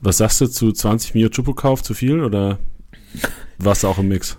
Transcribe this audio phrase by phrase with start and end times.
[0.00, 1.82] Was sagst du zu 20 Mio Chupo-Kauf?
[1.82, 2.58] Zu viel oder
[3.58, 4.38] warst du auch im Mix?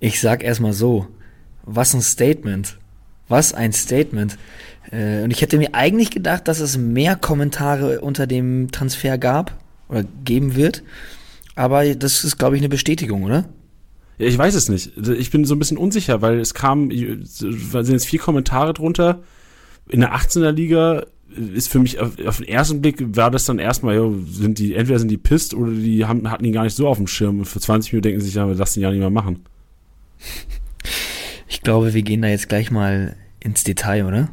[0.00, 1.06] Ich sag erstmal so,
[1.64, 2.78] was ein Statement.
[3.28, 4.38] Was ein Statement.
[4.90, 9.58] Äh, und ich hätte mir eigentlich gedacht, dass es mehr Kommentare unter dem Transfer gab
[9.88, 10.82] oder geben wird.
[11.54, 13.46] Aber das ist, glaube ich, eine Bestätigung, oder?
[14.18, 14.96] Ja, ich weiß es nicht.
[14.96, 19.22] Ich bin so ein bisschen unsicher, weil es kam, sind jetzt vier Kommentare drunter.
[19.88, 21.04] In der 18er Liga
[21.54, 24.74] ist für mich auf, auf, den ersten Blick war das dann erstmal, ja, sind die,
[24.74, 27.40] entweder sind die pisst oder die haben, hatten ihn gar nicht so auf dem Schirm
[27.40, 29.44] und für 20 Minuten denken sie sich, ja, wir lassen ihn ja nicht mehr machen.
[31.48, 34.28] Ich glaube, wir gehen da jetzt gleich mal ins Detail, oder?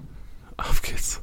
[0.58, 1.22] Auf geht's.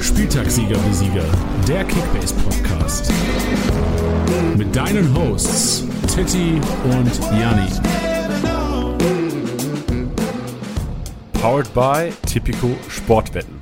[0.00, 1.24] Spieltagssieger wie Sieger,
[1.68, 1.84] der.
[1.84, 2.15] Mit
[4.76, 7.66] deinen Hosts Titti und Janni.
[11.32, 13.54] Powered by Tipico Sportwetten.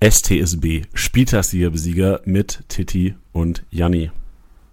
[0.00, 4.12] STSB, Spieltagssieger-Besieger mit Titti und Janni.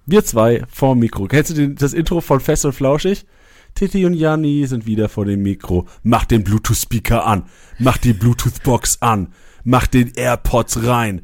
[0.06, 1.26] Wir zwei vorm Mikro.
[1.26, 3.26] Kennst du den, das Intro von Fest und Flauschig?
[3.74, 5.88] Titti und Janni sind wieder vor dem Mikro.
[6.04, 7.46] Mach den Bluetooth-Speaker an.
[7.80, 9.34] Mach die Bluetooth-Box an.
[9.64, 11.24] Mach den AirPods rein.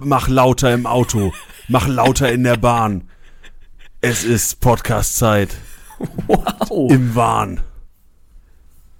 [0.00, 1.32] Mach lauter im Auto.
[1.68, 3.08] Mach lauter in der Bahn.
[4.00, 5.54] Es ist Podcast-Zeit.
[6.26, 6.90] Wow.
[6.90, 7.60] Im Wahn.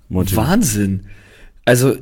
[0.09, 0.37] Monty.
[0.37, 1.07] Wahnsinn.
[1.65, 1.97] Also,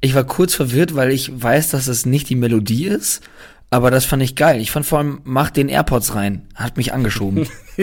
[0.00, 3.22] ich war kurz verwirrt, weil ich weiß, dass es nicht die Melodie ist,
[3.70, 4.60] aber das fand ich geil.
[4.60, 6.46] Ich fand vor allem, mach den AirPods rein.
[6.54, 7.46] Hat mich angeschoben.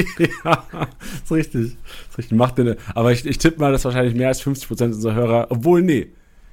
[0.43, 0.65] ja,
[1.23, 1.77] ist richtig.
[2.09, 2.37] Ist richtig.
[2.37, 5.81] Mach den, aber ich, ich tippe mal, dass wahrscheinlich mehr als 50% unserer Hörer, obwohl,
[5.81, 6.09] nee.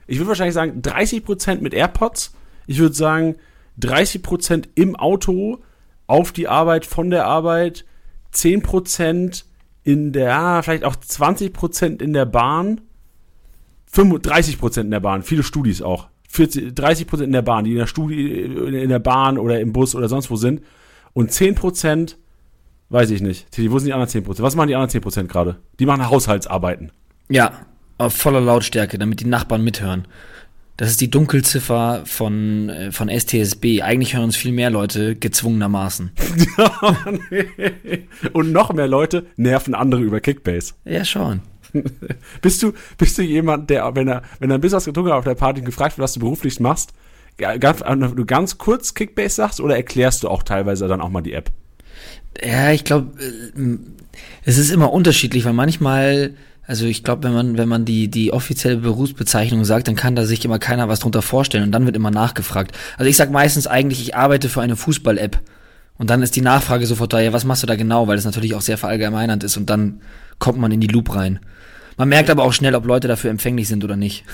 [0.06, 2.32] Ich würde wahrscheinlich sagen, 30% mit AirPods.
[2.66, 3.34] Ich würde sagen,
[3.80, 5.58] 30% im Auto,
[6.06, 7.84] auf die Arbeit, von der Arbeit,
[8.32, 9.44] 10%
[9.82, 12.80] in der, vielleicht auch 20% in der Bahn
[13.96, 16.08] 35 Prozent in der Bahn, viele Studis auch.
[16.28, 19.72] 40, 30 Prozent in der Bahn, die in der Studie, in der Bahn oder im
[19.72, 20.60] Bus oder sonst wo sind.
[21.14, 22.18] Und 10 Prozent,
[22.90, 23.46] weiß ich nicht.
[23.70, 24.44] Wo sind die anderen 10 Prozent?
[24.44, 25.56] Was machen die anderen 10 Prozent gerade?
[25.78, 26.92] Die machen Haushaltsarbeiten.
[27.30, 27.52] Ja,
[27.96, 30.06] auf voller Lautstärke, damit die Nachbarn mithören.
[30.76, 33.82] Das ist die Dunkelziffer von, äh, von STSB.
[33.82, 36.10] Eigentlich hören uns viel mehr Leute gezwungenermaßen.
[38.32, 40.74] Und noch mehr Leute nerven andere über Kickbase.
[40.84, 41.40] Ja, schon.
[42.42, 45.18] bist du, bist du jemand, der, wenn er, wenn er ein bisschen was getrunken hat
[45.18, 46.92] auf der Party gefragt wird, was du beruflich machst,
[47.38, 51.32] ganz, du ganz kurz Kickbase sagst oder erklärst du auch teilweise dann auch mal die
[51.32, 51.50] App?
[52.42, 53.78] Ja, ich glaube, äh,
[54.44, 56.34] es ist immer unterschiedlich, weil manchmal,
[56.66, 60.24] also ich glaube, wenn man, wenn man die, die offizielle Berufsbezeichnung sagt, dann kann da
[60.24, 62.76] sich immer keiner was drunter vorstellen und dann wird immer nachgefragt.
[62.98, 65.40] Also ich sag meistens eigentlich, ich arbeite für eine Fußball-App.
[65.98, 68.06] Und dann ist die Nachfrage sofort da, ja, was machst du da genau?
[68.08, 70.00] Weil das natürlich auch sehr verallgemeinernd ist und dann
[70.38, 71.38] kommt man in die Loop rein.
[71.96, 74.24] Man merkt aber auch schnell, ob Leute dafür empfänglich sind oder nicht.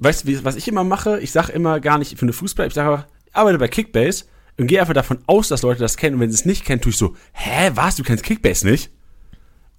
[0.00, 1.20] Weißt du, was ich immer mache?
[1.20, 4.24] Ich sage immer gar nicht für eine Fußball, ich sage ich arbeite bei Kickbase
[4.58, 6.16] und gehe einfach davon aus, dass Leute das kennen.
[6.16, 8.90] Und wenn sie es nicht kennen, tue ich so, hä, was, du kennst Kickbase nicht?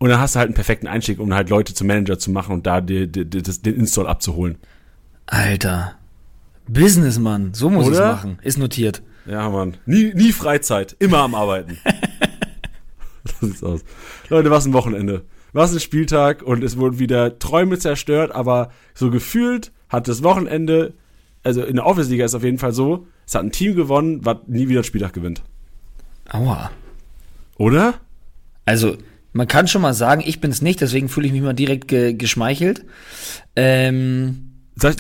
[0.04, 2.56] Und dann hast du halt einen perfekten Einstieg, um halt Leute zum Manager zu machen
[2.56, 4.58] und da die, die, die, den Install abzuholen.
[5.28, 5.96] Alter.
[6.68, 8.38] Businessmann, so muss ich es machen.
[8.42, 9.02] Ist notiert.
[9.26, 9.78] Ja, Mann.
[9.86, 11.78] Nie, nie Freizeit, immer am Arbeiten.
[13.40, 13.86] so sieht's aus.
[14.28, 19.10] Leute, was ein Wochenende was ein Spieltag und es wurden wieder Träume zerstört, aber so
[19.12, 20.96] gefühlt hat das Wochenende,
[21.44, 24.40] also in der Office-Liga ist auf jeden Fall so, es hat ein Team gewonnen, was
[24.48, 25.44] nie wieder einen Spieltag gewinnt.
[26.30, 26.72] Aua.
[27.58, 27.94] Oder?
[28.66, 28.98] Also,
[29.34, 31.88] man kann schon mal sagen, ich bin es nicht, deswegen fühle ich mich mal direkt
[31.88, 32.86] ge geschmeichelt.
[33.56, 34.54] Ähm,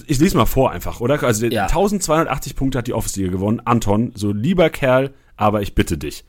[0.07, 1.21] ich lese mal vor einfach, oder?
[1.23, 1.63] Also ja.
[1.63, 3.61] 1280 Punkte hat die Office-Liga gewonnen.
[3.63, 6.25] Anton, so lieber Kerl, aber ich bitte dich.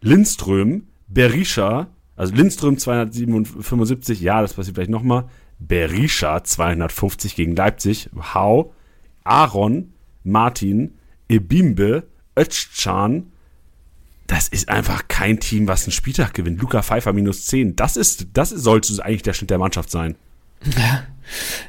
[0.00, 5.24] Lindström, Berisha, also Lindström 275, ja, das passiert vielleicht nochmal.
[5.58, 8.10] Berisha 250 gegen Leipzig.
[8.34, 8.72] Hau.
[9.24, 9.92] Aaron,
[10.22, 10.94] Martin,
[11.28, 12.04] Ebimbe,
[12.38, 13.32] Özcan.
[14.26, 16.60] Das ist einfach kein Team, was einen Spieltag gewinnt.
[16.60, 17.76] Luca Pfeiffer minus 10.
[17.76, 20.16] Das ist, das sollte eigentlich der Schnitt der Mannschaft sein.
[20.76, 21.04] Ja.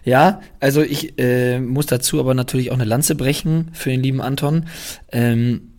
[0.04, 4.22] Ja, also ich äh, muss dazu aber natürlich auch eine Lanze brechen für den lieben
[4.22, 4.68] Anton.
[5.12, 5.72] Ähm,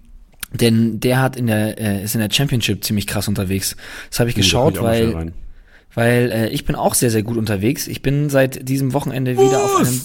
[0.53, 3.77] denn der hat in der, äh, ist in der Championship ziemlich krass unterwegs.
[4.11, 5.33] Das habe ich geschaut, ich weil,
[5.95, 7.87] weil äh, ich bin auch sehr, sehr gut unterwegs.
[7.87, 9.45] Ich bin seit diesem Wochenende Was?
[9.45, 10.01] wieder auf einem.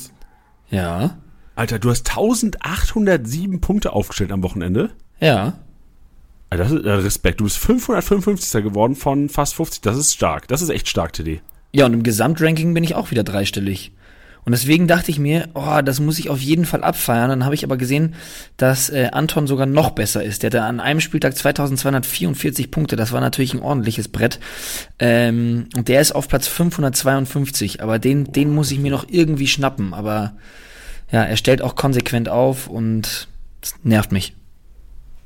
[0.69, 1.17] Ja.
[1.55, 4.91] Alter, du hast 1807 Punkte aufgestellt am Wochenende?
[5.19, 5.53] Ja.
[6.53, 7.39] Alter, das ist, äh, Respekt.
[7.39, 8.63] Du bist 555.
[8.63, 9.81] geworden von fast 50.
[9.81, 10.47] Das ist stark.
[10.47, 11.41] Das ist echt stark, TD.
[11.71, 13.91] Ja, und im Gesamtranking bin ich auch wieder dreistellig.
[14.45, 17.29] Und deswegen dachte ich mir, oh, das muss ich auf jeden Fall abfeiern.
[17.29, 18.13] Dann habe ich aber gesehen,
[18.57, 20.43] dass äh, Anton sogar noch besser ist.
[20.43, 22.97] Der hatte an einem Spieltag 2244 Punkte.
[22.97, 24.39] Das war natürlich ein ordentliches Brett.
[24.99, 27.81] Ähm, und der ist auf Platz 552.
[27.81, 29.93] Aber den, den muss ich mir noch irgendwie schnappen.
[29.93, 30.33] Aber
[31.09, 33.29] ja, er stellt auch konsequent auf und
[33.83, 34.35] nervt mich.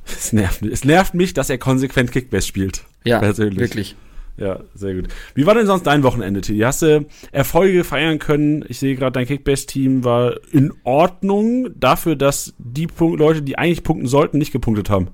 [0.07, 2.83] Es nervt, es nervt mich, dass er konsequent Kickbase spielt.
[3.03, 3.59] Ja, persönlich.
[3.59, 3.95] wirklich.
[4.37, 5.07] Ja, sehr gut.
[5.33, 6.59] Wie war denn sonst dein Wochenende, Tilly?
[6.59, 8.63] Hast du Erfolge feiern können?
[8.67, 13.83] Ich sehe gerade, dein Kickbase-Team war in Ordnung dafür, dass die Punk Leute, die eigentlich
[13.83, 15.07] punkten sollten, nicht gepunktet haben.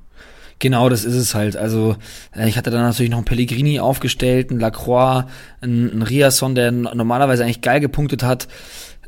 [0.60, 1.56] Genau, das ist es halt.
[1.56, 1.96] Also
[2.36, 5.26] äh, ich hatte dann natürlich noch einen Pellegrini aufgestellt, einen Lacroix,
[5.62, 8.48] einen, einen Riasson, der normalerweise eigentlich geil gepunktet hat.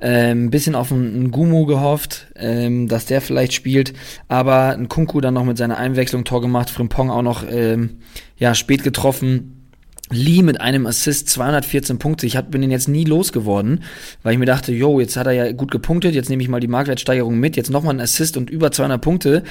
[0.08, 3.94] Ähm, ein bisschen auf einen, Gumu gehofft, ähm, dass der vielleicht spielt,
[4.28, 8.02] aber ein Kunku dann noch mit seiner Einwechslung Tor gemacht, Frimpong auch noch ähm,
[8.38, 9.72] ja spät getroffen.
[10.12, 12.28] Lee mit einem Assist 214 Punkte.
[12.28, 13.82] Ich hab, bin den jetzt nie losgeworden,
[14.22, 16.60] weil ich mir dachte, yo, jetzt hat er ja gut gepunktet, jetzt nehme ich mal
[16.60, 19.44] die Marktwertsteigerung mit, jetzt nochmal ein Assist und über 200 Punkte.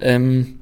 [0.00, 0.60] Ähm,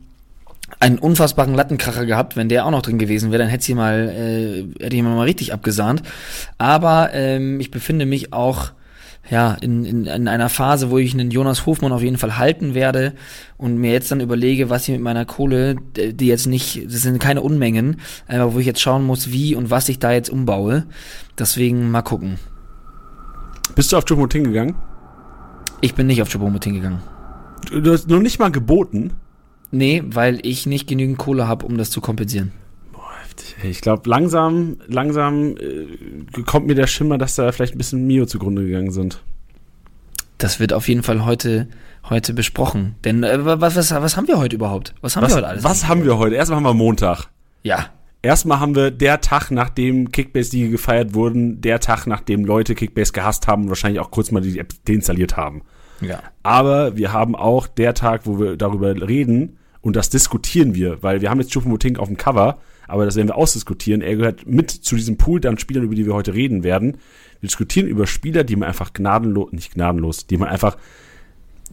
[0.81, 4.09] einen unfassbaren Lattenkracher gehabt, wenn der auch noch drin gewesen wäre, dann hätte sie mal,
[4.09, 6.03] äh, hätte ich mal richtig abgesahnt.
[6.59, 8.73] Aber ähm, ich befinde mich auch
[9.31, 12.75] ja, in, in, in einer Phase, wo ich einen Jonas Hofmann auf jeden Fall halten
[12.75, 13.13] werde
[13.57, 17.21] und mir jetzt dann überlege, was ich mit meiner Kohle, die jetzt nicht, das sind
[17.21, 20.87] keine Unmengen, aber wo ich jetzt schauen muss, wie und was ich da jetzt umbaue.
[21.39, 22.39] Deswegen mal gucken.
[23.75, 24.75] Bist du auf Chupomoting gegangen?
[25.81, 27.03] Ich bin nicht auf Chupomoting gegangen.
[27.71, 29.13] Du, du hast noch nicht mal geboten?
[29.71, 32.53] Nee, weil ich nicht genügend Kohle habe, um das zu kompensieren.
[33.63, 38.27] Ich glaube, langsam, langsam äh, kommt mir der Schimmer, dass da vielleicht ein bisschen Mio
[38.27, 39.23] zugrunde gegangen sind.
[40.39, 41.69] Das wird auf jeden Fall heute,
[42.09, 42.95] heute besprochen.
[43.05, 44.95] Denn äh, was, was, was haben wir heute überhaupt?
[45.01, 45.65] Was haben was, wir heute alles?
[45.65, 46.37] Was haben wir heute?
[46.37, 47.27] Erstmal haben wir Montag.
[47.63, 47.87] Ja.
[48.23, 53.47] Erstmal haben wir der Tag, nachdem Kickbase-Siege gefeiert wurden, der Tag, nachdem Leute Kickbase gehasst
[53.47, 55.63] haben und wahrscheinlich auch kurz mal die App deinstalliert haben.
[56.01, 56.23] Ja.
[56.43, 61.21] Aber wir haben auch der Tag, wo wir darüber reden und das diskutieren wir, weil
[61.21, 62.59] wir haben jetzt Choupo-Moting auf dem Cover
[62.89, 64.01] aber das werden wir ausdiskutieren.
[64.01, 66.95] Er gehört mit zu diesem Pool an Spielern, über die wir heute reden werden.
[67.41, 70.77] Wir diskutieren über Spieler, die man einfach gnadenlos, nicht gnadenlos, die man einfach,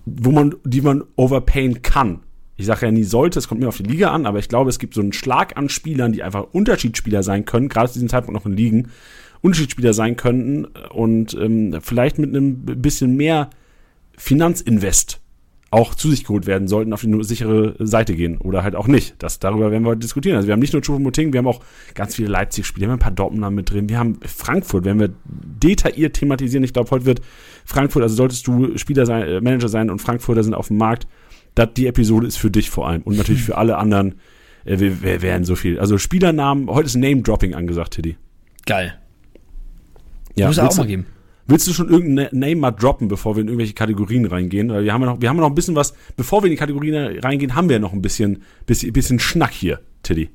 [0.06, 2.20] wo man, die man overpayen kann.
[2.58, 4.70] Ich sage ja nie sollte, es kommt mir auf die Liga an, aber ich glaube,
[4.70, 8.10] es gibt so einen Schlag an Spielern, die einfach Unterschiedsspieler sein können, gerade zu diesem
[8.10, 8.90] Zeitpunkt noch in Ligen,
[9.42, 13.50] Unterschiedsspieler sein könnten und ähm, vielleicht mit einem bisschen mehr
[14.18, 15.22] Finanzinvest
[15.72, 19.16] auch zu sich geholt werden sollten, auf die sichere Seite gehen oder halt auch nicht.
[19.20, 20.38] Das, darüber werden wir heute diskutieren.
[20.38, 21.62] Also wir haben nicht nur Choupo-Moting, wir haben auch
[21.96, 25.14] ganz viele Leipzig-Spiele, wir haben ein paar Dortmunder mit drin, wir haben Frankfurt, werden wir
[25.26, 26.64] detailliert thematisieren.
[26.64, 27.22] Ich glaube, heute wird
[27.66, 31.08] Frankfurt, also solltest du Spieler sein, äh, Manager sein und Frankfurter sind auf dem Markt,
[31.56, 34.16] das, die Episode ist für dich vor allem und natürlich für alle anderen
[34.66, 35.80] äh, wir, werden so viel.
[35.80, 38.18] Also Spielernamen, heute ist Name-Dropping angesagt, Tiddy.
[38.66, 38.98] Geil.
[40.36, 41.06] Ja, Muss auch mal geben.
[41.48, 44.70] Willst du schon irgendeinen Name mal droppen, bevor wir in irgendwelche Kategorien reingehen?
[44.70, 46.58] Weil wir haben ja noch, wir haben noch ein bisschen was, bevor wir in die
[46.58, 50.30] Kategorien reingehen, haben wir ja noch ein bisschen, bisschen, bisschen Schnack hier, Tiddy.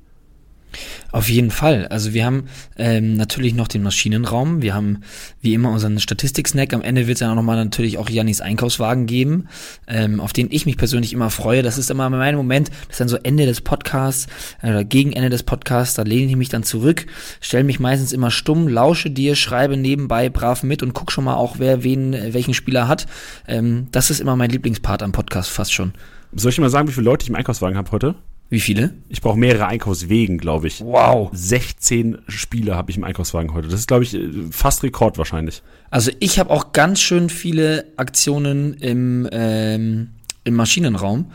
[1.13, 1.89] Auf jeden Fall.
[1.89, 2.45] Also wir haben
[2.77, 4.63] ähm, natürlich noch den Maschinenraum.
[4.63, 5.01] Wir haben
[5.41, 6.73] wie immer unseren Statistik-Snack.
[6.73, 9.49] Am Ende wird es ja nochmal natürlich auch Jannis Einkaufswagen geben,
[9.89, 11.63] ähm, auf den ich mich persönlich immer freue.
[11.63, 14.27] Das ist immer mein Moment, das ist dann so Ende des Podcasts
[14.63, 15.95] äh, oder gegen Ende des Podcasts.
[15.95, 17.07] Da lehne ich mich dann zurück,
[17.41, 21.35] stelle mich meistens immer stumm, lausche dir, schreibe nebenbei brav mit und guck schon mal
[21.35, 23.07] auch, wer wen, welchen Spieler hat.
[23.49, 25.93] Ähm, das ist immer mein Lieblingspart am Podcast fast schon.
[26.33, 28.15] Soll ich mal sagen, wie viele Leute ich im Einkaufswagen habe heute?
[28.51, 28.95] Wie viele?
[29.09, 30.81] Ich brauche mehrere Einkaufswegen, glaube ich.
[30.81, 31.31] Wow.
[31.33, 33.69] 16 Spiele habe ich im Einkaufswagen heute.
[33.69, 34.19] Das ist, glaube ich,
[34.51, 35.63] fast Rekord wahrscheinlich.
[35.89, 40.11] Also ich habe auch ganz schön viele Aktionen im, ähm,
[40.43, 41.31] im Maschinenraum.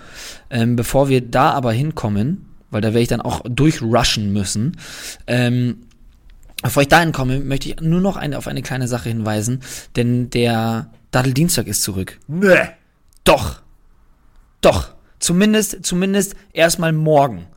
[0.50, 4.78] Ähm, bevor wir da aber hinkommen, weil da werde ich dann auch durchrushen müssen,
[5.25, 5.78] ähm,
[6.62, 9.62] Bevor ich dahin komme, möchte ich nur noch eine, auf eine kleine Sache hinweisen,
[9.96, 12.18] denn der Daddeldienstag ist zurück.
[12.28, 12.70] Nee.
[13.24, 13.62] Doch.
[14.62, 14.95] Doch.
[15.19, 17.48] Zumindest, zumindest erstmal morgen.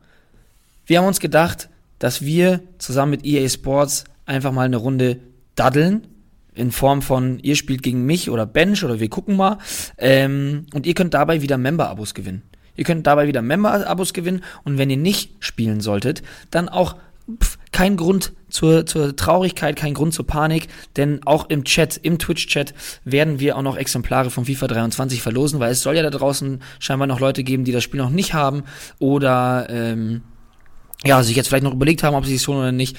[0.85, 5.19] Wir haben uns gedacht, dass wir zusammen mit EA Sports einfach mal eine Runde
[5.55, 6.07] daddeln.
[6.55, 9.59] In Form von, ihr spielt gegen mich oder Bench oder wir gucken mal.
[9.97, 12.41] Ähm, und ihr könnt dabei wieder Member-Abos gewinnen.
[12.75, 14.43] Ihr könnt dabei wieder Member-Abos gewinnen.
[14.63, 16.95] Und wenn ihr nicht spielen solltet, dann auch
[17.41, 22.17] pff, kein Grund zur, zur Traurigkeit, kein Grund zur Panik, denn auch im Chat, im
[22.17, 22.73] Twitch-Chat
[23.03, 26.61] werden wir auch noch Exemplare von FIFA 23 verlosen, weil es soll ja da draußen
[26.79, 28.63] scheinbar noch Leute geben, die das Spiel noch nicht haben
[28.97, 30.21] oder ähm,
[31.05, 32.97] ja, sich jetzt vielleicht noch überlegt haben, ob sie es tun oder nicht.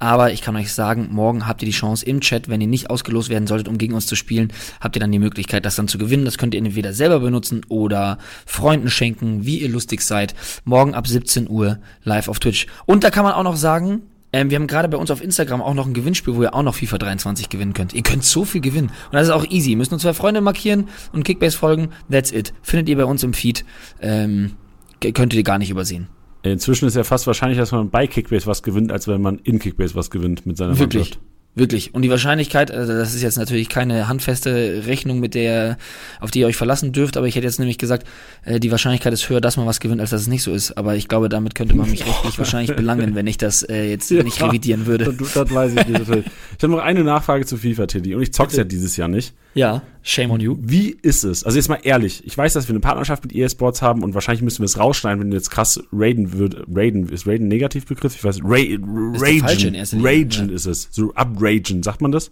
[0.00, 2.88] Aber ich kann euch sagen, morgen habt ihr die Chance im Chat, wenn ihr nicht
[2.88, 5.88] ausgelost werden solltet, um gegen uns zu spielen, habt ihr dann die Möglichkeit, das dann
[5.88, 6.24] zu gewinnen.
[6.24, 10.34] Das könnt ihr entweder selber benutzen oder Freunden schenken, wie ihr lustig seid.
[10.64, 12.68] Morgen ab 17 Uhr live auf Twitch.
[12.86, 15.62] Und da kann man auch noch sagen, Ähm, wir haben gerade bei uns auf Instagram
[15.62, 17.94] auch noch ein Gewinnspiel, wo ihr auch noch FIFA 23 gewinnen könnt.
[17.94, 18.88] Ihr könnt so viel gewinnen.
[18.88, 19.70] Und das ist auch easy.
[19.70, 21.88] Ihr müsst nur zwei Freunde markieren und Kickbase folgen.
[22.10, 22.52] That's it.
[22.60, 23.64] Findet ihr bei uns im Feed.
[24.02, 24.56] Ähm,
[25.00, 26.08] könnt ihr gar nicht übersehen.
[26.42, 29.58] Inzwischen ist ja fast wahrscheinlich, dass man bei Kickbase was gewinnt, als wenn man in
[29.58, 31.10] Kickbase was gewinnt mit seiner Wirklich.
[31.10, 31.20] Mannschaft.
[31.54, 31.92] Wirklich.
[31.92, 35.76] Und die Wahrscheinlichkeit, also das ist jetzt natürlich keine handfeste Rechnung, mit der,
[36.20, 38.06] auf die ihr euch verlassen dürft, aber ich hätte jetzt nämlich gesagt,
[38.44, 40.78] äh, die Wahrscheinlichkeit ist höher, dass man was gewinnt, als dass es nicht so ist.
[40.78, 44.08] Aber ich glaube, damit könnte man mich rechtlich wahrscheinlich belangen, wenn ich das äh, jetzt
[44.10, 44.22] Ja.
[44.22, 45.12] nicht revidieren würde.
[45.12, 45.98] Das, das weiß ich nicht.
[45.98, 46.26] natürlich.
[46.58, 48.14] Ich habe noch eine Nachfrage zu FIFA, Teddy.
[48.14, 49.34] Und ich zock's ja dieses Jahr nicht.
[49.58, 50.56] Ja, shame on you.
[50.60, 51.42] Wie ist es?
[51.42, 52.24] Also jetzt mal ehrlich.
[52.24, 54.78] Ich weiß, dass wir eine Partnerschaft mit EA Sports haben und wahrscheinlich müssen wir es
[54.78, 56.64] rausschneiden, wenn du jetzt krass raiden würd.
[56.72, 58.14] Raiden, ist Raiden ein Negativbegriff?
[58.14, 59.74] Ich weiß, Ra Ragen.
[60.04, 60.54] Ragen ja.
[60.54, 60.88] ist es.
[60.92, 62.30] So upragen, sagt man das?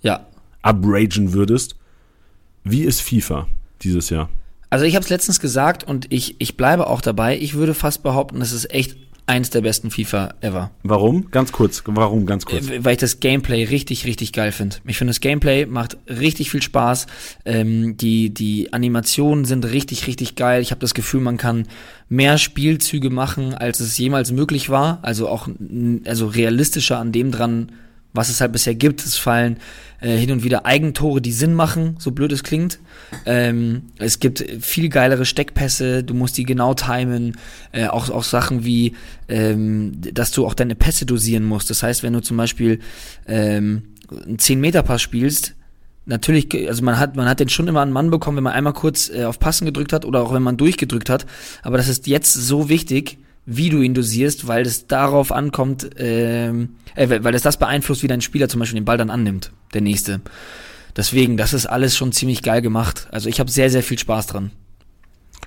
[0.00, 0.26] Ja.
[0.64, 1.76] Upragen würdest.
[2.64, 3.48] Wie ist FIFA
[3.82, 4.30] dieses Jahr?
[4.70, 7.36] Also ich habe es letztens gesagt und ich, ich bleibe auch dabei.
[7.38, 10.70] Ich würde fast behaupten, das ist echt eins der besten FIFA ever.
[10.82, 11.30] Warum?
[11.30, 11.82] Ganz kurz.
[11.86, 12.26] Warum?
[12.26, 12.68] Ganz kurz.
[12.68, 14.76] Äh, Weil ich das Gameplay richtig, richtig geil finde.
[14.86, 17.06] Ich finde, das Gameplay macht richtig viel Spaß.
[17.44, 20.60] Ähm, die, die Animationen sind richtig, richtig geil.
[20.60, 21.68] Ich habe das Gefühl, man kann
[22.08, 24.98] mehr Spielzüge machen, als es jemals möglich war.
[25.02, 25.48] Also auch
[26.04, 27.72] also realistischer an dem dran,
[28.12, 29.04] was es halt bisher gibt.
[29.04, 29.56] Es fallen
[30.00, 32.78] äh, hin und wieder Eigentore, die Sinn machen, so blöd es klingt.
[33.24, 37.36] Ähm, es gibt viel geilere Steckpässe, du musst die genau timen.
[37.72, 38.94] Äh, auch, auch Sachen wie,
[39.28, 41.70] ähm, dass du auch deine Pässe dosieren musst.
[41.70, 42.80] Das heißt, wenn du zum Beispiel
[43.26, 45.54] ähm, einen 10-Meter-Pass spielst,
[46.04, 48.72] natürlich, also man hat, man hat den schon immer einen Mann bekommen, wenn man einmal
[48.72, 51.26] kurz äh, auf Passen gedrückt hat oder auch wenn man durchgedrückt hat.
[51.62, 56.76] Aber das ist jetzt so wichtig, wie du ihn dosierst, weil es darauf ankommt, ähm,
[56.94, 59.80] äh, weil es das beeinflusst, wie dein Spieler zum Beispiel den Ball dann annimmt, der
[59.80, 60.20] nächste.
[60.96, 63.08] Deswegen, das ist alles schon ziemlich geil gemacht.
[63.10, 64.50] Also ich habe sehr, sehr viel Spaß dran.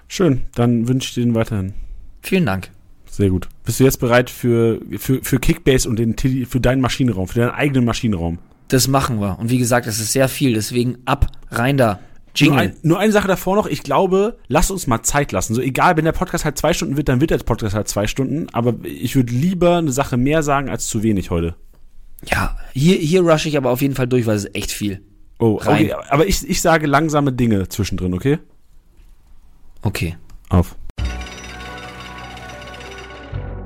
[0.07, 0.41] Schön.
[0.55, 1.73] Dann wünsche ich dir den weiterhin.
[2.21, 2.69] Vielen Dank.
[3.09, 3.47] Sehr gut.
[3.63, 7.51] Bist du jetzt bereit für, für, für Kickbase und den, für deinen Maschinenraum, für deinen
[7.51, 8.39] eigenen Maschinenraum?
[8.67, 9.39] Das machen wir.
[9.39, 10.53] Und wie gesagt, das ist sehr viel.
[10.53, 11.99] Deswegen ab, rein da.
[12.39, 12.59] Nur, Jingle.
[12.59, 15.53] ein, nur eine Sache davor noch, ich glaube, lass uns mal Zeit lassen.
[15.53, 18.07] So egal, wenn der Podcast halt zwei Stunden wird, dann wird der Podcast halt zwei
[18.07, 18.47] Stunden.
[18.51, 21.55] Aber ich würde lieber eine Sache mehr sagen als zu wenig heute.
[22.25, 25.01] Ja, hier, hier rush ich aber auf jeden Fall durch, weil es ist echt viel.
[25.39, 25.85] Oh, Rein.
[25.85, 28.39] okay, aber ich, ich sage langsame Dinge zwischendrin, okay?
[29.81, 30.15] Okay.
[30.49, 30.75] Auf.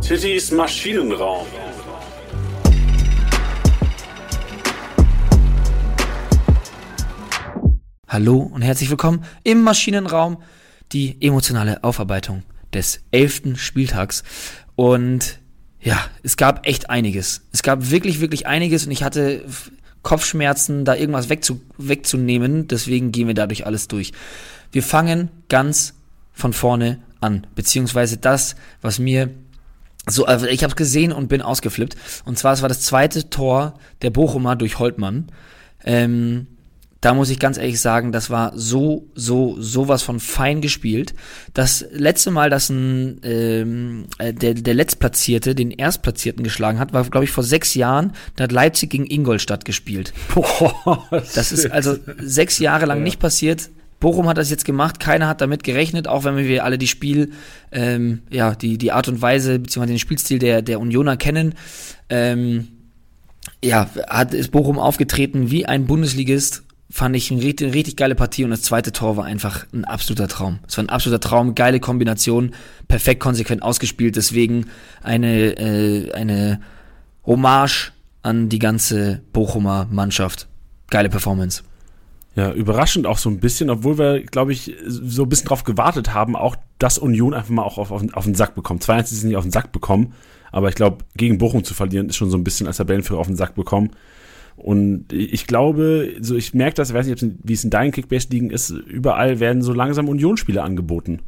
[0.02, 1.46] Tittys Maschinenraum.
[8.12, 10.42] Hallo und herzlich willkommen im Maschinenraum,
[10.94, 12.42] die emotionale Aufarbeitung
[12.74, 14.24] des elften Spieltags.
[14.76, 15.38] Und
[15.80, 17.42] ja, es gab echt einiges.
[17.52, 19.46] Es gab wirklich, wirklich einiges und ich hatte
[20.02, 22.68] Kopfschmerzen, da irgendwas wegzu wegzunehmen.
[22.68, 24.12] Deswegen gehen wir dadurch alles durch.
[24.72, 25.94] Wir fangen ganz
[26.34, 29.30] von vorne an, beziehungsweise das, was mir
[30.08, 31.96] so, also ich habe es gesehen und bin ausgeflippt.
[32.26, 35.28] Und zwar, es war das zweite Tor der Bochumer durch Holtmann.
[35.86, 36.48] Ähm,
[37.02, 41.14] da muss ich ganz ehrlich sagen, das war so, so, sowas von fein gespielt.
[41.54, 47.06] Das letzte Mal, dass ein ähm, äh, der, der Letztplatzierte den Erstplatzierten geschlagen hat, war,
[47.06, 48.12] glaube ich, vor sechs Jahren.
[48.36, 50.14] Da hat Leipzig gegen Ingolstadt gespielt.
[50.34, 53.70] Boah, Das ist also sechs Jahre lang nicht passiert.
[54.02, 57.32] Bochum hat das jetzt gemacht, keiner hat damit gerechnet, auch wenn wir alle die Spiel,
[57.72, 61.56] ähm, ja, die, die Art und Weise, beziehungsweise den Spielstil der, der Unioner kennen.
[62.10, 62.70] Ähm,
[63.64, 66.64] ja, hat, ist Bochum aufgetreten wie ein Bundesligist.
[66.92, 70.28] Fand ich eine richtig, richtig geile Partie und das zweite Tor war einfach ein absoluter
[70.28, 70.60] Traum.
[70.68, 72.52] Es war ein absoluter Traum, geile Kombination,
[72.88, 74.66] perfekt konsequent ausgespielt, deswegen
[75.04, 76.62] eine, äh, eine
[77.26, 77.92] Hommage
[78.24, 80.48] an die ganze Bochumer Mannschaft.
[80.90, 81.64] Geile Performance.
[82.36, 86.14] Ja, überraschend auch so ein bisschen, obwohl wir, glaube ich, so ein bisschen drauf gewartet
[86.14, 88.82] haben, auch dass Union einfach mal auch auf, auf, auf den Sack bekommt.
[88.82, 90.14] Zwar jetzt ist es nicht auf den Sack bekommen,
[90.52, 93.28] aber ich glaube, gegen Bochum zu verlieren, ist schon so ein bisschen als Tabellenführer auf
[93.28, 93.92] den Sack bekommen.
[94.60, 98.50] Und ich glaube, so ich merke das, ich weiß nicht, wie es in deinen Kickbase-Ligen
[98.52, 101.20] ist, überall werden so langsam Unionsspiele angeboten.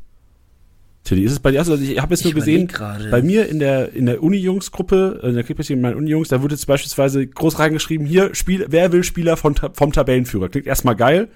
[1.04, 1.60] Tilly, ist es bei dir?
[1.60, 2.68] Also ich habe jetzt nur Ich gesehen,
[3.10, 6.54] bei mir in der in der Uni-Jungs-Gruppe, in der Kickbase in meinen Uni-Jungs, da wurde
[6.54, 10.50] jetzt beispielsweise groß reingeschrieben, hier Spiel, wer will Spieler von, vom Tabellenführer?
[10.50, 11.30] Klingt erstmal geil.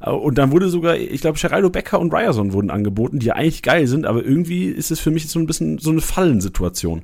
[0.00, 3.34] Äh, Und dann wurde sogar, ich glaube, Geraldo Becker und Ryerson wurden angeboten, die ja
[3.34, 7.02] eigentlich geil sind, aber irgendwie ist es für mich so ein bisschen so eine Fallensituation.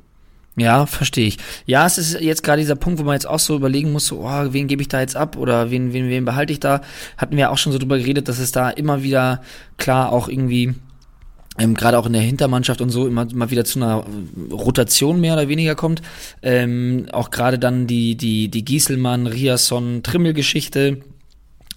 [0.57, 1.39] Ja, verstehe ich.
[1.67, 4.21] Ja, es ist jetzt gerade dieser Punkt, wo man jetzt auch so überlegen muss, so,
[4.21, 6.81] oh, wen gebe ich da jetzt ab oder wen, wen, wen behalte ich da?
[7.17, 9.43] Hatten wir auch schon so drüber geredet, dass es da immer wieder
[9.79, 10.75] klar auch irgendwie
[11.59, 14.05] ähm, gerade auch in der Hintermannschaft und so immer mal wieder zu einer
[14.51, 16.03] Rotation mehr oder weniger kommt.
[16.43, 20.99] Ähm, auch gerade dann die, die, die Gieselmann, Riasson, Trimmel-Geschichte.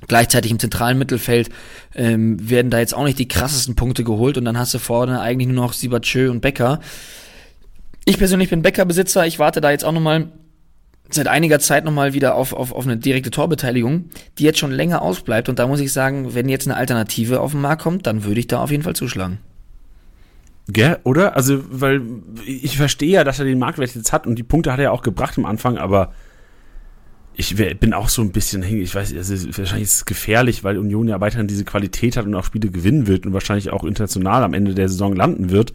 [0.08, 1.50] Gleichzeitig im zentralen Mittelfeld
[1.96, 5.20] ähm, werden da jetzt auch nicht die krassesten Punkte geholt und dann hast du vorne
[5.20, 6.80] eigentlich nur noch Sibachö und Becker.
[8.08, 9.28] Ich persönlich bin Bäckerbesitzer.
[9.28, 10.30] Ich warte da jetzt auch nochmal
[11.10, 14.06] seit einiger Zeit nochmal wieder auf, auf, auf eine direkte Torbeteiligung,
[14.38, 15.50] die jetzt schon länger ausbleibt.
[15.50, 18.40] Und da muss ich sagen, wenn jetzt eine Alternative auf den Markt kommt, dann würde
[18.40, 19.40] ich da auf jeden Fall zuschlagen.
[20.70, 21.36] Gell, oder?
[21.36, 22.02] Also, weil
[22.46, 24.92] ich verstehe ja, dass er den Marktwert jetzt hat und die Punkte hat er ja
[24.92, 26.14] auch gebracht am Anfang, aber
[27.36, 28.82] ich bin auch so ein bisschen hängen.
[28.82, 32.36] Ich weiß, also wahrscheinlich ist es gefährlich, weil Union ja weiterhin diese Qualität hat und
[32.36, 35.74] auch Spiele gewinnen wird und wahrscheinlich auch international am Ende der Saison landen wird.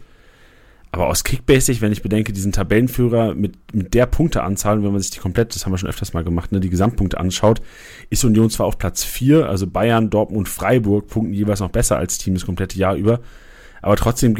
[0.93, 5.09] Aber aus Kickbasic, wenn ich bedenke, diesen Tabellenführer mit, mit der Punkteanzahl, wenn man sich
[5.09, 7.63] die komplett, das haben wir schon öfters mal gemacht, ne, die Gesamtpunkte anschaut,
[8.11, 11.97] ist Union zwar auf Platz 4, also Bayern, Dortmund und Freiburg punkten jeweils noch besser
[11.97, 13.21] als Team das komplette Jahr über.
[13.81, 14.35] Aber trotzdem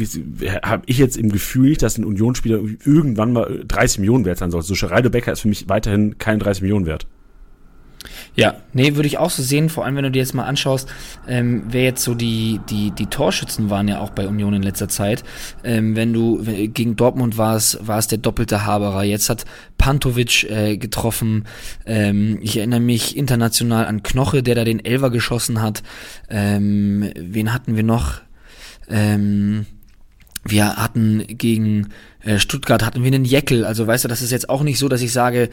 [0.62, 4.62] habe ich jetzt im Gefühl, dass ein Unionsspieler irgendwann mal 30 Millionen wert sein soll.
[4.62, 7.08] So Geraldo Becker ist für mich weiterhin kein 30 Millionen wert.
[8.36, 10.88] Ja, nee, würde ich auch so sehen, vor allem wenn du dir jetzt mal anschaust,
[11.28, 14.88] ähm, wer jetzt so die, die, die Torschützen waren ja auch bei Union in letzter
[14.88, 15.24] Zeit.
[15.62, 19.04] Ähm, wenn du gegen Dortmund war es, war es der doppelte Haberer.
[19.04, 19.44] Jetzt hat
[19.78, 21.44] Pantovic äh, getroffen.
[21.86, 25.82] Ähm, ich erinnere mich international an Knoche, der da den Elver geschossen hat.
[26.28, 28.20] Ähm, wen hatten wir noch?
[28.88, 29.66] Ähm,
[30.44, 31.88] wir hatten gegen
[32.22, 33.64] äh, Stuttgart hatten wir einen Jeckel.
[33.64, 35.48] Also weißt du, das ist jetzt auch nicht so, dass ich sage,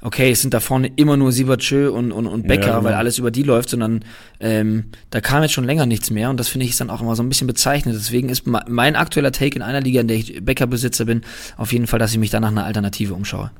[0.00, 2.84] okay, es sind da vorne immer nur Siebertschö und, und, und Becker, ja, genau.
[2.84, 4.04] weil alles über die läuft, sondern
[4.40, 7.16] ähm, da kam jetzt schon länger nichts mehr und das finde ich dann auch immer
[7.16, 7.96] so ein bisschen bezeichnend.
[7.96, 11.22] Deswegen ist mein aktueller Take in einer Liga, in der ich Becker-Besitzer bin,
[11.56, 13.50] auf jeden Fall, dass ich mich da nach einer Alternative umschaue.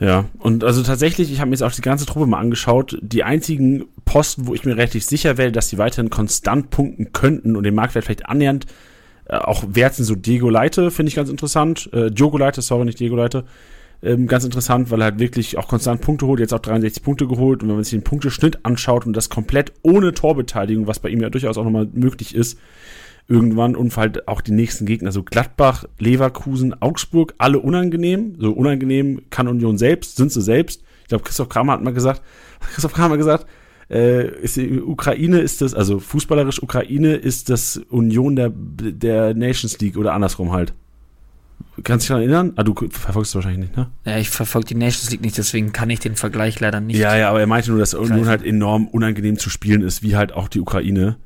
[0.00, 2.96] Ja, und also tatsächlich, ich habe mir jetzt auch die ganze Truppe mal angeschaut.
[3.02, 7.56] Die einzigen Posten, wo ich mir relativ sicher wäre, dass die weiterhin konstant punkten könnten
[7.56, 8.66] und den Marktwert vielleicht annähernd
[9.24, 11.90] äh, auch wert sind, so Diego Leite, finde ich ganz interessant.
[11.92, 13.44] Äh, Diogo Leite, sorry, nicht Diego Leite
[14.02, 17.26] ähm, ganz interessant, weil er halt wirklich auch konstant Punkte holt, jetzt auch 63 Punkte
[17.26, 21.08] geholt und wenn man sich den Punkteschnitt anschaut und das komplett ohne Torbeteiligung, was bei
[21.08, 22.58] ihm ja durchaus auch nochmal möglich ist,
[23.26, 29.22] irgendwann und halt auch die nächsten Gegner, so Gladbach, Leverkusen, Augsburg, alle unangenehm, so unangenehm
[29.30, 30.82] kann Union selbst, sind sie selbst.
[31.02, 32.22] Ich glaube, Christoph Kramer hat mal gesagt,
[32.72, 33.46] Christoph Kramer gesagt,
[33.90, 39.96] äh, ist Ukraine ist das, also fußballerisch Ukraine ist das Union der, der Nations League
[39.96, 40.74] oder andersrum halt.
[41.84, 42.52] Kannst du dich daran erinnern?
[42.56, 43.88] Ah, du verfolgst es wahrscheinlich nicht, ne?
[44.04, 46.98] Ja, ich verfolge die Nations League nicht, deswegen kann ich den Vergleich leider nicht.
[46.98, 50.16] Ja, ja, aber er meinte nur, dass Union halt enorm unangenehm zu spielen ist, wie
[50.16, 51.16] halt auch die Ukraine.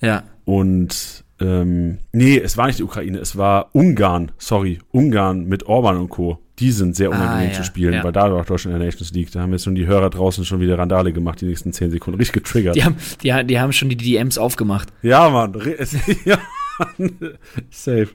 [0.00, 0.24] Ja.
[0.44, 5.96] Und ähm, nee, es war nicht die Ukraine, es war Ungarn, sorry, Ungarn mit Orban
[5.96, 6.38] und Co.
[6.58, 8.04] Die sind sehr unangenehm ah, ja, zu spielen, ja.
[8.04, 9.32] weil da war Deutschland in der Nations League.
[9.32, 12.18] Da haben jetzt schon die Hörer draußen schon wieder Randale gemacht, die nächsten zehn Sekunden.
[12.20, 12.76] Richtig getriggert.
[12.76, 14.92] Die haben, die, die haben schon die DMs aufgemacht.
[15.02, 15.54] Ja, Mann.
[16.24, 16.38] ja.
[17.70, 18.08] Safe.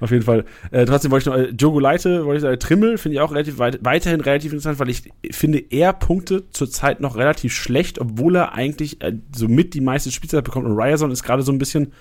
[0.00, 0.44] Auf jeden Fall.
[0.70, 3.32] Äh, trotzdem wollte ich noch, äh, Jogo Leite, wollte ich sagen, Trimmel finde ich auch
[3.32, 8.36] relativ weit, weiterhin relativ interessant, weil ich finde, er punkte zurzeit noch relativ schlecht, obwohl
[8.36, 10.66] er eigentlich äh, so mit die meiste Spielzeit bekommt.
[10.66, 11.92] Und Ryerson ist gerade so ein bisschen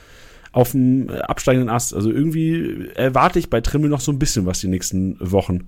[0.52, 1.94] auf dem äh, absteigenden Ast.
[1.94, 5.68] Also irgendwie erwarte ich bei Trimmel noch so ein bisschen was die nächsten Wochen.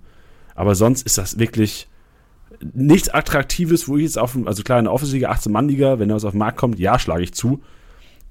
[0.56, 1.88] Aber sonst ist das wirklich
[2.74, 6.26] nichts Attraktives, wo ich jetzt auf, also klar, in der Offensive 18-Mann-Liga, wenn er was
[6.26, 7.62] auf den Markt kommt, ja, schlage ich zu.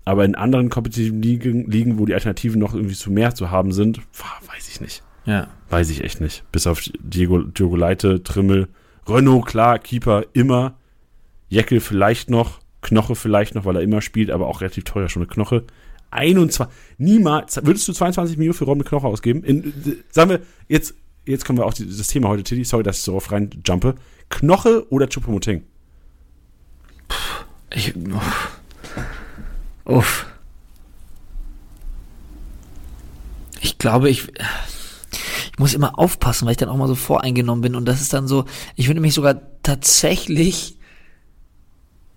[0.06, 3.72] Aber in anderen kompetitiven Ligen, Ligen, wo die Alternativen noch irgendwie zu mehr zu haben
[3.72, 4.00] sind,
[4.46, 5.02] weiß ich nicht.
[5.24, 5.48] Ja.
[5.68, 6.44] Weiß ich echt nicht.
[6.52, 8.68] Bis auf Diego, Diego Leite, Trimmel,
[9.08, 10.76] Renault, klar, Keeper immer.
[11.48, 15.22] Jeckel vielleicht noch, Knoche vielleicht noch, weil er immer spielt, aber auch relativ teuer schon
[15.22, 15.64] eine Knoche.
[16.12, 19.42] 21, niemals, würdest du 22 Millionen für Ron mit Knoche ausgeben?
[19.42, 19.72] In,
[20.08, 23.10] sagen wir, jetzt, jetzt kommen wir auch das Thema heute, Tiddy, sorry, dass ich so
[23.10, 23.96] drauf reinjumpe.
[24.28, 25.64] Knoche oder Chupomoting?
[27.74, 28.20] Ich, oh.
[29.86, 30.26] Uff.
[33.60, 37.74] Ich glaube, ich, ich muss immer aufpassen, weil ich dann auch mal so voreingenommen bin.
[37.74, 38.44] Und das ist dann so,
[38.74, 40.76] ich würde mich sogar tatsächlich,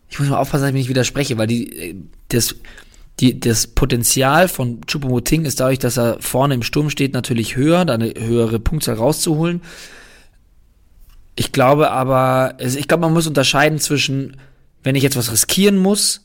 [0.10, 2.56] ich muss mal aufpassen, dass ich mich nicht widerspreche, weil die, das,
[3.20, 7.86] die, das Potenzial von Chupomoting ist dadurch, dass er vorne im Sturm steht, natürlich höher,
[7.86, 9.62] da eine höhere Punktzahl rauszuholen.
[11.36, 14.38] Ich glaube aber, ich glaube, man muss unterscheiden zwischen,
[14.84, 16.22] wenn ich jetzt was riskieren muss,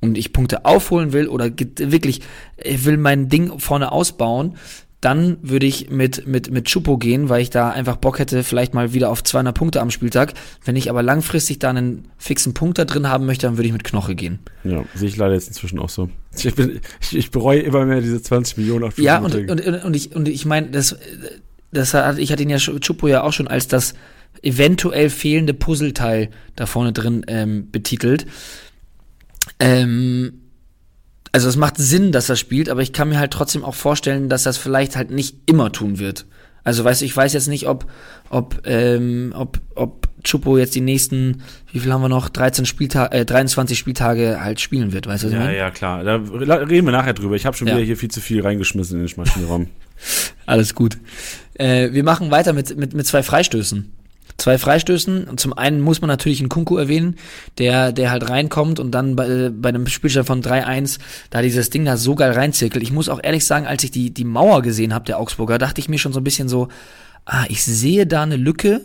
[0.00, 2.20] und ich Punkte aufholen will oder wirklich,
[2.62, 4.56] ich will mein Ding vorne ausbauen,
[5.00, 8.74] dann würde ich mit, mit, mit Chupo gehen, weil ich da einfach Bock hätte, vielleicht
[8.74, 10.34] mal wieder auf 200 Punkte am Spieltag.
[10.64, 13.72] Wenn ich aber langfristig da einen fixen Punkt da drin haben möchte, dann würde ich
[13.72, 14.40] mit Knoche gehen.
[14.62, 16.10] Ja, sehe ich leider jetzt inzwischen auch so.
[16.36, 19.96] Ich, bin, ich, ich bereue immer mehr diese 20 Millionen auf Ja, und, und, und,
[19.96, 20.96] ich, und ich meine, das,
[21.72, 23.94] das hat, ich hatte ihn ja Chupo ja auch schon als das
[24.42, 28.26] eventuell fehlende Puzzleteil da vorne drin ähm, betitelt.
[29.58, 30.40] Ähm,
[31.32, 34.28] also es macht Sinn, dass er spielt, aber ich kann mir halt trotzdem auch vorstellen,
[34.28, 36.26] dass er es vielleicht halt nicht immer tun wird.
[36.64, 37.86] Also weißt du, ich weiß jetzt nicht, ob,
[38.28, 43.16] ob, ähm, ob, ob Chupo jetzt die nächsten, wie viel haben wir noch, 13 Spieltage,
[43.16, 45.28] äh, 23 Spieltage halt spielen wird, weißt du?
[45.28, 46.04] Ja, ja, klar.
[46.04, 47.36] Da reden wir nachher drüber.
[47.36, 47.76] Ich habe schon ja.
[47.76, 49.68] wieder hier viel zu viel reingeschmissen in den Maschinenraum.
[50.46, 50.98] Alles gut.
[51.54, 53.92] Äh, wir machen weiter mit, mit, mit zwei Freistößen.
[54.40, 55.24] Zwei Freistößen.
[55.24, 57.16] Und zum einen muss man natürlich einen Kunku erwähnen,
[57.58, 60.98] der, der halt reinkommt und dann bei, bei einem Spielstand von 3-1
[61.28, 62.82] da dieses Ding da so geil reinzirkelt.
[62.82, 65.82] Ich muss auch ehrlich sagen, als ich die, die Mauer gesehen habe, der Augsburger, dachte
[65.82, 66.68] ich mir schon so ein bisschen so,
[67.26, 68.80] ah, ich sehe da eine Lücke,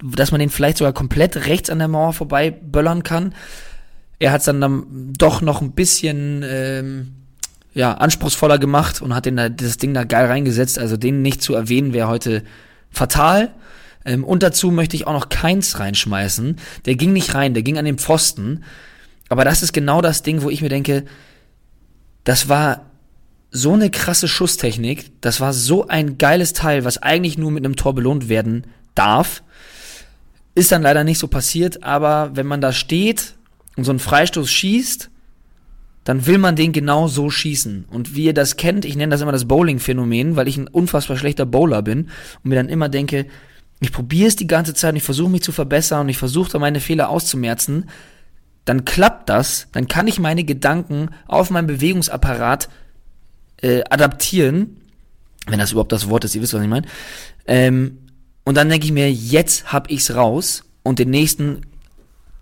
[0.00, 3.34] dass man den vielleicht sogar komplett rechts an der Mauer vorbei böllern kann.
[4.20, 4.84] Er hat es dann, dann
[5.18, 7.12] doch noch ein bisschen ähm,
[7.74, 10.78] ja, anspruchsvoller gemacht und hat den da, das Ding da geil reingesetzt.
[10.78, 12.44] Also den nicht zu erwähnen wäre heute
[12.92, 13.50] fatal.
[14.06, 16.56] Ähm, und dazu möchte ich auch noch Keins reinschmeißen.
[16.86, 18.64] Der ging nicht rein, der ging an den Pfosten.
[19.28, 21.04] Aber das ist genau das Ding, wo ich mir denke,
[22.24, 22.86] das war
[23.50, 27.76] so eine krasse Schusstechnik, das war so ein geiles Teil, was eigentlich nur mit einem
[27.76, 28.64] Tor belohnt werden
[28.94, 29.42] darf.
[30.54, 33.34] Ist dann leider nicht so passiert, aber wenn man da steht
[33.76, 35.10] und so einen Freistoß schießt,
[36.04, 37.86] dann will man den genau so schießen.
[37.90, 41.16] Und wie ihr das kennt, ich nenne das immer das Bowling-Phänomen, weil ich ein unfassbar
[41.16, 42.08] schlechter Bowler bin
[42.42, 43.26] und mir dann immer denke,
[43.80, 46.58] ich probiere es die ganze Zeit und ich versuche mich zu verbessern und ich versuche
[46.58, 47.90] meine Fehler auszumerzen,
[48.64, 52.68] dann klappt das, dann kann ich meine Gedanken auf meinen Bewegungsapparat
[53.58, 54.80] äh, adaptieren,
[55.46, 56.86] wenn das überhaupt das Wort ist, ihr wisst, was ich meine.
[57.46, 57.98] Ähm,
[58.44, 61.62] und dann denke ich mir, jetzt hab ich's raus und den nächsten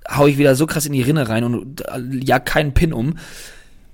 [0.09, 3.19] hau ich wieder so krass in die Rinne rein und äh, ja keinen Pin um.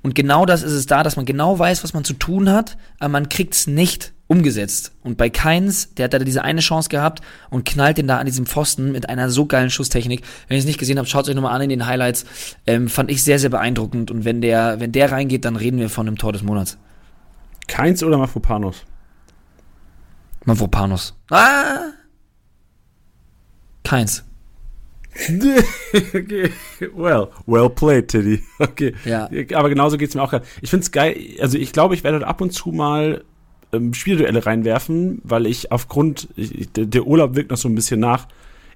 [0.03, 2.77] Und genau das ist es da, dass man genau weiß, was man zu tun hat,
[2.99, 4.93] aber man kriegt's nicht umgesetzt.
[5.03, 8.27] Und bei Keins, der hat da diese eine Chance gehabt und knallt den da an
[8.27, 10.23] diesem Pfosten mit einer so geilen Schusstechnik.
[10.47, 12.25] Wenn ihr es nicht gesehen habt, schaut euch nochmal an in den Highlights.
[12.65, 14.13] Ähm, fand ich sehr, sehr beeindruckend.
[14.13, 16.79] Und wenn der, wenn der reingeht, dann reden wir von einem Tor des Monats.
[17.67, 18.85] Keins oder Mafropanos?
[20.45, 21.17] Mavropanos.
[21.31, 21.91] Ah!
[23.83, 24.25] Keins.
[26.15, 26.53] okay.
[26.95, 28.45] Well, well played, Teddy.
[28.61, 28.95] Okay.
[29.05, 29.29] Ja.
[29.55, 30.47] Aber genauso geht's mir auch gerade.
[30.63, 31.17] Ich find's geil.
[31.41, 33.25] Also ich glaube, ich werde ab und zu mal
[33.73, 38.27] ähm, Spielduelle reinwerfen, weil ich aufgrund, ich, der, Urlaub wirkt noch so ein bisschen nach.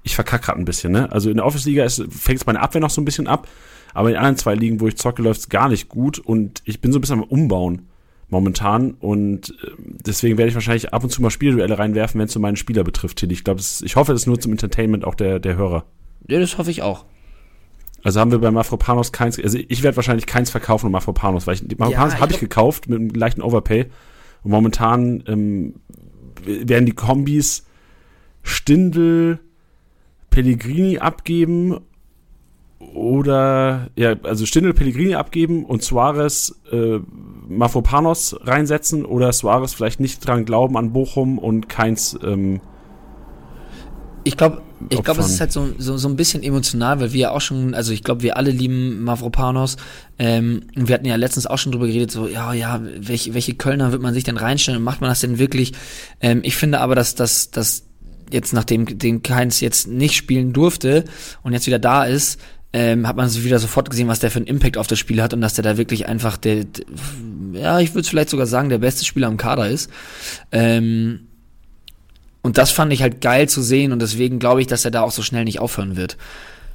[0.03, 1.11] Ich verkacke gerade ein bisschen, ne?
[1.11, 3.49] Also in der Office-Liga fängt es meine Abwehr noch so ein bisschen ab,
[3.95, 6.81] aber in den anderen zwei Ligen, wo ich zocke, läuft's gar nicht gut und ich
[6.81, 7.89] bin so ein bisschen am Umbauen
[8.29, 12.33] momentan und äh, deswegen werde ich wahrscheinlich ab und zu mal Spielduelle reinwerfen, wenn es
[12.33, 13.33] so meinen Spieler betrifft, Tilly.
[13.33, 15.85] Ich glaube, ich hoffe, das ist nur zum Entertainment auch der, der Hörer.
[16.29, 17.05] Ja, das hoffe ich auch.
[18.03, 21.55] Also haben wir bei Mafropanos keins, also ich werde wahrscheinlich keins verkaufen um Mafropanos, weil
[21.55, 23.87] ich, die Mafropanos Ja, habe ich gekauft mit einem leichten Overpay
[24.45, 25.75] und momentan ähm,
[26.45, 27.67] werden die Kombis
[28.43, 29.41] Stindel,
[30.31, 31.81] Pellegrini abgeben
[32.79, 36.99] oder ja, also Stindel Pellegrini abgeben und Suarez äh,
[37.49, 42.61] Mafropanos reinsetzen oder Suarez vielleicht nicht dran glauben an Bochum und keins ähm,
[44.25, 47.21] Ich glaube, ich glaube, es ist halt so, so, so ein bisschen emotional, weil wir
[47.21, 49.77] ja auch schon, also ich glaube, wir alle lieben Mavropanos.
[50.19, 53.55] Ähm, und wir hatten ja letztens auch schon drüber geredet, so, ja, ja, welche, welche
[53.55, 55.73] Kölner wird man sich denn reinstellen und macht man das denn wirklich?
[56.21, 57.85] Ähm, ich finde aber, dass dass dass
[58.31, 61.05] jetzt, nachdem den Keins jetzt nicht spielen durfte
[61.43, 62.41] und jetzt wieder da ist,
[62.73, 65.33] ähm, hat man wieder sofort gesehen, was der für einen Impact auf das Spiel hat
[65.33, 66.85] und dass der da wirklich einfach der, der
[67.53, 69.91] ja, ich würde es vielleicht sogar sagen, der beste Spieler im Kader ist.
[70.51, 71.29] Ähm,
[72.45, 75.01] und das fand ich halt geil zu sehen und deswegen glaube ich, dass er da
[75.01, 76.19] auch so schnell nicht aufhören wird.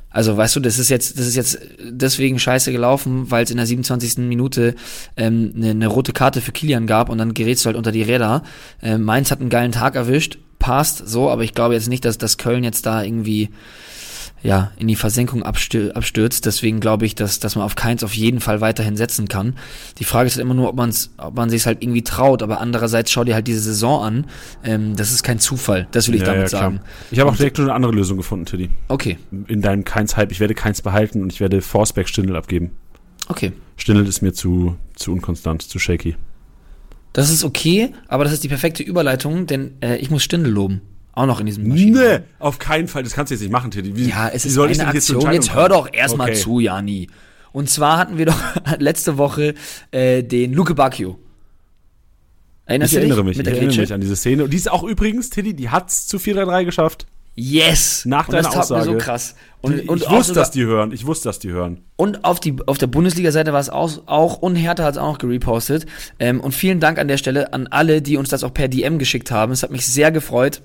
[0.09, 3.57] Also weißt du, das ist jetzt, das ist jetzt deswegen scheiße gelaufen, weil es in
[3.57, 4.17] der 27.
[4.17, 4.73] Minute
[5.15, 8.01] ähm, eine, eine rote Karte für Kilian gab und dann gerätst du halt unter die
[8.01, 8.41] Räder.
[8.81, 12.17] Ähm, Mainz hat einen geilen Tag erwischt, passt so, aber ich glaube jetzt nicht, dass,
[12.17, 13.49] dass Köln jetzt da irgendwie
[14.41, 16.45] ja, in die Versenkung abstür abstürzt.
[16.45, 19.55] Deswegen glaube ich, dass, dass man auf keins auf jeden Fall weiterhin setzen kann.
[19.97, 22.41] Die Frage ist halt immer nur, ob, man's, ob man sich halt irgendwie traut.
[22.41, 24.25] Aber andererseits schau dir halt diese Saison an.
[24.63, 25.87] Ähm, das ist kein Zufall.
[25.91, 26.79] Das will ich ja, damit ja, sagen.
[27.11, 28.69] Ich habe auch direkt nur eine andere Lösung gefunden, Tilly.
[28.87, 30.31] Okay, In deinem Keins-Hype.
[30.31, 32.71] Ich werde Keins behalten und ich werde Forsberg Stindel abgeben.
[33.27, 33.51] okay.
[33.75, 36.15] Stindel ist mir zu, zu unkonstant, zu shaky.
[37.13, 40.81] Das ist okay, aber das ist die perfekte Überleitung, denn äh, ich muss Stindel loben.
[41.19, 43.03] Auch noch in diesem Maschinen- Nee, auf keinen Fall.
[43.03, 43.93] Das kannst du jetzt nicht machen, Tilly.
[43.97, 45.17] Wie, Ja, es ist eine Aktion.
[45.17, 46.39] Entscheidung Jetzt hör doch erstmal Okay.
[46.39, 47.09] zu, Jani.
[47.51, 48.39] Und zwar hatten wir doch
[48.79, 49.53] letzte Woche
[49.91, 51.19] äh, den Luke Bacchio.
[52.65, 53.81] Erinnerst Ich erinnere mich, ich erinnere Grätsche?
[53.81, 54.45] mich an diese Szene.
[54.45, 57.05] Und die ist auch übrigens, Tilly, die hat's zu 4-3-3 geschafft.
[57.35, 58.05] Yes!
[58.05, 58.85] Nach und deiner das tat Aussage.
[58.91, 59.35] mir so krass.
[59.61, 60.91] Und, Die- und ich wusste, dass die hören.
[60.93, 61.81] Ich wusste, dass die hören.
[61.97, 65.11] Und auf, die, auf der Bundesliga-Seite war es auch, auch und Hertha hat es auch
[65.13, 65.85] noch gerepostet.
[66.19, 68.99] Ähm, und vielen Dank an der Stelle an alle, die uns das auch per DM
[68.99, 69.51] geschickt haben.
[69.51, 70.61] Es hat mich sehr gefreut,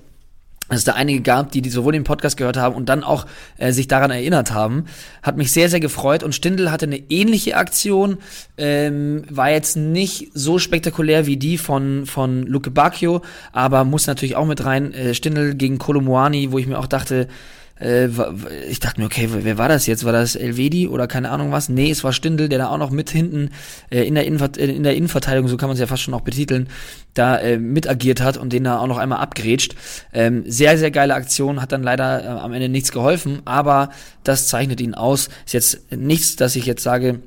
[0.69, 3.27] dass es da einige gab, die, die sowohl den Podcast gehört haben und dann auch
[3.57, 4.85] äh, sich daran erinnert haben.
[5.21, 6.23] Hat mich sehr, sehr gefreut.
[6.23, 8.17] Und Stindl hatte eine ähnliche Aktion,
[8.57, 14.35] ähm, war jetzt nicht so spektakulär wie die von, von Luke Bacchio, aber muss natürlich
[14.35, 14.91] auch mit rein.
[14.93, 17.27] Äh, Stindl gegen Kolomuani, wo ich mir auch dachte,
[17.79, 18.07] Äh,
[18.69, 20.05] ich dachte mir, okay, wer war das jetzt?
[20.05, 21.69] War das Elvedi oder keine Ahnung was?
[21.69, 23.49] Nee, es war Stindel, der da auch noch mit hinten
[23.89, 26.21] äh, in, der Innenver in der Innenverteidigung, so kann man es ja fast schon auch
[26.21, 26.67] betiteln,
[27.13, 29.75] da äh, mit agiert hat und den da auch noch einmal abgrätscht.
[30.13, 33.89] Ähm, sehr, sehr geile Aktion, hat dann leider äh, am Ende nichts geholfen, aber
[34.23, 35.29] das zeichnet ihn aus.
[35.45, 37.19] Ist jetzt nichts, dass ich jetzt sage,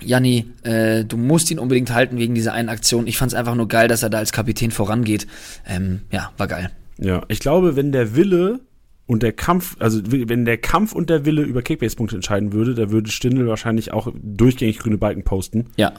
[0.00, 3.06] Janni, äh, du musst ihn unbedingt halten wegen dieser einen Aktion.
[3.06, 5.26] Ich fand es einfach nur geil, dass er da als Kapitän vorangeht.
[5.66, 6.70] Ähm, ja, war geil.
[6.98, 8.60] Ja, ich glaube, wenn der Wille
[9.06, 12.90] und der Kampf, also wenn der Kampf und der Wille über Kickbase-Punkte entscheiden würde, da
[12.90, 15.66] würde Stindl wahrscheinlich auch durchgängig grüne Balken posten.
[15.76, 15.92] Ja.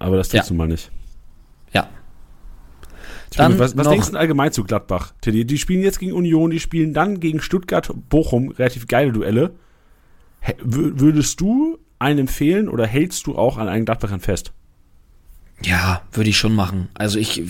[0.00, 0.48] Aber das tust ja.
[0.48, 0.90] du mal nicht.
[1.72, 1.88] Ja.
[3.36, 5.44] Dann was, was denkst du denn allgemein zu Gladbach, Teddy?
[5.44, 9.52] Die spielen jetzt gegen Union, die spielen dann gegen Stuttgart, Bochum, relativ geile Duelle.
[10.62, 14.52] Würdest du einen empfehlen oder hältst du auch an einen Gladbachern fest?
[15.64, 16.88] Ja, würde ich schon machen.
[16.94, 17.42] Also ich,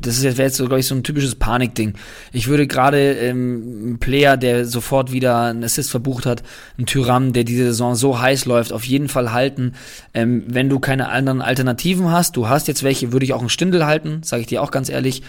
[0.00, 1.94] das wäre jetzt, glaube ich, so ein typisches Panikding.
[2.32, 6.42] Ich würde gerade ähm, ein Player, der sofort wieder einen Assist verbucht hat,
[6.78, 9.72] ein Tyram, der diese Saison so heiß läuft, auf jeden Fall halten.
[10.12, 13.48] Ähm, wenn du keine anderen Alternativen hast, du hast jetzt welche, würde ich auch einen
[13.48, 15.22] Stindel halten, sage ich dir auch ganz ehrlich.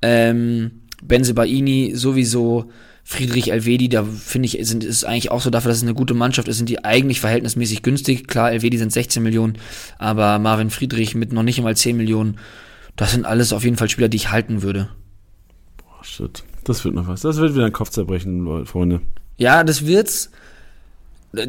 [0.00, 0.70] Ähm,
[1.02, 2.70] Benze Baini sowieso.
[3.04, 6.14] Friedrich Elvedi, da finde ich, sind, ist eigentlich auch so dafür, dass es eine gute
[6.14, 8.28] Mannschaft ist, sind die eigentlich verhältnismäßig günstig.
[8.28, 9.58] Klar, Elvedi sind 16 Millionen,
[9.98, 12.38] aber Marvin Friedrich mit noch nicht einmal 10 Millionen,
[12.96, 14.88] das sind alles auf jeden Fall Spieler, die ich halten würde.
[15.78, 16.44] Boah, shit.
[16.64, 17.22] Das wird noch was.
[17.22, 19.00] Das wird wieder ein Kopfzerbrechen, Freunde.
[19.38, 20.30] Ja, das wird's.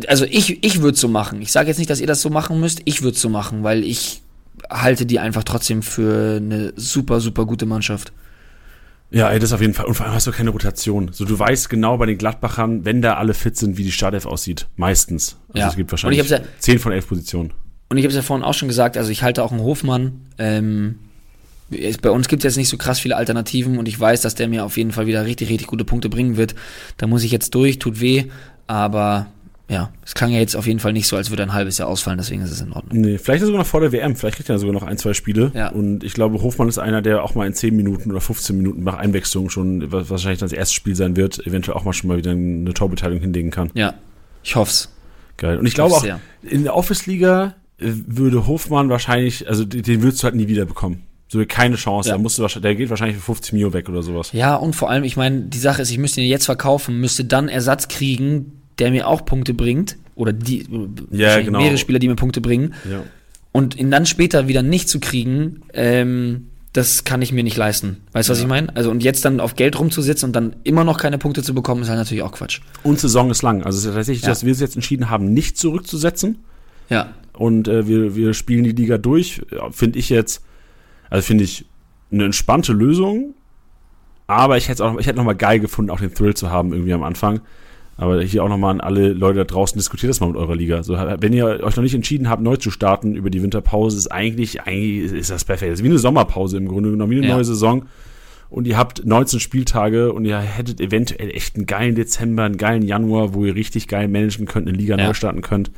[0.07, 1.41] Also ich, ich würde so machen.
[1.41, 2.81] Ich sage jetzt nicht, dass ihr das so machen müsst.
[2.85, 4.21] Ich würde so machen, weil ich
[4.69, 8.13] halte die einfach trotzdem für eine super, super gute Mannschaft.
[9.11, 9.85] Ja, ey, das auf jeden Fall.
[9.85, 11.09] Und vor allem hast du keine Rotation.
[11.11, 14.25] So, du weißt genau bei den Gladbachern, wenn da alle fit sind, wie die Startelf
[14.25, 14.67] aussieht.
[14.77, 15.37] Meistens.
[15.49, 15.67] Also ja.
[15.67, 17.53] es gibt wahrscheinlich ja, 10 von 11 Positionen.
[17.89, 20.21] Und ich habe es ja vorhin auch schon gesagt, also ich halte auch einen Hofmann.
[20.37, 20.99] Ähm,
[22.01, 24.47] bei uns gibt es jetzt nicht so krass viele Alternativen und ich weiß, dass der
[24.47, 26.55] mir auf jeden Fall wieder richtig, richtig gute Punkte bringen wird.
[26.95, 28.25] Da muss ich jetzt durch, tut weh,
[28.67, 29.27] aber
[29.71, 31.87] ja, es klang ja jetzt auf jeden Fall nicht so, als würde ein halbes Jahr
[31.87, 32.99] ausfallen, deswegen ist es in Ordnung.
[32.99, 35.49] Nee, vielleicht sogar noch vor der WM, vielleicht kriegt er sogar noch ein, zwei Spiele.
[35.55, 35.69] Ja.
[35.69, 38.83] Und ich glaube, Hofmann ist einer, der auch mal in 10 Minuten oder 15 Minuten
[38.83, 42.17] nach Einwechslung schon, was wahrscheinlich das erste Spiel sein wird, eventuell auch mal schon mal
[42.17, 43.71] wieder eine Torbeteiligung hinlegen kann.
[43.73, 43.93] Ja,
[44.43, 44.89] ich hoff's.
[45.37, 45.57] Geil.
[45.57, 46.19] Und ich, ich glaube auch, sehr.
[46.43, 51.03] in der Office-Liga äh, würde Hofmann wahrscheinlich, also den würdest du halt nie wieder bekommen.
[51.29, 52.09] So keine Chance.
[52.09, 52.15] Ja.
[52.15, 54.33] Da musst du, der geht wahrscheinlich für 50 Mio weg oder sowas.
[54.33, 57.23] Ja, und vor allem, ich meine, die Sache ist, ich müsste ihn jetzt verkaufen, müsste
[57.23, 60.65] dann Ersatz kriegen, der mir auch Punkte bringt oder die
[61.11, 61.59] ja, genau.
[61.59, 62.73] mehrere Spieler, die mir Punkte bringen.
[62.89, 63.03] Ja.
[63.51, 67.97] Und ihn dann später wieder nicht zu kriegen, ähm, das kann ich mir nicht leisten.
[68.13, 68.45] Weißt du, was ja.
[68.45, 68.73] ich meine?
[68.75, 71.81] Also und jetzt dann auf Geld rumzusitzen und dann immer noch keine Punkte zu bekommen,
[71.81, 72.61] ist halt natürlich auch Quatsch.
[72.83, 73.63] Und Saison ist lang.
[73.63, 76.37] Also es ist tatsächlich, dass wir es jetzt entschieden haben, nicht zurückzusetzen.
[76.89, 77.09] Ja.
[77.33, 79.41] Und äh, wir, wir spielen die Liga durch.
[79.71, 80.43] Finde ich jetzt,
[81.09, 81.65] also finde ich
[82.11, 83.33] eine entspannte Lösung.
[84.27, 86.71] Aber ich hätte auch, ich hätte noch mal geil gefunden, auch den Thrill zu haben
[86.71, 87.41] irgendwie am Anfang.
[87.97, 90.81] Aber hier auch nochmal an alle Leute da draußen, diskutiert das mal mit eurer Liga.
[90.81, 94.11] So, wenn ihr euch noch nicht entschieden habt, neu zu starten über die Winterpause, ist
[94.11, 95.71] eigentlich, eigentlich ist das perfekt.
[95.71, 97.35] Das ist wie eine Sommerpause im Grunde genommen, wie eine ja.
[97.35, 97.85] neue Saison.
[98.49, 102.81] Und ihr habt 19 Spieltage und ihr hättet eventuell echt einen geilen Dezember, einen geilen
[102.81, 105.07] Januar, wo ihr richtig geil managen könnt, eine Liga ja.
[105.07, 105.71] neu starten könnt.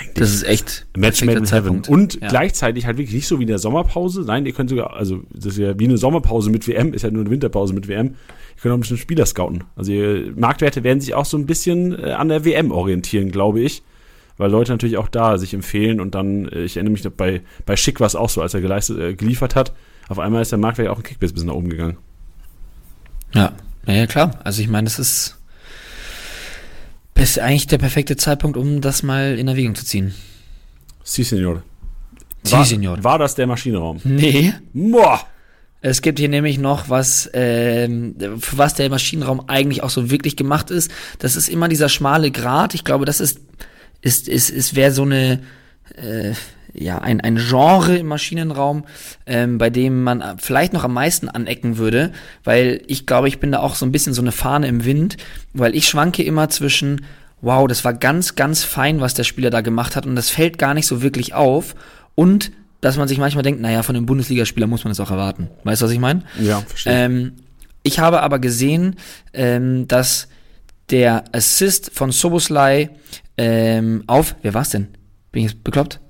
[0.00, 1.82] Eigentlich das ist echt Match made in heaven.
[1.86, 2.28] Und ja.
[2.28, 4.22] gleichzeitig halt wirklich nicht so wie in der Sommerpause.
[4.22, 7.10] Nein, ihr könnt sogar, also das ist ja wie eine Sommerpause mit WM, ist ja
[7.10, 8.06] nur eine Winterpause mit WM.
[8.06, 9.64] Ihr könnt auch ein bisschen Spieler scouten.
[9.76, 9.92] Also
[10.36, 13.82] Marktwerte werden sich auch so ein bisschen äh, an der WM orientieren, glaube ich.
[14.36, 17.42] Weil Leute natürlich auch da sich empfehlen und dann, äh, ich erinnere mich noch bei,
[17.66, 19.74] bei Schick war es auch so, als er geleistet, äh, geliefert hat.
[20.08, 21.98] Auf einmal ist der Marktwert auch ein Kickbase bisschen nach oben gegangen.
[23.34, 23.52] Ja,
[23.86, 24.40] ja, ja klar.
[24.42, 25.39] Also ich meine, das ist,
[27.20, 30.14] ist eigentlich der perfekte Zeitpunkt, um das mal in Erwägung zu ziehen.
[31.04, 31.62] Si, Senor.
[32.42, 33.02] Si, Senor.
[33.04, 34.00] War das der Maschinenraum?
[34.04, 34.54] Nee.
[34.72, 35.20] Boah.
[35.82, 40.36] Es gibt hier nämlich noch was, ähm, für was der Maschinenraum eigentlich auch so wirklich
[40.36, 40.90] gemacht ist.
[41.18, 42.74] Das ist immer dieser schmale Grat.
[42.74, 43.40] Ich glaube, das ist,
[44.02, 45.40] ist, ist, ist wäre so eine,
[45.96, 46.32] äh,
[46.74, 48.84] ja, ein, ein Genre im Maschinenraum,
[49.26, 52.12] ähm, bei dem man vielleicht noch am meisten anecken würde,
[52.44, 55.16] weil ich glaube, ich bin da auch so ein bisschen so eine Fahne im Wind,
[55.52, 57.04] weil ich schwanke immer zwischen,
[57.40, 60.58] wow, das war ganz, ganz fein, was der Spieler da gemacht hat und das fällt
[60.58, 61.74] gar nicht so wirklich auf
[62.14, 65.48] und dass man sich manchmal denkt, naja, von einem Bundesligaspieler muss man es auch erwarten.
[65.64, 66.22] Weißt du, was ich meine?
[66.40, 66.92] Ja, verstehe.
[66.94, 67.32] Ähm,
[67.82, 68.96] ich habe aber gesehen,
[69.32, 70.28] ähm, dass
[70.90, 72.90] der Assist von Soboslai
[73.36, 74.88] ähm, auf, wer war's denn?
[75.32, 76.00] Bin ich jetzt bekloppt?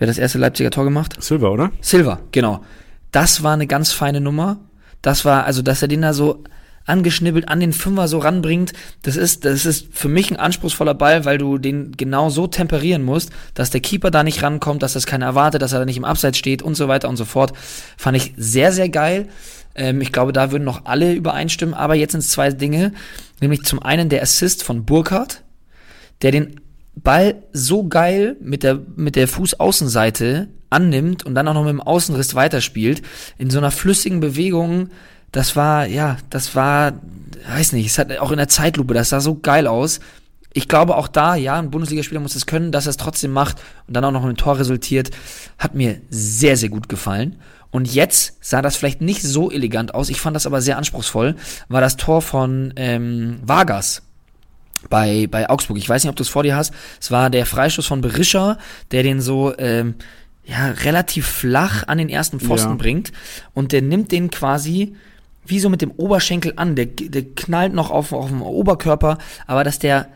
[0.00, 1.22] Wer hat das erste Leipziger Tor gemacht?
[1.22, 1.72] Silver, oder?
[1.82, 2.64] Silver, genau.
[3.12, 4.58] Das war eine ganz feine Nummer.
[5.02, 6.42] Das war, also, dass er den da so
[6.86, 11.26] angeschnibbelt an den Fünfer so ranbringt, das ist, das ist für mich ein anspruchsvoller Ball,
[11.26, 15.04] weil du den genau so temperieren musst, dass der Keeper da nicht rankommt, dass das
[15.04, 17.52] keiner erwartet, dass er da nicht im Abseits steht und so weiter und so fort.
[17.98, 19.28] Fand ich sehr, sehr geil.
[19.74, 22.92] Ähm, ich glaube, da würden noch alle übereinstimmen, aber jetzt sind es zwei Dinge,
[23.42, 25.42] nämlich zum einen der Assist von Burkhardt,
[26.22, 26.58] der den
[26.94, 31.80] Ball so geil mit der, mit der Fußaußenseite annimmt und dann auch noch mit dem
[31.80, 33.02] Außenriss weiterspielt,
[33.38, 34.90] in so einer flüssigen Bewegung,
[35.32, 36.94] das war, ja, das war,
[37.56, 40.00] weiß nicht, es hat auch in der Zeitlupe, das sah so geil aus.
[40.52, 43.58] Ich glaube auch da, ja, ein Bundesligaspieler muss es können, dass er es trotzdem macht
[43.86, 45.10] und dann auch noch ein Tor resultiert,
[45.58, 47.36] hat mir sehr, sehr gut gefallen.
[47.70, 51.36] Und jetzt sah das vielleicht nicht so elegant aus, ich fand das aber sehr anspruchsvoll,
[51.68, 54.02] war das Tor von ähm, Vargas
[54.88, 55.78] bei, bei Augsburg.
[55.78, 56.72] Ich weiß nicht, ob du es vor dir hast.
[57.00, 58.58] Es war der Freistoß von Berischer,
[58.90, 59.94] der den so ähm,
[60.44, 62.76] ja, relativ flach an den ersten Pfosten Ja.
[62.76, 63.12] bringt.
[63.54, 64.94] Und der nimmt den quasi
[65.44, 66.76] wie so mit dem Oberschenkel an.
[66.76, 70.08] Der, der knallt noch auf, auf dem Oberkörper, aber dass der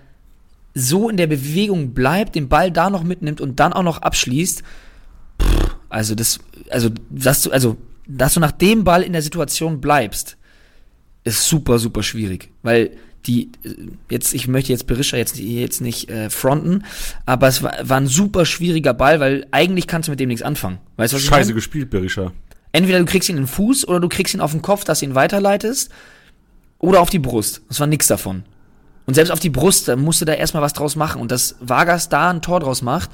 [0.75, 4.63] so in der Bewegung bleibt, den Ball da noch mitnimmt und dann auch noch abschließt.
[5.41, 9.81] Pff, also das, also dass du, also dass du nach dem Ball in der Situation
[9.81, 10.37] bleibst,
[11.23, 12.91] ist super, super schwierig, weil
[13.27, 13.75] die äh,
[14.11, 16.85] jetzt, ich möchte jetzt Berisha jetzt, jetzt nicht äh, fronten,
[17.27, 20.43] aber es war, war ein super schwieriger Ball, weil eigentlich kannst du mit dem nichts
[20.43, 20.79] anfangen.
[20.97, 21.55] Weißt du, was ich Scheiße meine?
[21.55, 22.33] gespielt, Berisha.
[22.73, 24.99] Entweder du kriegst ihn in den Fuß oder du kriegst ihn auf den Kopf, dass
[25.01, 25.91] du ihn weiterleitest
[26.79, 27.63] oder auf die Brust.
[27.69, 28.43] Das war nix davon.
[29.07, 31.21] Und selbst auf die Brust, da musste da erstmal was draus machen.
[31.21, 33.11] Und dass Vargas da ein Tor draus macht,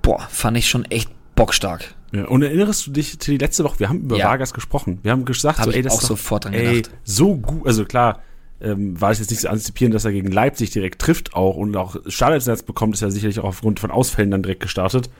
[0.00, 1.94] boah, fand ich schon echt bockstark.
[2.12, 4.26] Ja, und erinnerst du dich die letzte Woche, wir haben über Ja.
[4.28, 5.00] Vargas gesprochen.
[5.02, 6.94] Wir haben gesagt, Hab so, ich ey, das auch ist doch, sofort dran ey, gedacht.
[7.04, 8.22] so gut, also klar,
[8.60, 11.76] ähm, war es jetzt nicht zu antizipieren, dass er gegen Leipzig direkt trifft auch und
[11.76, 15.10] auch Startelfsatz bekommt, ist ja sicherlich auch aufgrund von Ausfällen dann direkt gestartet.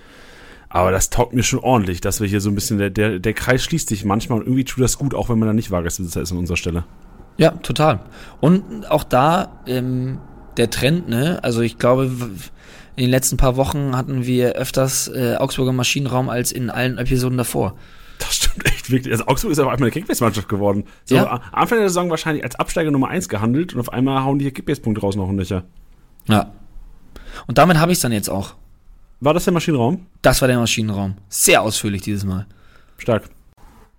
[0.68, 3.32] Aber das taugt mir schon ordentlich, dass wir hier so ein bisschen, der, der, der
[3.32, 6.20] Kreis schließt sich manchmal und irgendwie tut das gut, auch wenn man dann nicht Vargas-Besitzer
[6.20, 6.84] ist an unserer Stelle.
[7.38, 8.00] Ja, total.
[8.40, 10.18] Und auch da ähm,
[10.56, 11.38] der Trend, ne?
[11.42, 12.10] Also ich glaube,
[12.96, 17.38] in den letzten paar Wochen hatten wir öfters äh, Augsburger Maschinenraum als in allen Episoden
[17.38, 17.76] davor.
[18.18, 19.12] Das stimmt echt wirklich.
[19.12, 20.84] Also Augsburg ist aber einmal eine Kickbase-Mannschaft geworden.
[21.04, 21.40] So, Ja.
[21.52, 24.52] Anfang der Saison wahrscheinlich als Absteiger Nummer 1 gehandelt und auf einmal hauen die hier
[24.52, 25.64] Kickbase-Punkte raus noch ein Löcher.
[26.26, 26.52] Ja.
[27.46, 28.54] Und damit habe ich dann jetzt auch.
[29.20, 30.06] War das der Maschinenraum?
[30.22, 31.16] Das war der Maschinenraum.
[31.28, 32.46] Sehr ausführlich dieses Mal.
[32.98, 33.28] Stark.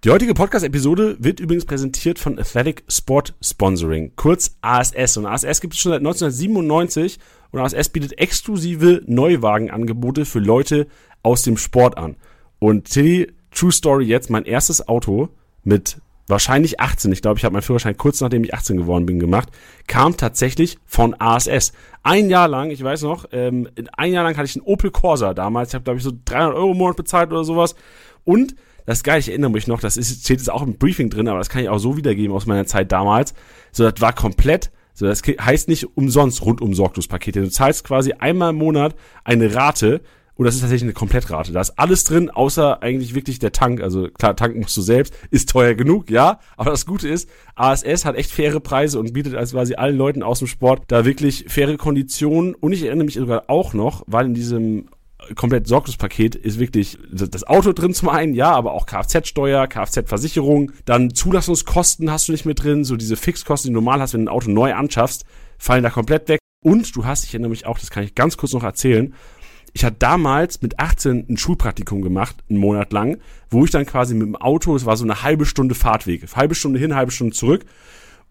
[0.05, 5.17] Die heutige Podcast-Episode wird übrigens präsentiert von Athletic Sport Sponsoring, kurz ASS.
[5.17, 7.19] Und ASS gibt es schon seit 1997
[7.51, 10.88] und ASS bietet exklusive Neuwagenangebote für Leute
[11.21, 12.15] aus dem Sport an.
[12.60, 15.29] Und Tilly, True Story jetzt, mein erstes Auto
[15.63, 19.19] mit wahrscheinlich 18, ich glaube, ich habe meinen Führerschein kurz nachdem ich 18 geworden bin
[19.19, 19.49] gemacht,
[19.88, 21.73] kam tatsächlich von ASS.
[22.03, 25.33] Ein Jahr lang, ich weiß noch, ähm, ein Jahr lang hatte ich einen Opel Corsa
[25.33, 27.75] damals, ich habe glaube ich so 300 Euro im Monat bezahlt oder sowas
[28.23, 31.09] und das ist geil, ich erinnere mich noch, das ist, steht jetzt auch im Briefing
[31.12, 33.35] drin, aber das kann ich auch so wiedergeben aus meiner Zeit damals.
[33.71, 37.41] So, das war komplett, so, das heißt nicht umsonst rundum Sorglospakete.
[37.41, 40.01] Du zahlst quasi einmal im Monat eine Rate
[40.39, 41.52] und das ist tatsächlich eine Komplettrate.
[41.52, 43.82] Da ist alles drin, außer eigentlich wirklich der Tank.
[43.82, 46.39] Also klar, tanken musst du selbst, ist teuer genug, ja.
[46.56, 50.23] Aber das Gute ist, ASS hat echt faire Preise und bietet also quasi allen Leuten
[50.23, 52.56] aus dem Sport da wirklich faire Konditionen.
[52.56, 54.86] Und ich erinnere mich sogar auch noch, weil in diesem
[55.36, 61.13] komplett Sorglospaket ist wirklich das Auto drin zum einen, ja, aber auch Kfz-Steuer, Kfz-Versicherung, dann
[61.13, 64.32] Zulassungskosten hast du nicht mit drin, so diese Fixkosten, die du normal hast, wenn du
[64.32, 65.25] ein Auto neu anschaffst,
[65.58, 66.39] fallen da komplett weg.
[66.63, 69.13] Und du hast, ich erinnere mich auch, das kann ich ganz kurz noch erzählen,
[69.73, 73.17] ich hatte damals mit 18 ein Schulpraktikum gemacht, einen Monat lang,
[73.49, 76.55] wo ich dann quasi mit dem Auto, es war so eine halbe Stunde Fahrtweg, halbe
[76.55, 77.65] Stunde hin, halbe Stunde zurück.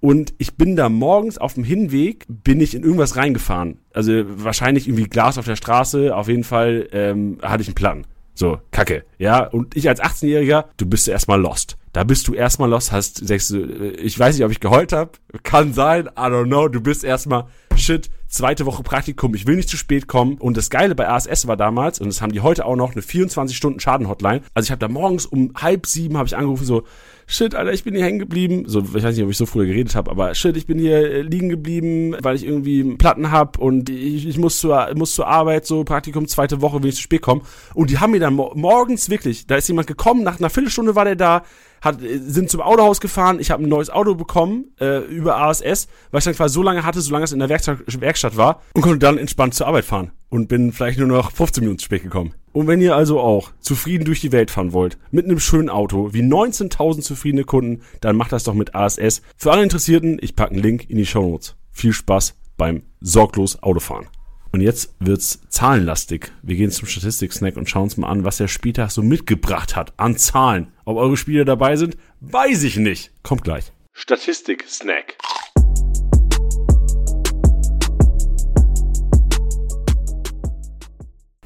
[0.01, 3.79] Und ich bin da morgens auf dem Hinweg, bin ich in irgendwas reingefahren.
[3.93, 8.05] Also wahrscheinlich irgendwie Glas auf der Straße, auf jeden Fall ähm, hatte ich einen Platten.
[8.35, 9.05] So, Kacke.
[9.19, 11.78] Ja, und ich als 18-Jähriger, du bist erstmal lost.
[11.99, 15.11] Da bist du erstmal lost, hast, sagst ich weiß nicht, ob ich geheult habe.
[15.43, 16.69] Kann sein, I don't know.
[16.69, 20.37] Du bist erstmal, shit, zweite Woche Praktikum, ich will nicht zu spät kommen.
[20.37, 23.01] Und das Geile bei ASS war damals, und das haben die heute auch noch, eine
[23.01, 24.43] 24-Stunden-Schaden-Hotline.
[24.55, 26.85] Also ich habe da morgens um halb sieben habe ich angerufen, so,
[27.29, 28.65] shit, Alter, ich bin hier hängen geblieben.
[28.67, 30.97] So, ich weiß nicht, ob ich so früher geredet habe, aber shit, ich bin hier
[30.97, 35.29] äh, liegen geblieben, weil ich irgendwie Platten hab und ich, ich muss, zur, muss zur
[35.29, 37.43] Arbeit, so Praktikum, zweite Woche, will ich zu spät kommen.
[37.75, 40.97] Und die haben mir dann mo morgens wirklich, da ist jemand gekommen, nach einer Viertelstunde
[40.97, 41.43] war der da,
[41.83, 45.89] hat, äh, sind zum Autohaus gefahren, ich habe ein neues Auto bekommen äh, über ASS,
[46.11, 48.83] weil ich dann quasi so lange hatte, solange es in der Werkstatt, Werkstatt war und
[48.83, 52.03] konnte dann entspannt zur Arbeit fahren und bin vielleicht nur noch 15 Minuten zu spät
[52.03, 52.33] gekommen.
[52.59, 56.13] Und wenn ihr also auch zufrieden durch die Welt fahren wollt, mit einem schönen Auto,
[56.13, 59.23] wie 19.000 zufriedene Kunden, dann macht das doch mit ASS.
[59.37, 61.55] Für alle Interessierten, ich packe einen Link in die Show Notes.
[61.71, 64.09] Viel Spaß beim sorglos Autofahren.
[64.51, 66.33] Und jetzt wird's zahlenlastig.
[66.43, 69.93] Wir gehen zum Statistik-Snack und schauen uns mal an, was der Spieltag so mitgebracht hat
[69.97, 70.73] an Zahlen.
[70.85, 73.13] Ob eure Spieler dabei sind, weiß ich nicht.
[73.23, 73.71] Kommt gleich.
[73.93, 75.17] Statistik-Snack.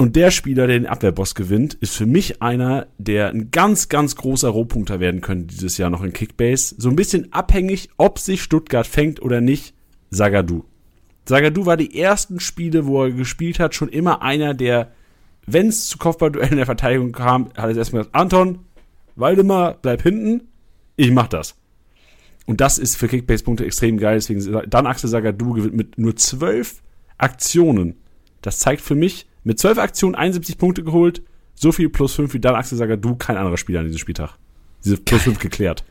[0.03, 4.17] Und der Spieler, der den Abwehrboss gewinnt, ist für mich einer, der ein ganz, ganz
[4.17, 6.75] großer Rohpunkter werden könnte dieses Jahr noch in Kickbase.
[6.77, 9.77] So ein bisschen abhängig, ob sich Stuttgart fängt oder nicht.
[10.11, 10.65] Sagadu.
[11.25, 14.91] Sagadu war die ersten Spiele, wo er gespielt hat, schon immer einer, der,
[15.47, 18.59] wenn es zu Kopfballduellen in der Verteidigung kam, hat er erstmal gesagt, Anton,
[19.15, 20.49] Waldemar, bleib hinten,
[20.97, 21.55] ich mach das.
[22.47, 24.17] Und das ist für Kickbase-Punkte extrem geil.
[24.17, 26.83] Deswegen dann Axel Sagadu gewinnt mit nur zwölf
[27.19, 27.95] Aktionen.
[28.41, 31.23] Das zeigt für mich, mit zwölf Aktionen 71 Punkte geholt,
[31.55, 34.37] so viel plus fünf wie dann Axel Sagadu, kein anderer Spieler an diesem Spieltag.
[34.85, 35.85] Diese plus fünf geklärt.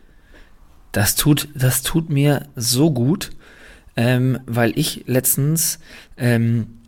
[0.91, 3.32] Das tut, das tut mir so gut,
[3.95, 5.80] ähm, weil ich letztens
[6.18, 6.80] ähm,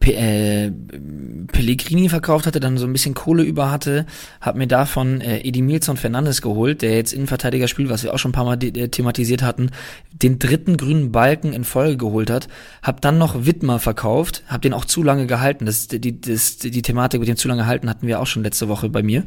[0.00, 0.70] Pe äh,
[1.50, 4.06] Pellegrini verkauft hatte, dann so ein bisschen Kohle über hatte,
[4.40, 8.30] habe mir davon äh, Edimilson Fernandes geholt, der jetzt Innenverteidiger spielt, was wir auch schon
[8.30, 9.70] ein paar Mal äh, thematisiert hatten,
[10.12, 12.48] den dritten grünen Balken in Folge geholt hat,
[12.82, 16.82] habe dann noch Wittmer verkauft, habe den auch zu lange gehalten, das, die, das, die
[16.82, 19.24] Thematik mit dem zu lange halten hatten wir auch schon letzte Woche bei mir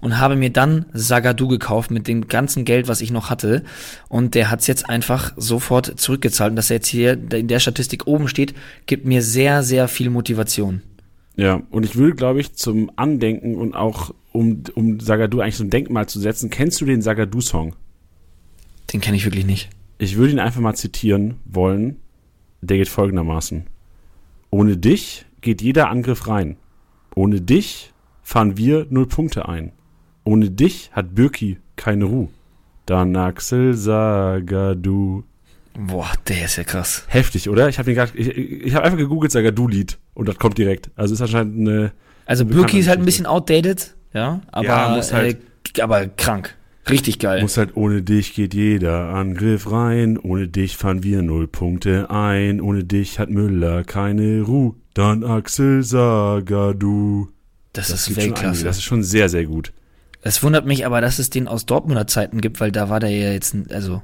[0.00, 3.64] und habe mir dann Sagadu gekauft mit dem ganzen Geld, was ich noch hatte
[4.08, 8.06] und der hat's jetzt einfach sofort zurückgezahlt und dass er jetzt hier in der Statistik
[8.06, 8.54] oben steht,
[8.86, 10.82] gibt mir sehr, sehr viel Motivation.
[11.36, 15.64] Ja, und ich würde, glaube ich, zum Andenken und auch um, um Sagadu eigentlich so
[15.64, 17.74] ein Denkmal zu setzen, kennst du den Sagadu-Song?
[18.92, 19.70] Den kenne ich wirklich nicht.
[19.98, 21.96] Ich würde ihn einfach mal zitieren wollen.
[22.60, 23.64] Der geht folgendermaßen.
[24.50, 26.56] Ohne dich geht jeder Angriff rein.
[27.14, 27.92] Ohne dich
[28.22, 29.72] fahren wir null Punkte ein.
[30.24, 32.28] Ohne dich hat Birki keine Ruhe.
[32.86, 35.24] Dann Axel Sagadu.
[35.78, 37.04] Boah, der ist ja krass.
[37.08, 37.68] Heftig, oder?
[37.68, 40.90] Ich habe ich, ich hab einfach gegoogelt, Sagadu-Lied und das kommt direkt.
[40.96, 41.92] Also ist anscheinend eine.
[42.26, 45.38] Also Birki ist halt ein bisschen outdated, ja, aber, Ja, muss halt-
[45.76, 46.54] äh, aber krank.
[46.90, 47.42] Richtig geil.
[47.42, 52.60] Muss halt ohne dich geht jeder Angriff rein, ohne dich fahren wir null Punkte ein,
[52.60, 54.74] ohne dich hat Müller keine Ruhe.
[54.94, 57.28] Dann Axel Sagadu.
[57.72, 58.16] das, Das ist.
[58.16, 58.64] Weltklasse.
[58.64, 59.72] Das ist schon sehr, sehr gut.
[60.22, 63.10] Es wundert mich aber, dass es den aus Dortmunder Zeiten gibt, weil da war der
[63.10, 64.02] ja jetzt, also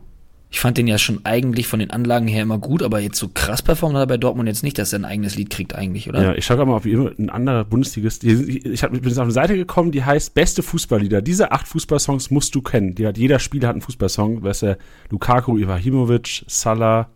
[0.50, 3.28] ich fand den ja schon eigentlich von den Anlagen her immer gut, aber jetzt so
[3.28, 6.08] krass performt hat er bei Dortmund jetzt nicht, dass er ein eigenes Lied kriegt eigentlich,
[6.08, 6.22] oder?
[6.22, 8.24] Ja, ich schaue gerade mal, ob hier ein anderer Bundesligist.
[8.24, 11.20] Ich, bin jetzt auf eine Seite gekommen, die heißt Beste Fußballlieder.
[11.20, 12.94] Diese acht Fußballsongs musst du kennen.
[12.94, 14.42] Die hat jeder Spieler hat einen Fußballsong.
[14.42, 14.78] Weißt du,
[15.10, 17.10] Lukaku, Ibrahimovic, Salah,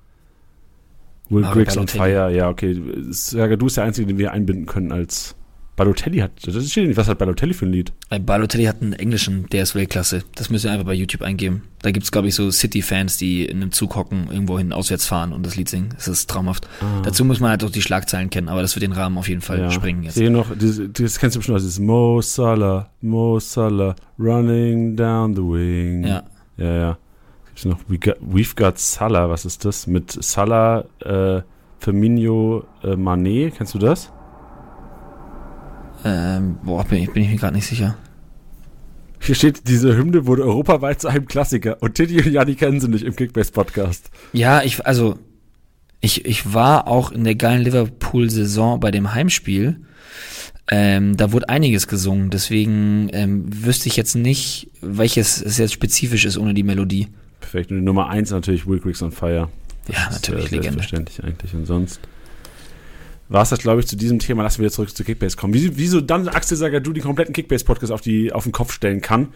[1.31, 1.89] Will Mario Griggs on.
[1.89, 2.31] Fire.
[2.31, 2.79] Ja, okay.
[3.09, 5.37] Sagadu ist der Einzige, den wir einbinden können als
[5.75, 6.33] Balotelli hat.
[6.45, 6.97] Das steht nicht.
[6.99, 7.93] Was hat Balotelli für ein Lied?
[8.11, 10.23] Bei Balotelli hat einen englischen, der ist Weltklasse.
[10.35, 11.63] Das müsst ihr einfach bei YouTube eingeben.
[11.81, 15.33] Da gibt's glaube ich, so City-Fans, die in einem Zug hocken, irgendwo hin auswärts fahren
[15.33, 15.89] und das Lied singen.
[15.97, 16.69] Das ist traumhaft.
[17.05, 19.41] Dazu muss man halt auch die Schlagzeilen kennen, aber das wird den Rahmen auf jeden
[19.41, 19.63] Fall Ah.
[19.65, 19.71] Ja.
[19.71, 20.15] sprengen Ich jetzt.
[20.17, 25.35] sehe noch, dieses, das kennst du bestimmt, das ist Mo Salah, Mo Salah, running down
[25.35, 26.05] the wing.
[26.05, 26.23] Ja.
[26.59, 26.99] Ja, ja.
[27.47, 29.87] Gibt's noch We got, We've Got Salah, was ist das?
[29.87, 31.41] Mit Salah, äh,
[31.81, 34.13] Firmino, äh, Mané, kennst du das?
[36.05, 37.97] Ähm, boah, bin ich, bin ich mir gerade nicht sicher.
[39.21, 42.89] Hier steht, diese Hymne wurde europaweit zu einem Klassiker und Titi und Janni kennen sie
[42.89, 44.11] nicht im Kickbase-Podcast.
[44.33, 45.17] Ja, ich, also,
[46.01, 49.81] ich, ich war auch in der geilen Liverpool-Saison bei dem Heimspiel.
[50.71, 56.25] Ähm, da wurde einiges gesungen, deswegen ähm, wüsste ich jetzt nicht, welches es jetzt spezifisch
[56.25, 57.09] ist ohne die Melodie.
[57.41, 57.71] Perfekt.
[57.71, 59.49] Und die Nummer eins natürlich Will Griggs on Fire.
[59.89, 60.79] Ja, Das natürlich, ist, äh, Legende.
[60.79, 61.55] Selbstverständlich eigentlich.
[61.55, 62.01] Und sonst
[63.33, 64.43] war es das, glaube ich, zu diesem Thema.
[64.43, 65.55] Lassen wir jetzt zurück zu Kickbase kommen.
[65.55, 69.29] Wie, wieso dann Axel Sagadu die kompletten Kickbase-Podcast auf, die- auf den Kopf stellen kann.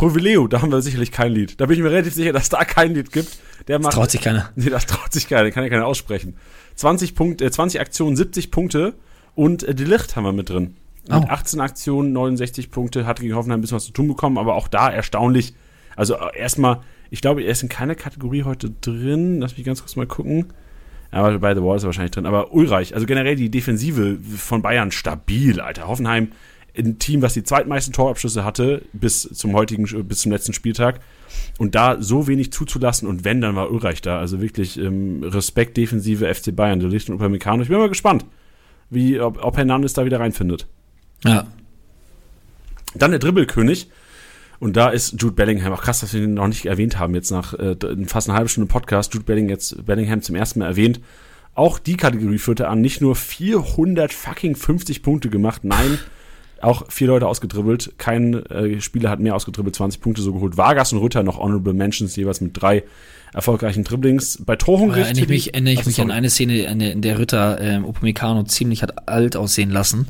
[0.00, 1.60] Jubileo, da haben wir sicherlich kein Lied.
[1.60, 3.38] Da bin ich mir relativ sicher, dass da kein Lied gibt.
[3.68, 4.50] Der macht, Traut sich keiner.
[4.56, 6.36] Nee, das traut sich keiner, kann ja keiner aussprechen.
[6.74, 8.94] 20, Punkte, äh, 20 Aktionen, 70 Punkte
[9.34, 10.74] und äh, die Licht haben wir mit drin.
[11.08, 11.26] Mit Oh.
[11.28, 14.68] 18 Aktionen, 69 Punkte, hat gegen Hoffenheim ein bisschen was zu tun bekommen, aber auch
[14.68, 15.54] da erstaunlich.
[15.96, 16.80] Also äh, erstmal,
[17.10, 19.40] ich glaube, er ist in keiner Kategorie heute drin.
[19.40, 20.46] Lass mich ganz kurz mal gucken.
[21.14, 22.26] Aber bei The Wall ist er wahrscheinlich drin.
[22.26, 25.88] Aber Ulreich, also generell die Defensive von Bayern stabil, Alter.
[25.88, 26.32] Hoffenheim,
[26.76, 31.00] ein Team, was die zweitmeisten Torabschüsse hatte bis zum heutigen, bis zum letzten Spieltag.
[31.58, 34.18] Und da so wenig zuzulassen und wenn, dann war Ulreich da.
[34.18, 37.62] Also wirklich ähm, Respekt, Defensive, FC Bayern, der Licht und Upamecano.
[37.62, 38.24] Ich bin mal gespannt,
[38.90, 40.66] wie, ob, ob Hernandez da wieder reinfindet.
[41.24, 41.46] Ja.
[42.94, 43.88] Dann der Dribbelkönig.
[44.60, 45.72] Und da ist Jude Bellingham.
[45.72, 47.76] Auch krass, dass wir ihn noch nicht erwähnt haben, jetzt nach äh,
[48.06, 49.12] fast einer halben Stunde Podcast.
[49.14, 51.00] Jude Bellingham, jetzt, Bellingham zum ersten Mal erwähnt.
[51.54, 52.80] Auch die Kategorie führte an.
[52.80, 55.62] Nicht nur 400 fucking 50 Punkte gemacht.
[55.64, 55.98] Nein,
[56.60, 57.92] auch vier Leute ausgedribbelt.
[57.98, 60.56] Kein äh, Spieler hat mehr ausgedribbelt, 20 Punkte so geholt.
[60.56, 62.82] Vargas und Rütter noch Honorable Mentions, jeweils mit drei
[63.32, 64.42] erfolgreichen Dribblings.
[64.46, 65.04] Bei Torhungrig.
[65.04, 67.84] erinnere ich mich, erinnere ich mich an eine Szene, in der- in der Ritter ähm,
[67.84, 70.06] Upamecano ziemlich hat alt aussehen lassen.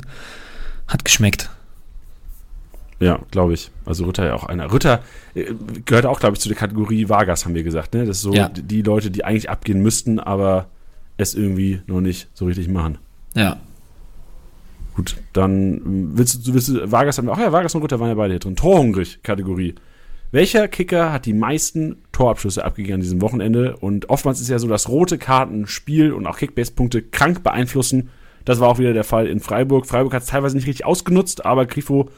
[0.87, 1.49] Hat geschmeckt.
[3.05, 3.71] Ja, glaube ich.
[3.85, 4.71] Also Ritter ja auch einer.
[4.73, 5.01] Ritter
[5.35, 5.45] äh,
[5.85, 7.93] gehört auch, glaube ich, zu der Kategorie Vargas, haben wir gesagt.
[7.93, 8.05] Ne?
[8.05, 8.49] Das ist so Ja.
[8.49, 10.67] die- Leute, die eigentlich abgehen müssten, aber
[11.17, 12.97] es irgendwie noch nicht so richtig machen.
[13.35, 13.57] Ja.
[14.95, 15.51] Gut, dann
[15.85, 18.15] ähm, willst du, willst du Vargas haben wir, ach ja, Vargas und Ritter waren ja
[18.15, 18.55] beide hier drin.
[18.55, 19.75] Torhungrig Kategorie.
[20.31, 23.77] Welcher Kicker hat die meisten Torabschlüsse abgegeben an diesem Wochenende?
[23.77, 28.09] Und oftmals ist ja so, dass rote Karten Spiel und auch Kickbase-Punkte krank beeinflussen.
[28.43, 29.85] Das war auch wieder der Fall in Freiburg.
[29.85, 32.09] Freiburg hat es teilweise nicht richtig ausgenutzt, aber Grifo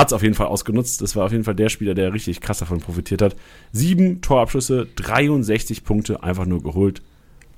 [0.00, 1.02] hat es auf jeden Fall ausgenutzt.
[1.02, 3.36] Das war auf jeden Fall der Spieler, der richtig krass davon profitiert hat.
[3.72, 7.02] Sieben Torabschlüsse, 63 Punkte einfach nur geholt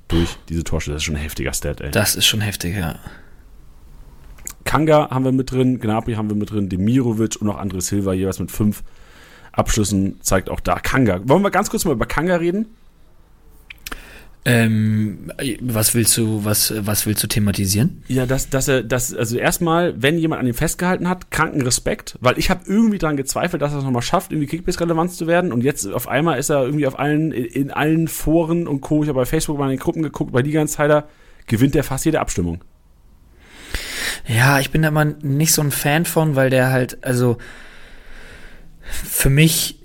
[0.09, 0.91] durch diese Torschüsse.
[0.93, 1.91] Das ist schon ein heftiger Stat, ey.
[1.91, 2.99] Das ist schon heftig, ja.
[4.65, 8.13] Kanga haben wir mit drin, Gnabry haben wir mit drin, Demirovic und auch André Silva
[8.13, 8.83] jeweils mit fünf
[9.51, 11.21] Abschlüssen zeigt auch da Kanga.
[11.25, 12.67] Wollen wir ganz kurz mal über Kanga reden?
[14.45, 15.31] Ähm,
[15.61, 18.03] was willst du, was, was willst du thematisieren?
[18.09, 22.17] Ja, dass, dass er, dass, also erstmal, wenn jemand an ihm festgehalten hat, kranken Respekt,
[22.19, 25.53] weil ich habe irgendwie daran gezweifelt, dass er es nochmal schafft, irgendwie Kickbase-Relevanz zu werden.
[25.53, 29.03] Und jetzt auf einmal ist er irgendwie auf allen, in, in allen Foren und Co.
[29.03, 31.07] Ich habe bei Facebook mal in den Gruppen geguckt, bei Liga Insider
[31.47, 32.61] gewinnt er fast jede Abstimmung.
[34.27, 37.37] Ja, ich bin da mal nicht so ein Fan von, weil der halt, also
[38.81, 39.79] für mich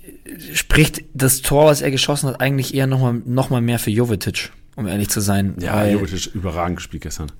[0.52, 4.50] spricht das Tor, was er geschossen hat, eigentlich eher nochmal noch mal mehr für Jovetic,
[4.76, 5.54] um ehrlich zu sein.
[5.60, 7.32] Ja, weil, Jovic überragend gespielt gestern.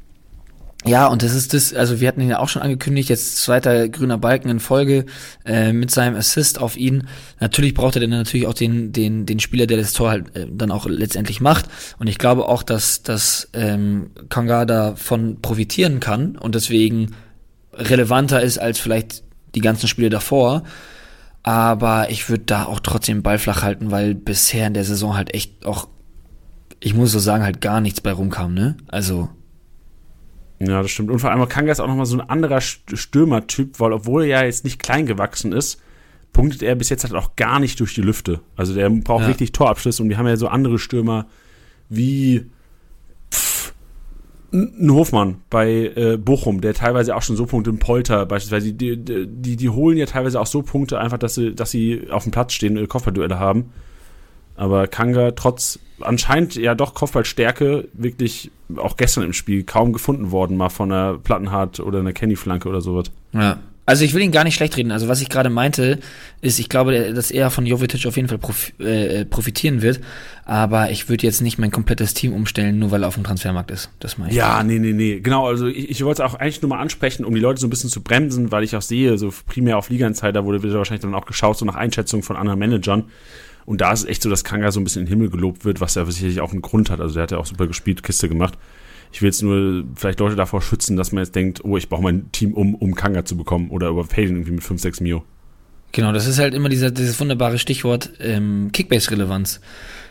[0.87, 3.89] Ja, und das ist das, also wir hatten ihn ja auch schon angekündigt, jetzt zweiter
[3.89, 5.07] grüner Balken in Folge
[5.45, 7.09] äh, mit seinem Assist auf ihn.
[7.41, 10.47] Natürlich braucht er dann natürlich auch den, den, den Spieler, der das Tor halt äh,
[10.49, 11.67] dann auch letztendlich macht.
[11.99, 17.17] Und ich glaube auch, dass, dass ähm, Kanga davon profitieren kann und deswegen
[17.73, 19.25] relevanter ist als vielleicht
[19.57, 20.63] die ganzen Spiele davor.
[21.43, 25.33] Aber ich würde da auch trotzdem Ball flach halten, weil bisher in der Saison halt
[25.35, 25.89] echt auch,
[26.81, 28.77] ich muss so sagen, halt gar nichts bei rumkam, ne?
[28.89, 29.29] Also.
[30.61, 31.11] Ja, das stimmt.
[31.11, 34.29] Und vor allem Kanga ist auch nochmal so ein anderer St- Stürmertyp, weil obwohl er
[34.41, 35.81] ja jetzt nicht klein gewachsen ist,
[36.33, 38.41] punktet er bis jetzt halt auch gar nicht durch die Lüfte.
[38.57, 39.29] Also der braucht Ja.
[39.29, 41.27] richtig Torabschlüsse und die haben ja so andere Stürmer
[41.89, 42.51] wie
[44.53, 48.97] ein Hofmann bei äh, Bochum, der teilweise auch schon so Punkte im Polter beispielsweise, die,
[48.97, 52.33] die, die, holen ja teilweise auch so Punkte einfach, dass sie, dass sie auf dem
[52.33, 53.73] Platz stehen und Kopfballduelle haben.
[54.57, 60.57] Aber Kanga trotz anscheinend ja doch Kopfballstärke wirklich auch gestern im Spiel kaum gefunden worden,
[60.57, 63.11] mal von einer Plattenhardt oder einer Kenny-Flanke oder sowas.
[63.33, 63.59] Ja.
[63.89, 64.93] Also ich will ihn gar nicht schlecht reden.
[64.93, 65.99] Also was ich gerade meinte,
[66.43, 70.01] ist, ich glaube, dass er von Jovetic auf jeden Fall prof äh, profitieren wird.
[70.45, 73.71] Aber ich würde jetzt nicht mein komplettes Team umstellen, nur weil er auf dem Transfermarkt
[73.71, 73.89] ist.
[73.99, 74.37] Das meine ich.
[74.37, 75.21] Ja, nee, nee, nee.
[75.21, 77.67] Genau, also ich, ich wollte es auch eigentlich nur mal ansprechen, um die Leute so
[77.67, 81.15] ein bisschen zu bremsen, weil ich auch sehe, so primär auf Liga-Insider wurde wahrscheinlich dann
[81.15, 83.05] auch geschaut, so nach Einschätzung von anderen Managern.
[83.65, 85.65] Und da ist es echt so, dass Kanga so ein bisschen in den Himmel gelobt
[85.65, 87.01] wird, was ja sicherlich auch einen Grund hat.
[87.01, 88.59] Also der hat ja auch super gespielt, Kiste gemacht.
[89.13, 92.03] Ich will jetzt nur vielleicht Leute davor schützen, dass man jetzt denkt, oh, ich brauche
[92.03, 95.25] mein Team um, um Kanga zu bekommen oder überpayen irgendwie mit 5, 6 Mio.
[95.93, 99.61] Genau, das ist halt immer dieser, dieses wunderbare Stichwort ähm, Kickbase-Relevanz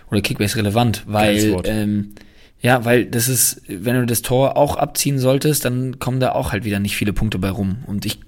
[0.10, 2.16] oder Kickbase-relevant, weil ähm,
[2.60, 6.52] ja, weil das ist, wenn du das Tor auch abziehen solltest, dann kommen da auch
[6.52, 7.84] halt wieder nicht viele Punkte bei rum.
[7.86, 8.20] Und ich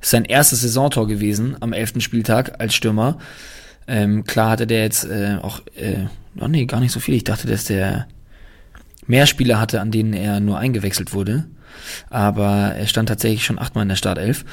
[0.00, 1.94] ist sein erstes Saisontor gewesen am 11.
[1.98, 3.18] Spieltag als Stürmer.
[3.88, 6.06] Ähm, klar hatte der jetzt äh, auch, äh,
[6.40, 7.14] oh nee, gar nicht so viel.
[7.14, 8.06] Ich dachte, dass der
[9.06, 11.46] mehr Spieler hatte, an denen er nur eingewechselt wurde.
[12.08, 14.44] Aber er stand tatsächlich schon achtmal in der Startelf.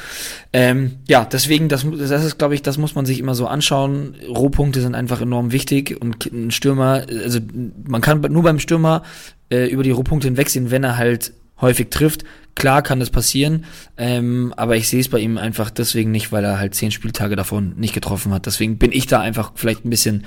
[0.54, 4.16] Ähm, ja, deswegen, das, das ist, glaube ich, das muss man sich immer so anschauen.
[4.28, 7.39] Rohpunkte sind einfach enorm wichtig und ein Stürmer, also
[7.86, 9.04] man kann nur beim Stürmer
[9.49, 12.24] äh, über die Rohpunkte hinwegsehen, wenn er halt häufig trifft.
[12.56, 13.64] Klar kann das passieren,
[13.97, 17.36] ähm, aber ich sehe es bei ihm einfach deswegen nicht, weil er halt zehn Spieltage
[17.38, 18.45] davon nicht getroffen hat.
[18.45, 20.26] Deswegen bin ich da einfach vielleicht ein bisschen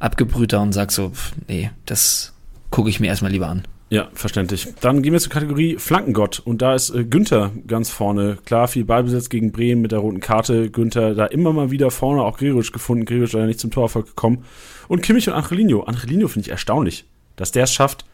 [0.00, 2.32] abgebrühter und sag so, pff, nee, das
[2.70, 3.62] gucke ich mir erstmal lieber an.
[3.90, 4.68] Ja, verständlich.
[4.80, 6.38] Dann gehen wir zur Kategorie Flankengott.
[6.38, 8.38] Und da ist äh, Günther ganz vorne.
[8.44, 10.70] Klar, viel Ballbesitz gegen Bremen mit der roten Karte.
[10.70, 13.04] Günther da immer mal wieder vorne, auch Gregoritsch gefunden.
[13.04, 14.44] Gregoritsch leider nicht zum Torerfolg gekommen.
[14.86, 15.82] Und Kimmich und Angelino.
[15.82, 17.04] Angelino finde ich erstaunlich,
[17.34, 18.04] dass der es schafft,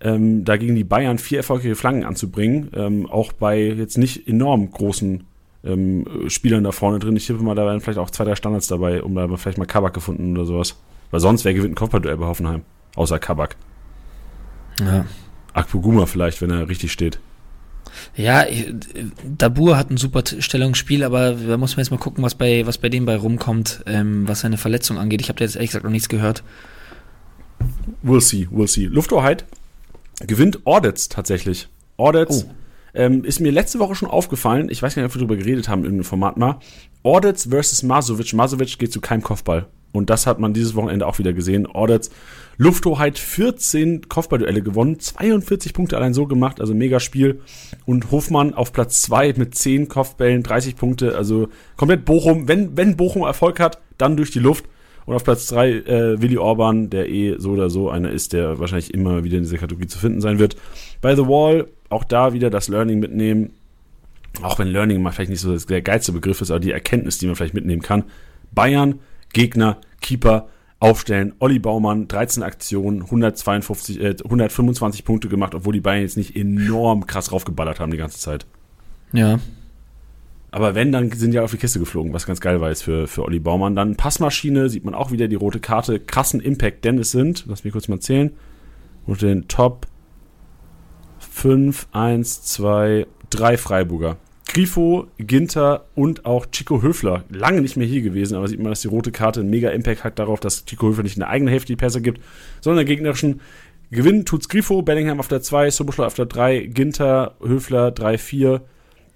[0.00, 2.70] ähm, da gegen die Bayern vier erfolgreiche Flanken anzubringen.
[2.74, 5.22] Ähm, auch bei jetzt nicht enorm großen
[5.62, 7.14] ähm, Spielern da vorne drin.
[7.14, 9.66] Ich tippe mal, da wären vielleicht auch zwei, drei Standards dabei, um da vielleicht mal
[9.66, 10.76] Kabak gefunden oder sowas.
[11.12, 12.62] Weil sonst, wer gewinnt ein Kopfballduell bei Hoffenheim?
[12.96, 13.56] Außer Kabak.
[14.80, 15.04] Ja.
[15.52, 17.18] Akpoguma vielleicht, wenn er richtig steht.
[18.14, 18.44] Ja,
[19.24, 22.76] Dabur hat ein super Stellungsspiel, aber da muss man jetzt mal gucken, was bei, was
[22.78, 25.20] bei dem bei rumkommt, ähm, was seine Verletzung angeht.
[25.22, 26.42] Ich habe da jetzt ehrlich gesagt noch nichts gehört.
[28.04, 28.84] We'll see, we'll see.
[28.86, 29.44] Lufthoheit
[30.26, 31.68] gewinnt Audits tatsächlich.
[31.96, 32.50] Audits Oh.
[32.94, 34.68] ähm, ist mir letzte Woche schon aufgefallen.
[34.70, 36.58] Ich weiß gar nicht, ob wir darüber geredet haben in irgendeinem Format mal.
[37.02, 38.32] Audits versus Masovic.
[38.34, 39.66] Masovic geht zu keinem Kopfball.
[39.92, 41.66] Und das hat man dieses Wochenende auch wieder gesehen.
[41.66, 42.10] Audits
[42.58, 47.40] Lufthoheit 14 Kopfballduelle gewonnen, 42 Punkte allein so gemacht, also mega Spiel.
[47.84, 52.48] Und Hofmann auf Platz 2 mit 10 Kopfbällen, 30 Punkte, also komplett Bochum.
[52.48, 54.64] Wenn, wenn Bochum Erfolg hat, dann durch die Luft.
[55.04, 58.58] Und auf Platz 3 äh, Willi Orban, der eh so oder so einer ist, der
[58.58, 60.56] wahrscheinlich immer wieder in dieser Kategorie zu finden sein wird.
[61.00, 63.50] Bei The Wall auch da wieder das Learning mitnehmen.
[64.42, 67.26] Auch wenn Learning mal vielleicht nicht so der geilste Begriff ist, aber die Erkenntnis, die
[67.26, 68.04] man vielleicht mitnehmen kann.
[68.52, 68.98] Bayern,
[69.36, 71.34] Gegner, Keeper, aufstellen.
[71.40, 77.06] Olli Baumann, 13 Aktionen, 152, äh, 125 Punkte gemacht, obwohl die Bayern jetzt nicht enorm
[77.06, 78.46] krass raufgeballert haben die ganze Zeit.
[79.12, 79.38] Ja.
[80.50, 83.06] Aber wenn, dann sind ja auf die Kiste geflogen, was ganz geil war jetzt für,
[83.06, 83.76] für Olli Baumann.
[83.76, 87.62] Dann Passmaschine, sieht man auch wieder die rote Karte, krassen Impact, denn es sind, lass
[87.62, 88.30] mich kurz mal zählen,
[89.04, 89.86] unter den Top
[91.18, 94.16] 5, 1, 2, 3 Freiburger.
[94.46, 97.24] Grifo, Ginter und auch Chico Höfler.
[97.30, 100.04] Lange nicht mehr hier gewesen, aber sieht man, dass die rote Karte einen mega Impact
[100.04, 102.20] hat darauf, dass Chico Höfler nicht in der eigenen Hälfte die Pässe gibt,
[102.60, 103.40] sondern der gegnerischen.
[103.90, 108.62] Gewinnen tut's Grifo, Bellingham auf der 2, Soboschler auf der 3, Ginter, Höfler 3, 4,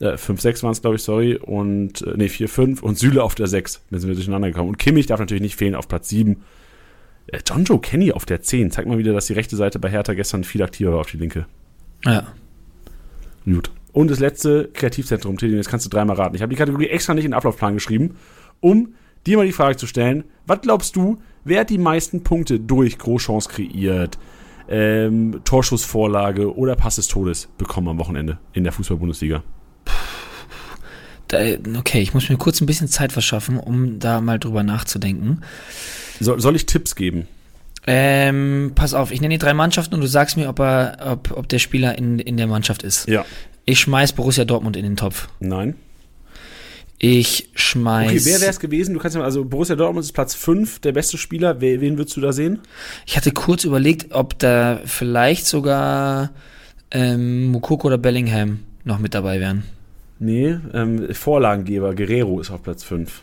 [0.01, 3.23] äh, 5, 6 waren es, glaube ich, sorry, und, äh, nee, 4, 5 und Süle
[3.23, 3.83] auf der 6.
[3.91, 4.69] Dann sind wir durcheinander gekommen.
[4.69, 6.43] Und Kimmich darf natürlich nicht fehlen auf Platz 7.
[7.27, 8.71] Äh, John Joe Kenny auf der 10.
[8.71, 11.19] Zeigt mal wieder, dass die rechte Seite bei Hertha gestern viel aktiver war auf die
[11.19, 11.47] linke.
[12.05, 12.33] Ja.
[13.45, 13.71] Gut.
[13.93, 16.37] Und das letzte Kreativzentrum, Tilly, jetzt kannst du dreimal raten.
[16.37, 18.17] Ich habe die Kategorie extra nicht in den Ablaufplan geschrieben,
[18.61, 18.95] um
[19.27, 22.99] dir mal die Frage zu stellen, was glaubst du, wer hat die meisten Punkte durch
[22.99, 24.19] Großchance kreiert,
[24.69, 29.43] ähm, Torschussvorlage oder Pass des Todes bekommen am Wochenende in der Fußball-Bundesliga?
[31.33, 35.43] Okay, ich muss mir kurz ein bisschen Zeit verschaffen, um da mal drüber nachzudenken.
[36.19, 37.29] So, soll ich Tipps geben?
[37.87, 41.33] Ähm, pass auf, ich nenne die drei Mannschaften und du sagst mir, ob, er, ob,
[41.37, 43.09] ob der Spieler in, in der Mannschaft ist.
[43.09, 43.25] Ja.
[43.65, 45.29] Ich schmeiß Borussia Dortmund in den Topf.
[45.39, 45.75] Nein.
[47.03, 48.11] Ich schmeiß.
[48.11, 48.93] Okay, wer wäre es gewesen?
[48.93, 51.61] Du kannst ja mal, also Borussia Dortmund ist Platz 5, der beste Spieler.
[51.61, 52.61] Wer, wen würdest du da sehen?
[53.07, 56.31] Ich hatte kurz überlegt, ob da vielleicht sogar
[56.91, 59.65] ähm, Mukoko oder Bellingham noch mit dabei wären.
[60.19, 63.23] Nee, ähm, Vorlagengeber, Guerrero ist auf Platz 5.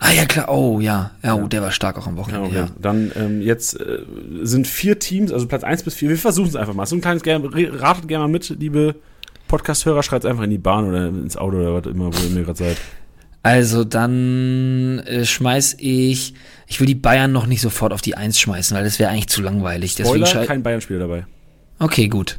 [0.00, 0.48] Ah ja, klar.
[0.48, 1.12] Oh, ja.
[1.22, 2.48] Ja, oh, der war stark auch am Wochenende.
[2.48, 2.56] Okay.
[2.56, 2.68] Ja.
[2.80, 4.00] Dann ähm, jetzt äh,
[4.42, 6.08] sind vier Teams, also Platz 1 bis 4.
[6.08, 6.86] Wir versuchen es einfach mal.
[6.86, 8.96] So ein kleines ratet gerne mal mit, liebe
[9.52, 12.42] Podcast-Hörer, schreibt einfach in die Bahn oder ins Auto oder was immer, wo ihr mir
[12.42, 12.78] gerade seid.
[13.42, 16.32] Also dann äh, schmeiß ich,
[16.66, 19.28] ich will die Bayern noch nicht sofort auf die Eins schmeißen, weil das wäre eigentlich
[19.28, 19.94] zu langweilig.
[19.94, 21.26] Deswegen Spoiler, kein Bayern-Spieler dabei.
[21.78, 22.38] Okay, gut.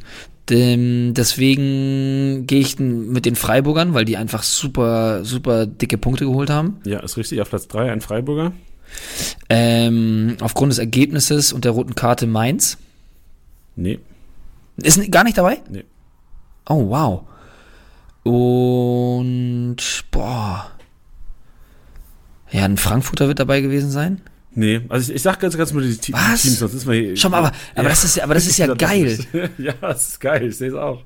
[0.50, 6.50] Dem, deswegen gehe ich mit den Freiburgern, weil die einfach super, super dicke Punkte geholt
[6.50, 6.78] haben.
[6.84, 7.40] Ja, ist richtig.
[7.40, 8.52] Auf Platz 3 ein Freiburger.
[9.48, 12.76] Ähm, aufgrund des Ergebnisses und der roten Karte Mainz.
[13.76, 14.00] Nee,
[14.78, 15.58] Ist gar nicht dabei?
[15.70, 15.84] nee.
[16.68, 17.22] Oh, wow.
[18.24, 19.76] Und,
[20.10, 20.70] boah.
[22.50, 24.20] Ja, ein Frankfurter wird dabei gewesen sein.
[24.56, 26.42] Nee, also ich, ich sag ganz, ganz mal die, Te- Was?
[26.42, 27.16] Teams, sonst ist man hier.
[27.16, 29.18] Schau mal, aber, aber das ist ja, aber das ist ja geil.
[29.58, 31.02] ja, das ist geil, ich sehe es auch.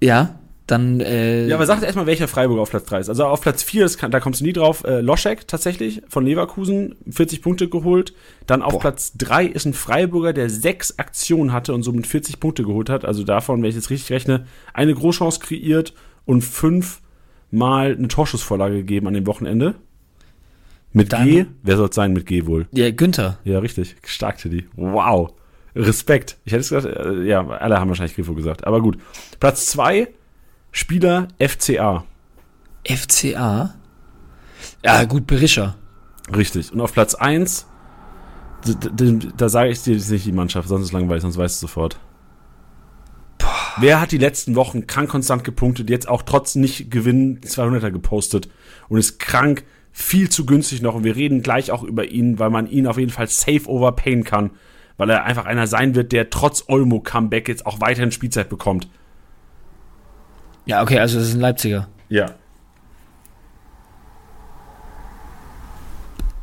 [0.00, 0.36] Ja,
[0.72, 3.08] dann, äh, Ja, aber sag erstmal, welcher Freiburger auf Platz 3 ist.
[3.08, 6.24] Also auf Platz 4, das kann, da kommst du nie drauf, äh, Loschek tatsächlich von
[6.26, 8.14] Leverkusen, 40 Punkte geholt.
[8.46, 8.80] Dann auf Boah.
[8.80, 13.04] Platz 3 ist ein Freiburger, der sechs Aktionen hatte und somit 40 Punkte geholt hat.
[13.04, 15.94] Also davon, wenn ich jetzt richtig rechne, eine Großchance kreiert
[16.24, 19.74] und fünfmal eine Torschussvorlage gegeben an dem Wochenende.
[20.92, 21.46] Mit Dann- G?
[21.62, 22.66] Wer soll es sein mit G wohl?
[22.72, 23.38] ja, Günther.
[23.44, 23.96] Ja, richtig.
[24.04, 24.66] Stark, Teddy.
[24.76, 25.32] Wow.
[25.74, 26.36] Respekt.
[26.44, 28.66] Ich hätte es gesagt, äh, ja, alle haben wahrscheinlich Grifo gesagt.
[28.66, 28.98] Aber gut.
[29.40, 30.08] Platz 2,
[30.72, 32.04] Spieler FCA.
[32.84, 33.74] FCA.
[34.84, 35.76] Ja, gut, Berischer.
[36.34, 36.72] Richtig.
[36.72, 37.66] Und auf Platz 1,
[39.36, 41.66] da sage ich dir jetzt nicht die Mannschaft, sonst ist es langweilig, sonst weißt du
[41.66, 42.00] sofort.
[43.78, 48.48] Wer hat die letzten Wochen krank konstant gepunktet, jetzt auch trotz nicht Gewinn 200er gepostet
[48.88, 52.50] und ist krank viel zu günstig noch und wir reden gleich auch über ihn, weil
[52.50, 54.50] man ihn auf jeden Fall safe overpayen kann,
[54.96, 58.88] weil er einfach einer sein wird, der trotz Olmo Comeback jetzt auch weiterhin Spielzeit bekommt.
[60.66, 61.88] Ja, okay, also das ist ein Leipziger.
[62.08, 62.34] Ja.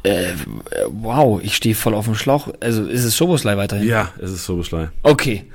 [0.03, 0.33] Äh,
[0.89, 2.49] wow, ich stehe voll auf dem Schlauch.
[2.59, 3.87] Also ist es Soboslai weiterhin?
[3.87, 4.89] Ja, es ist Soboslei.
[5.03, 5.45] Okay.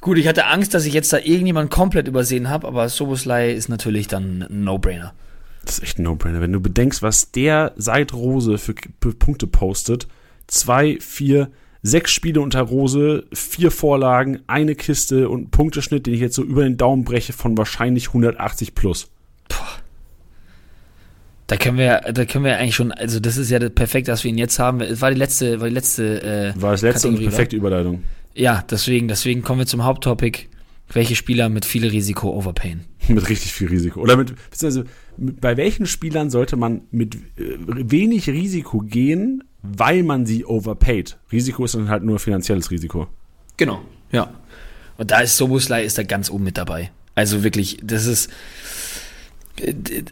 [0.00, 3.68] Gut, ich hatte Angst, dass ich jetzt da irgendjemand komplett übersehen habe, aber Soboslai ist
[3.68, 5.14] natürlich dann ein No-Brainer.
[5.64, 6.40] Das ist echt ein No-Brainer.
[6.40, 10.06] Wenn du bedenkst, was der seit Rose für, für Punkte postet,
[10.46, 11.50] zwei, vier,
[11.84, 16.42] sechs Spiele unter Rose, vier Vorlagen, eine Kiste und einen Punkteschnitt, den ich jetzt so
[16.42, 19.10] über den Daumen breche, von wahrscheinlich 180 plus.
[21.46, 24.24] Da können wir, da können wir eigentlich schon, also das ist ja das perfekt, dass
[24.24, 24.80] wir ihn jetzt haben.
[24.80, 26.22] Es war die letzte, war die letzte.
[26.56, 28.02] Äh, War das letzte und Kategorie, perfekte Überleitung.
[28.34, 30.48] ja, deswegen, deswegen kommen wir zum Haupttopic.
[30.92, 32.84] Welche Spieler mit viel Risiko overpayen?
[33.08, 34.00] Mit richtig viel Risiko.
[34.00, 37.20] Oder mit, beziehungsweise mit, bei welchen Spielern sollte man mit äh,
[37.68, 41.16] wenig Risiko gehen, weil man sie overpaid.
[41.32, 43.08] Risiko ist dann halt nur finanzielles Risiko.
[43.56, 43.80] Genau,
[44.12, 44.32] ja.
[44.98, 46.90] Und da ist Soboslai ist da ganz oben mit dabei.
[47.14, 48.30] Also wirklich, das ist.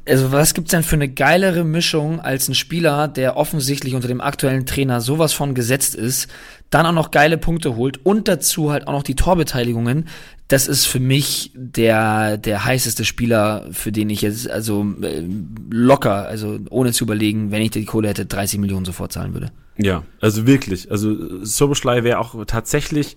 [0.06, 4.20] Also, was gibt's denn für eine geilere Mischung als ein Spieler, der offensichtlich unter dem
[4.20, 6.28] aktuellen Trainer sowas von gesetzt ist,
[6.70, 10.08] dann auch noch geile Punkte holt und dazu halt auch noch die Torbeteiligungen?
[10.46, 15.24] Das ist für mich der, der heißeste Spieler, für den ich jetzt, also äh,
[15.70, 19.50] locker, also ohne zu überlegen, wenn ich die Kohle hätte, 30 Millionen sofort zahlen würde.
[19.76, 20.90] Ja, also wirklich.
[20.90, 23.16] Also, Soboslai wäre auch tatsächlich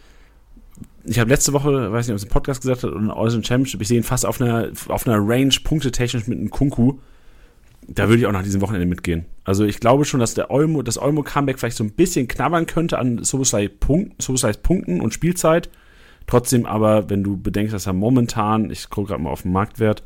[1.05, 3.43] ich habe letzte Woche, weiß nicht, ob es im Podcast gesagt hat, oder in Asian
[3.43, 6.99] Championship, ich sehe ihn fast auf einer, auf einer Range punktetechnisch mit einem Kunku.
[7.87, 9.25] Da würde ich auch nach diesem Wochenende mitgehen.
[9.43, 12.65] Also ich glaube schon, dass der Olmo, das Olmo Comeback vielleicht so ein bisschen knabbern
[12.65, 15.69] könnte an Soboslai Punkt, Soboslais Punkten und Spielzeit.
[16.25, 20.01] Trotzdem aber, wenn du bedenkst, dass er momentan, ich gucke gerade mal auf den Marktwert,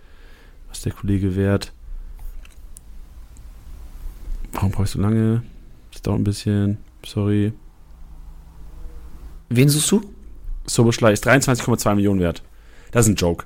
[0.67, 1.71] was der Kollege wert.
[4.51, 5.43] Warum brauchst du lange?
[5.93, 6.77] Das dauert ein bisschen.
[7.05, 7.53] Sorry.
[9.47, 10.08] Wen suchst du?
[10.69, 12.43] Soboschlei ist 23,2 Millionen wert.
[12.91, 13.45] Das ist ein Joke.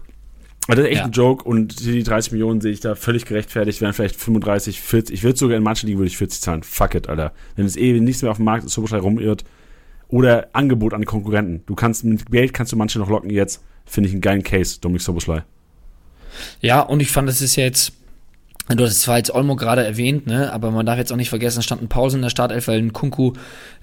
[0.68, 1.06] Das ist echt ja.
[1.06, 5.14] ein Joke und die 30 Millionen sehe ich da völlig gerechtfertigt, wären vielleicht 35, 40.
[5.14, 6.64] Ich würde sogar in manchen Ligen würde ich 40 zahlen.
[6.64, 7.34] Fuck it, Alter.
[7.56, 9.44] Wenn es eh nichts mehr auf dem Markt ist, Soboschlei rumirrt.
[10.08, 11.64] Oder Angebot an die Konkurrenten.
[11.66, 13.64] Du kannst mit Geld kannst du manche noch locken jetzt.
[13.86, 15.44] Finde ich einen geilen Case, Dominik Soboschlei.
[16.62, 17.94] Ja, und ich fand, das ist ja jetzt
[18.70, 21.60] Du hast zwar jetzt Olmo gerade erwähnt, ne, aber man darf jetzt auch nicht vergessen,
[21.60, 23.34] es stand ein Pause in der Startelf, weil ein Kunku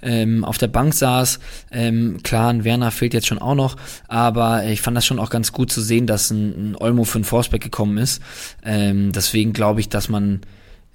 [0.00, 1.38] ähm, auf der Bank saß.
[1.70, 3.76] Ähm, klar, ein Werner fehlt jetzt schon auch noch,
[4.08, 7.18] aber ich fand das schon auch ganz gut zu sehen, dass ein, ein Olmo für
[7.18, 8.22] ein Forsberg gekommen ist.
[8.64, 10.40] Ähm, deswegen glaube ich, dass man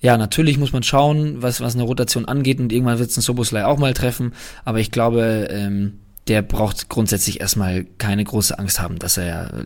[0.01, 3.21] ja, natürlich muss man schauen, was, was eine Rotation angeht und irgendwann wird es ein
[3.21, 4.33] Soboslai auch mal treffen,
[4.63, 9.65] aber ich glaube, ähm, der braucht grundsätzlich erstmal keine große Angst haben, dass er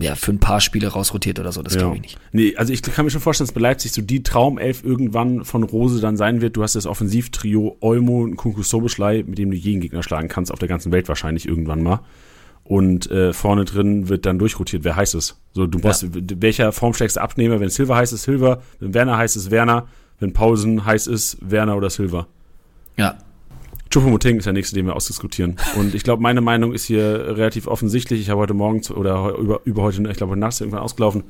[0.00, 1.80] ja, für ein paar Spiele rausrotiert oder so, das ja.
[1.80, 2.18] glaube ich nicht.
[2.32, 5.62] Nee, also ich kann mir schon vorstellen, dass bei Leipzig so die Traumelf irgendwann von
[5.62, 6.56] Rose dann sein wird.
[6.56, 10.52] Du hast das Offensivtrio Olmo und Kunku Soboschlei, mit dem du jeden Gegner schlagen kannst,
[10.52, 12.00] auf der ganzen Welt wahrscheinlich irgendwann mal.
[12.64, 15.40] Und äh, vorne drin wird dann durchrotiert, wer heißt es.
[15.52, 16.10] So, du brauchst, ja.
[16.12, 19.88] welcher formstärkste Abnehmer, wenn Silver heißt es Silver, wenn Werner heißt es Werner,
[20.20, 22.26] wenn Pausen heißt es Werner oder Silver.
[22.96, 23.16] Ja,
[23.90, 25.56] Choupo-Moting ist der nächste, den wir ausdiskutieren.
[25.76, 28.20] Und ich glaube, meine Meinung ist hier relativ offensichtlich.
[28.20, 31.24] Ich habe heute Morgen oder über, über heute, ich glaube, heute Nacht irgendwann ausgelaufen.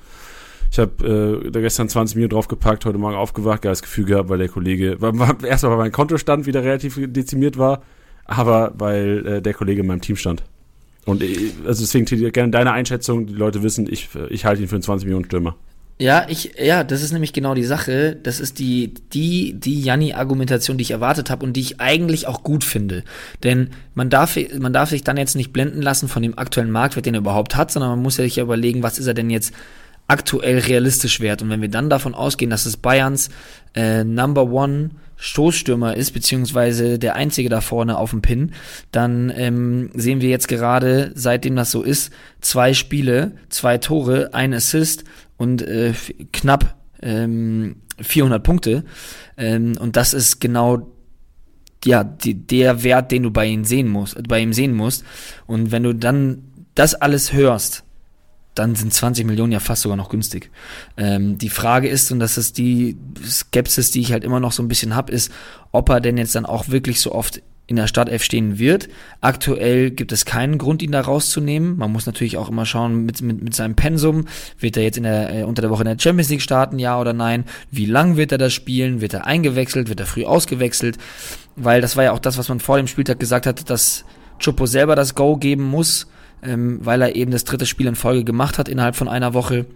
[0.71, 4.39] Ich habe äh, da gestern 20 Minuten draufgepackt, heute Morgen aufgewacht, geiles Gefühl gehabt, weil
[4.39, 7.83] der Kollege, war, war, erstmal weil mein Kontostand wieder relativ dezimiert war,
[8.25, 10.43] aber weil äh, der Kollege in meinem Team stand.
[11.07, 14.77] Und äh, also deswegen gerne deine Einschätzung, die Leute wissen, ich, ich halte ihn für
[14.77, 15.57] einen 20 Millionen Stürmer.
[16.01, 18.17] Ja, ich, ja, das ist nämlich genau die Sache.
[18.23, 22.45] Das ist die, die, die Janni-Argumentation, die ich erwartet habe und die ich eigentlich auch
[22.45, 23.03] gut finde.
[23.43, 27.07] Denn man darf, man darf sich dann jetzt nicht blenden lassen von dem aktuellen Marktwert,
[27.07, 29.53] den er überhaupt hat, sondern man muss sich ja überlegen, was ist er denn jetzt
[30.07, 31.43] aktuell realistisch wert.
[31.43, 33.29] Und wenn wir dann davon ausgehen, dass es Bayerns
[33.75, 38.53] äh, Number One Stoßstürmer ist, beziehungsweise der einzige da vorne auf dem Pin,
[38.93, 44.55] dann ähm, sehen wir jetzt gerade, seitdem das so ist, zwei Spiele, zwei Tore, ein
[44.55, 45.03] Assist
[45.39, 45.95] und äh,
[46.33, 48.85] knapp ähm, 400 Punkte.
[49.37, 50.93] Ähm, und das ist genau
[51.85, 55.05] ja, die, der Wert, den du bei ihm sehen musst, bei ihm sehen musst.
[55.47, 56.43] Und wenn du dann
[56.75, 57.85] das alles hörst,
[58.55, 60.51] dann sind 20 Millionen ja fast sogar noch günstig.
[60.97, 64.63] Ähm, die Frage ist, und das ist die Skepsis, die ich halt immer noch so
[64.63, 65.31] ein bisschen hab, ist,
[65.71, 68.89] ob er denn jetzt dann auch wirklich so oft in der Startelf stehen wird.
[69.21, 71.77] Aktuell gibt es keinen Grund, ihn da rauszunehmen.
[71.77, 74.25] Man muss natürlich auch immer schauen mit, mit, mit seinem Pensum.
[74.59, 76.99] Wird er jetzt in der, äh, unter der Woche in der Champions League starten, ja
[76.99, 77.45] oder nein?
[77.71, 79.03] Wie lang wird er das spielen?
[79.03, 79.91] Wird er eingewechselt?
[79.91, 80.97] Wird er früh ausgewechselt?
[81.57, 84.07] Weil das war ja auch das, was man vor dem Spieltag gesagt hat, dass
[84.43, 86.07] Chopo selber das Go geben muss,
[86.43, 89.67] ähm, weil er eben das dritte Spiel in Folge gemacht hat innerhalb von einer Woche.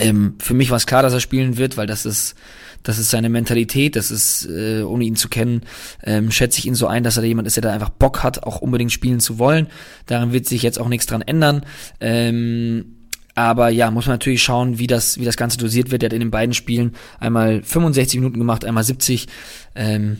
[0.00, 2.36] Ähm, für mich war es klar, dass er spielen wird, weil das ist
[2.82, 5.62] das ist seine Mentalität, das ist, äh, ohne ihn zu kennen,
[6.04, 8.44] ähm, schätze ich ihn so ein, dass er jemand ist, der da einfach Bock hat,
[8.44, 9.68] auch unbedingt spielen zu wollen.
[10.06, 11.64] Daran wird sich jetzt auch nichts dran ändern.
[12.00, 12.94] Ähm,
[13.34, 16.02] aber ja, muss man natürlich schauen, wie das, wie das Ganze dosiert wird.
[16.02, 19.28] Er hat in den beiden Spielen einmal 65 Minuten gemacht, einmal 70.
[19.76, 20.18] Ähm,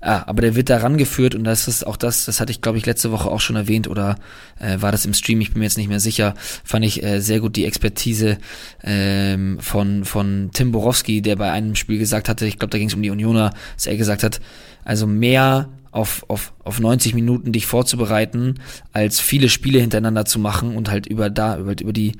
[0.00, 2.78] Ah, aber der wird da rangeführt und das ist auch das, das hatte ich glaube
[2.78, 4.14] ich letzte Woche auch schon erwähnt oder
[4.60, 7.20] äh, war das im Stream, ich bin mir jetzt nicht mehr sicher, fand ich äh,
[7.20, 8.38] sehr gut die Expertise
[8.84, 12.86] ähm, von, von Tim Borowski, der bei einem Spiel gesagt hatte, ich glaube da ging
[12.86, 14.40] es um die Unioner, dass er gesagt hat,
[14.84, 18.56] also mehr auf, auf, auf 90 Minuten dich vorzubereiten,
[18.92, 22.12] als viele Spiele hintereinander zu machen und halt über da, über, über die,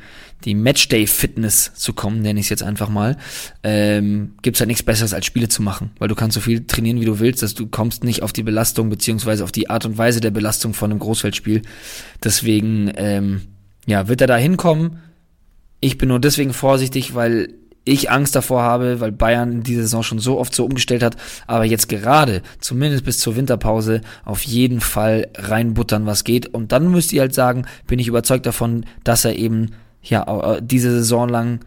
[0.44, 3.16] die Matchday-Fitness zu kommen, nenne ich es jetzt einfach mal,
[3.62, 7.00] ähm, gibt halt nichts Besseres als Spiele zu machen, weil du kannst so viel trainieren,
[7.00, 9.98] wie du willst, dass du kommst nicht auf die Belastung, beziehungsweise auf die Art und
[9.98, 11.62] Weise der Belastung von einem Großfeldspiel.
[12.22, 13.42] Deswegen, ähm,
[13.86, 14.98] ja, wird er da hinkommen.
[15.80, 17.54] Ich bin nur deswegen vorsichtig, weil
[17.88, 21.16] ich Angst davor habe, weil Bayern in dieser Saison schon so oft so umgestellt hat,
[21.46, 26.46] aber jetzt gerade, zumindest bis zur Winterpause, auf jeden Fall reinbuttern, was geht.
[26.46, 29.72] Und dann müsst ihr halt sagen, bin ich überzeugt davon, dass er eben
[30.02, 31.60] ja äh, diese Saison lang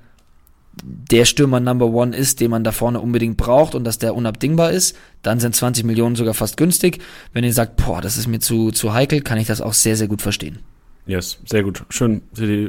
[0.84, 4.72] der Stürmer Number One ist, den man da vorne unbedingt braucht und dass der unabdingbar
[4.72, 7.00] ist, dann sind 20 Millionen sogar fast günstig.
[7.34, 9.98] Wenn ihr sagt, boah, das ist mir zu, zu heikel, kann ich das auch sehr,
[9.98, 10.60] sehr gut verstehen.
[11.06, 11.84] Yes, sehr gut.
[11.90, 12.22] Schön.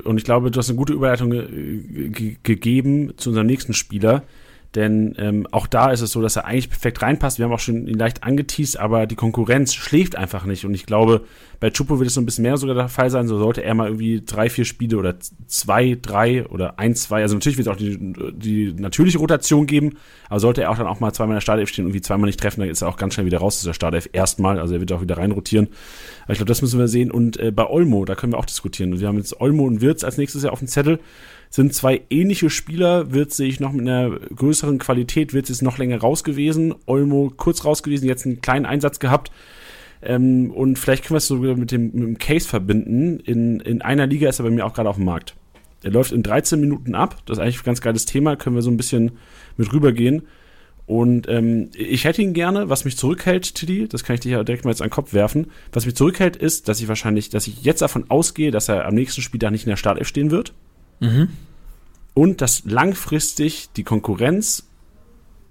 [0.05, 4.23] Und ich glaube, du hast eine gute Überleitung ge gegeben zu unserem nächsten Spieler.
[4.75, 7.39] Denn ähm, auch da ist es so, dass er eigentlich perfekt reinpasst.
[7.39, 10.65] Wir haben auch schon ihn leicht angeteased, aber die Konkurrenz schläft einfach nicht.
[10.65, 11.23] Und ich glaube,
[11.61, 13.29] bei Chupo wird es so ein bisschen mehr sogar der Fall sein.
[13.29, 15.17] So sollte er mal irgendwie drei, vier Spiele oder
[15.47, 17.21] zwei, drei oder ein, zwei.
[17.21, 17.99] Also natürlich wird es auch die,
[18.33, 19.99] die natürliche Rotation geben,
[20.31, 22.27] aber sollte er auch dann auch mal zweimal in der Startelf stehen und irgendwie zweimal
[22.27, 24.09] nicht treffen, dann ist er auch ganz schnell wieder raus aus der Startelf.
[24.13, 25.69] Erstmal, also er wird auch wieder reinrotieren.
[26.25, 27.11] Aber ich glaube, das müssen wir sehen.
[27.11, 28.99] Und äh, bei Olmo, da können wir auch diskutieren.
[28.99, 30.99] Wir haben jetzt Olmo und Wirtz als nächstes Jahr auf dem Zettel
[31.53, 33.13] sind zwei ähnliche Spieler.
[33.13, 36.75] Wird sich noch mit einer größeren Qualität, wird es noch länger raus gewesen.
[36.87, 39.31] Olmo kurz raus gewesen, jetzt einen kleinen Einsatz gehabt.
[40.01, 43.21] Ähm, und vielleicht können wir es sogar mit dem, mit dem Case verbinden.
[43.21, 45.35] In, in einer Liga ist er bei mir auch gerade auf dem Markt.
[45.83, 47.19] Er läuft in 13 Minuten ab.
[47.27, 48.37] Das ist eigentlich ein ganz geiles Thema.
[48.37, 49.13] Können wir so ein bisschen
[49.59, 50.23] mit rübergehen.
[50.87, 54.45] Und ähm, ich hätte ihn gerne, was mich zurückhält, Tiddy, das kann ich dir ja
[54.45, 55.49] direkt mal jetzt an den Kopf werfen.
[55.73, 58.95] Was mich zurückhält, ist, dass ich wahrscheinlich, dass ich jetzt davon ausgehe, dass er am
[58.95, 60.55] nächsten Spiel da nicht in der Startelf stehen wird.
[61.03, 61.29] Mhm.
[62.15, 64.69] Und dass langfristig die Konkurrenz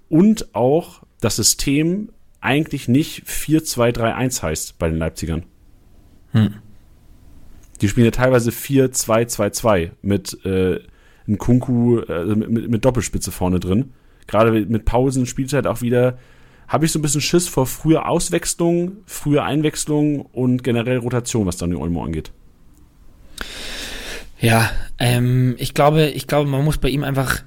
[0.08, 2.08] und auch das System
[2.40, 5.44] eigentlich nicht 4-2-3-1 heißt bei den Leipzigern.
[6.32, 6.54] Hm.
[7.80, 10.80] Die spielen ja teilweise 4-2-2-2 mit äh,
[11.26, 13.92] einem Kunku, äh, mit, mit, Doppelspitze vorne drin.
[14.26, 16.18] Gerade mit Pausen, Spielzeit auch wieder.
[16.68, 21.56] Habe ich so ein bisschen Schiss vor früher Auswechslung, früher Einwechslung und generell Rotation, was
[21.56, 22.32] dann die Olmo angeht.
[24.42, 27.42] Ja, ähm, ich glaube, ich glaube, man muss bei ihm einfach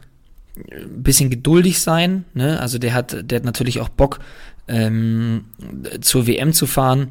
[0.71, 2.23] ein bisschen geduldig sein.
[2.33, 2.59] Ne?
[2.59, 4.19] Also der hat, der hat natürlich auch Bock,
[4.67, 5.45] ähm,
[6.01, 7.09] zur WM zu fahren.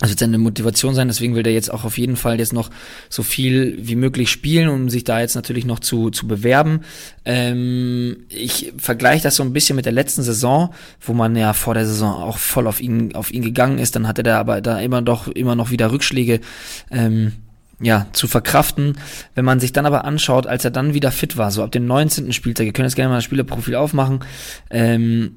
[0.00, 2.68] Also wird seine Motivation sein, deswegen will der jetzt auch auf jeden Fall jetzt noch
[3.08, 6.82] so viel wie möglich spielen, um sich da jetzt natürlich noch zu, zu bewerben.
[7.24, 11.72] Ähm, ich vergleiche das so ein bisschen mit der letzten Saison, wo man ja vor
[11.72, 13.96] der Saison auch voll auf ihn, auf ihn gegangen ist.
[13.96, 16.40] Dann hatte der aber da immer doch immer noch wieder Rückschläge.
[16.90, 17.32] Ähm,
[17.80, 18.98] ja, zu verkraften.
[19.34, 21.86] Wenn man sich dann aber anschaut, als er dann wieder fit war, so ab dem
[21.86, 22.32] 19.
[22.32, 24.20] Spieltag, ihr könnt jetzt gerne mal das Spielerprofil aufmachen,
[24.70, 25.36] ähm,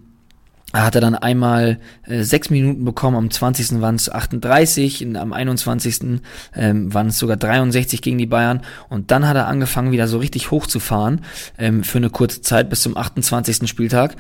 [0.72, 3.82] hat er dann einmal äh, sechs Minuten bekommen, am 20.
[3.82, 6.22] waren es 38, in, am 21.
[6.56, 10.20] Ähm, waren es sogar 63 gegen die Bayern und dann hat er angefangen, wieder so
[10.20, 11.22] richtig hochzufahren
[11.58, 13.68] ähm, für eine kurze Zeit bis zum 28.
[13.68, 14.16] Spieltag.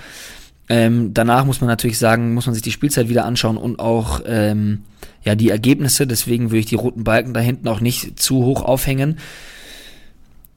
[0.70, 4.22] Ähm, danach muss man natürlich sagen, muss man sich die Spielzeit wieder anschauen und auch
[4.26, 4.84] ähm,
[5.24, 6.05] ja die Ergebnisse.
[6.05, 9.17] Deswegen würde ich die roten Balken da hinten auch nicht zu hoch aufhängen.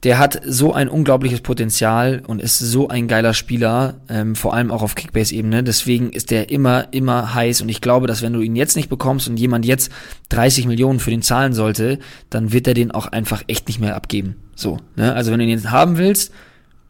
[0.03, 4.69] Der hat so ein unglaubliches Potenzial und ist so ein geiler Spieler, ähm, vor allem
[4.69, 5.63] auch auf Kickbase-Ebene.
[5.63, 7.61] Deswegen ist der immer, immer heiß.
[7.61, 9.91] Und ich glaube, dass wenn du ihn jetzt nicht bekommst und jemand jetzt
[10.29, 11.99] 30 Millionen für den zahlen sollte,
[12.29, 14.35] dann wird er den auch einfach echt nicht mehr abgeben.
[14.55, 15.13] So, ne?
[15.13, 16.33] Also wenn du ihn jetzt haben willst,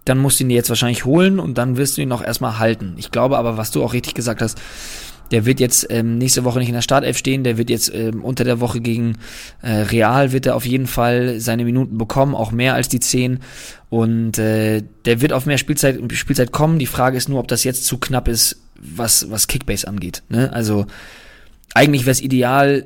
[0.05, 2.95] dann musst du ihn jetzt wahrscheinlich holen und dann wirst du ihn auch erstmal halten.
[2.97, 4.59] Ich glaube aber, was du auch richtig gesagt hast,
[5.31, 8.23] der wird jetzt ähm, nächste Woche nicht in der Startelf stehen, der wird jetzt ähm,
[8.23, 9.17] unter der Woche gegen
[9.61, 13.39] äh, Real wird er auf jeden Fall seine Minuten bekommen, auch mehr als die 10
[13.89, 16.77] und äh, der wird auf mehr Spielzeit, Spielzeit kommen.
[16.77, 20.23] Die Frage ist nur, ob das jetzt zu knapp ist, was, was Kickbase angeht.
[20.29, 20.51] Ne?
[20.53, 20.85] Also
[21.73, 22.85] eigentlich wäre es ideal,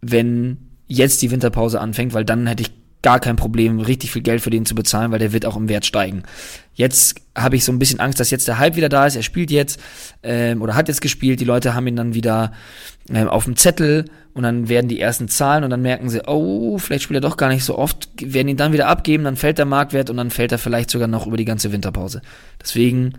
[0.00, 2.70] wenn jetzt die Winterpause anfängt, weil dann hätte ich
[3.02, 5.68] gar kein Problem, richtig viel Geld für den zu bezahlen, weil der wird auch im
[5.68, 6.22] Wert steigen.
[6.74, 9.16] Jetzt habe ich so ein bisschen Angst, dass jetzt der Hype wieder da ist.
[9.16, 9.80] Er spielt jetzt
[10.22, 11.40] ähm, oder hat jetzt gespielt.
[11.40, 12.52] Die Leute haben ihn dann wieder
[13.10, 16.78] ähm, auf dem Zettel und dann werden die ersten Zahlen und dann merken sie, oh,
[16.78, 19.58] vielleicht spielt er doch gar nicht so oft, werden ihn dann wieder abgeben, dann fällt
[19.58, 22.22] der Marktwert und dann fällt er vielleicht sogar noch über die ganze Winterpause.
[22.60, 23.14] Deswegen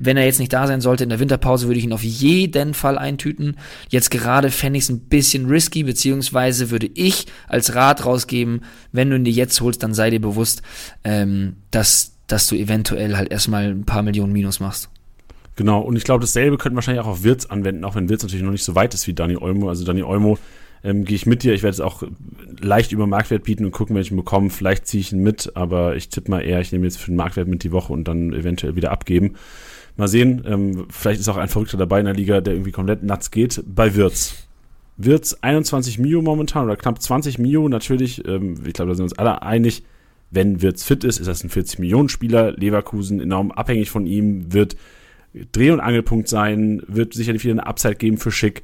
[0.00, 2.74] wenn er jetzt nicht da sein sollte in der Winterpause, würde ich ihn auf jeden
[2.74, 3.56] Fall eintüten.
[3.90, 9.10] Jetzt gerade fände ich es ein bisschen risky, beziehungsweise würde ich als Rat rausgeben, wenn
[9.10, 10.62] du ihn dir jetzt holst, dann sei dir bewusst,
[11.04, 14.88] ähm, dass, dass du eventuell halt erstmal ein paar Millionen Minus machst.
[15.56, 18.22] Genau, und ich glaube, dasselbe könnte man wahrscheinlich auch auf Wirtz anwenden, auch wenn Wirtz
[18.22, 19.68] natürlich noch nicht so weit ist wie Dani Olmo.
[19.68, 20.38] Also Dani Olmo
[20.82, 21.52] ähm, gehe ich mit dir.
[21.52, 22.02] Ich werde es auch
[22.60, 24.48] leicht über Marktwert bieten und gucken, welchen bekommen.
[24.48, 27.16] Vielleicht ziehe ich ihn mit, aber ich tippe mal eher, ich nehme jetzt für den
[27.16, 29.34] Marktwert mit die Woche und dann eventuell wieder abgeben.
[30.00, 33.02] Mal sehen, ähm, vielleicht ist auch ein Verrückter dabei in der Liga, der irgendwie komplett
[33.02, 33.62] nuts geht.
[33.66, 34.48] Bei Wirtz.
[34.96, 37.68] Wirtz 21 Mio momentan oder knapp 20 Mio.
[37.68, 39.82] Natürlich, ähm, ich glaube, da sind wir uns alle einig,
[40.30, 42.52] wenn Wirtz fit ist, ist das ein 40 Millionen Spieler.
[42.52, 44.76] Leverkusen enorm abhängig von ihm, wird
[45.52, 48.62] Dreh- und Angelpunkt sein, wird sicherlich wieder eine Upside geben für Schick.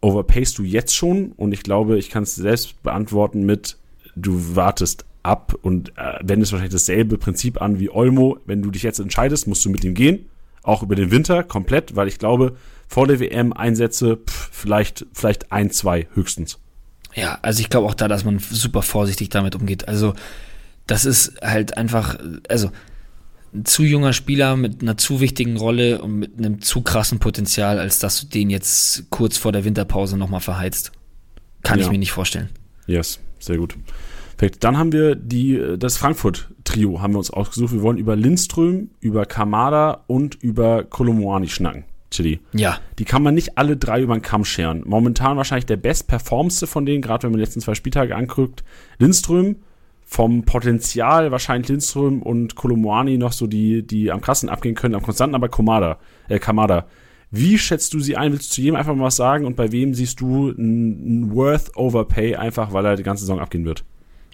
[0.00, 1.32] Overpayst du jetzt schon?
[1.32, 3.76] Und ich glaube, ich kann es selbst beantworten mit,
[4.14, 8.38] du wartest ab und äh, wendest wahrscheinlich dasselbe Prinzip an wie Olmo.
[8.46, 10.26] Wenn du dich jetzt entscheidest, musst du mit ihm gehen.
[10.66, 12.56] Auch über den Winter komplett, weil ich glaube,
[12.88, 16.58] vor der WM Einsätze pff, vielleicht, vielleicht ein, zwei höchstens.
[17.14, 19.86] Ja, also ich glaube auch da, dass man super vorsichtig damit umgeht.
[19.86, 20.14] Also
[20.88, 22.70] das ist halt einfach, also
[23.54, 27.78] ein zu junger Spieler mit einer zu wichtigen Rolle und mit einem zu krassen Potenzial,
[27.78, 30.90] als dass du den jetzt kurz vor der Winterpause nochmal verheizt.
[31.62, 31.84] Kann ja.
[31.84, 32.48] ich mir nicht vorstellen.
[32.88, 33.76] Yes, sehr gut.
[34.36, 34.64] Perfekt.
[34.64, 37.72] Dann haben wir die, das Frankfurt-Trio haben wir uns ausgesucht.
[37.72, 41.84] Wir wollen über Lindström, über Kamada und über Kolomoani schnacken.
[42.10, 42.40] Chili.
[42.52, 42.78] Ja.
[42.98, 44.82] Die kann man nicht alle drei über den Kamm scheren.
[44.86, 48.62] Momentan wahrscheinlich der bestperformste von denen, gerade wenn man die letzten zwei Spieltage anguckt.
[48.98, 49.56] Lindström,
[50.04, 55.02] vom Potenzial wahrscheinlich Lindström und Kolomoani noch so die, die am krassen abgehen können, am
[55.02, 56.86] konstanten, aber Komada, äh, Kamada.
[57.32, 58.32] Wie schätzt du sie ein?
[58.32, 59.46] Willst du zu jedem einfach mal was sagen?
[59.46, 63.64] Und bei wem siehst du ein Worth Overpay, einfach weil er die ganze Saison abgehen
[63.64, 63.84] wird?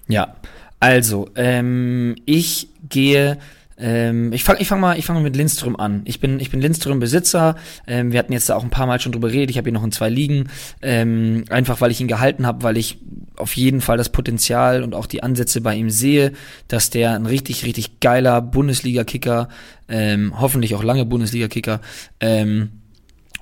[0.09, 0.37] Ja,
[0.81, 3.39] also, ähm, ich gehe
[3.83, 6.03] ähm, ich fange ich fang mal, fang mal mit Lindström an.
[6.05, 7.57] Ich bin, ich bin Lindström-Besitzer.
[7.87, 9.51] Ähm, wir hatten jetzt da auch ein paar Mal schon drüber geredet.
[9.51, 10.49] Ich habe ihn noch in zwei Ligen.
[10.83, 12.99] Ähm, einfach weil ich ihn gehalten habe, weil ich
[13.37, 16.33] auf jeden Fall das Potenzial und auch die Ansätze bei ihm sehe,
[16.69, 19.49] dass der ein richtig, richtig geiler Bundesliga-Kicker,
[19.89, 21.81] ähm, hoffentlich auch lange Bundesliga-Kicker,
[22.21, 22.82] ähm,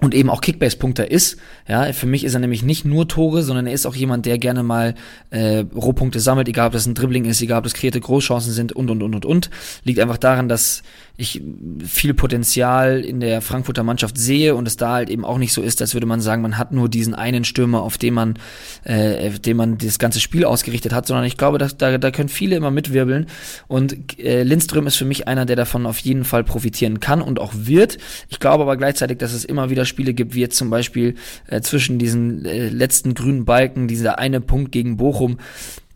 [0.01, 1.37] und eben auch Kickbase-Punkter ist.
[1.69, 4.39] Ja, für mich ist er nämlich nicht nur Tore, sondern er ist auch jemand, der
[4.39, 4.95] gerne mal
[5.31, 8.73] äh, Rohpunkte sammelt, egal ob das ein Dribbling ist, egal ob das kreative Großchancen sind
[8.73, 9.51] und und und und und.
[9.85, 10.83] Liegt einfach daran, dass
[11.21, 11.43] ich
[11.85, 15.61] viel Potenzial in der Frankfurter Mannschaft sehe und es da halt eben auch nicht so
[15.61, 18.39] ist, als würde man sagen, man hat nur diesen einen Stürmer, auf dem man,
[18.85, 22.11] äh, auf dem man das ganze Spiel ausgerichtet hat, sondern ich glaube, dass, da, da
[22.11, 23.27] können viele immer mitwirbeln
[23.69, 27.39] und äh, Lindström ist für mich einer, der davon auf jeden Fall profitieren kann und
[27.39, 27.99] auch wird.
[28.31, 31.17] Ich glaube aber gleichzeitig, dass es immer wieder Spiele gibt, wie jetzt zum Beispiel
[31.49, 35.37] äh, zwischen diesen äh, letzten grünen Balken, dieser eine Punkt gegen Bochum,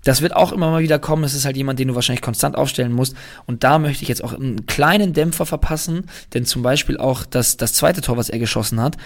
[0.04, 1.24] das wird auch immer mal wieder kommen.
[1.24, 3.16] Es ist halt jemand, den du wahrscheinlich konstant aufstellen musst.
[3.46, 7.56] Und da möchte ich jetzt auch einen kleinen Dämpfer verpassen, denn zum Beispiel auch das,
[7.56, 8.96] das zweite Tor, was er geschossen hat,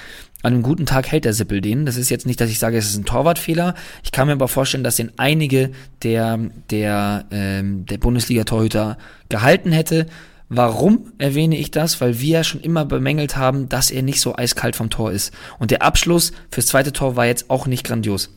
[0.42, 1.86] an einem guten Tag hält der Sippel den.
[1.86, 3.74] Das ist jetzt nicht, dass ich sage, es ist ein Torwartfehler.
[4.04, 5.70] Ich kann mir aber vorstellen, dass den einige
[6.02, 6.38] der,
[6.70, 10.06] der, ähm, der Bundesliga-Torhüter gehalten hätte.
[10.48, 12.00] Warum erwähne ich das?
[12.00, 15.32] Weil wir schon immer bemängelt haben, dass er nicht so eiskalt vom Tor ist.
[15.58, 18.30] Und der Abschluss fürs zweite Tor war jetzt auch nicht grandios.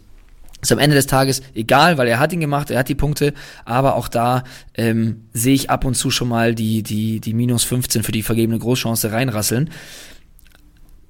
[0.61, 3.33] Ist am Ende des Tages egal, weil er hat ihn gemacht, er hat die Punkte,
[3.65, 4.43] aber auch da
[4.75, 8.21] ähm, sehe ich ab und zu schon mal die, die, die minus 15 für die
[8.21, 9.71] vergebene Großchance reinrasseln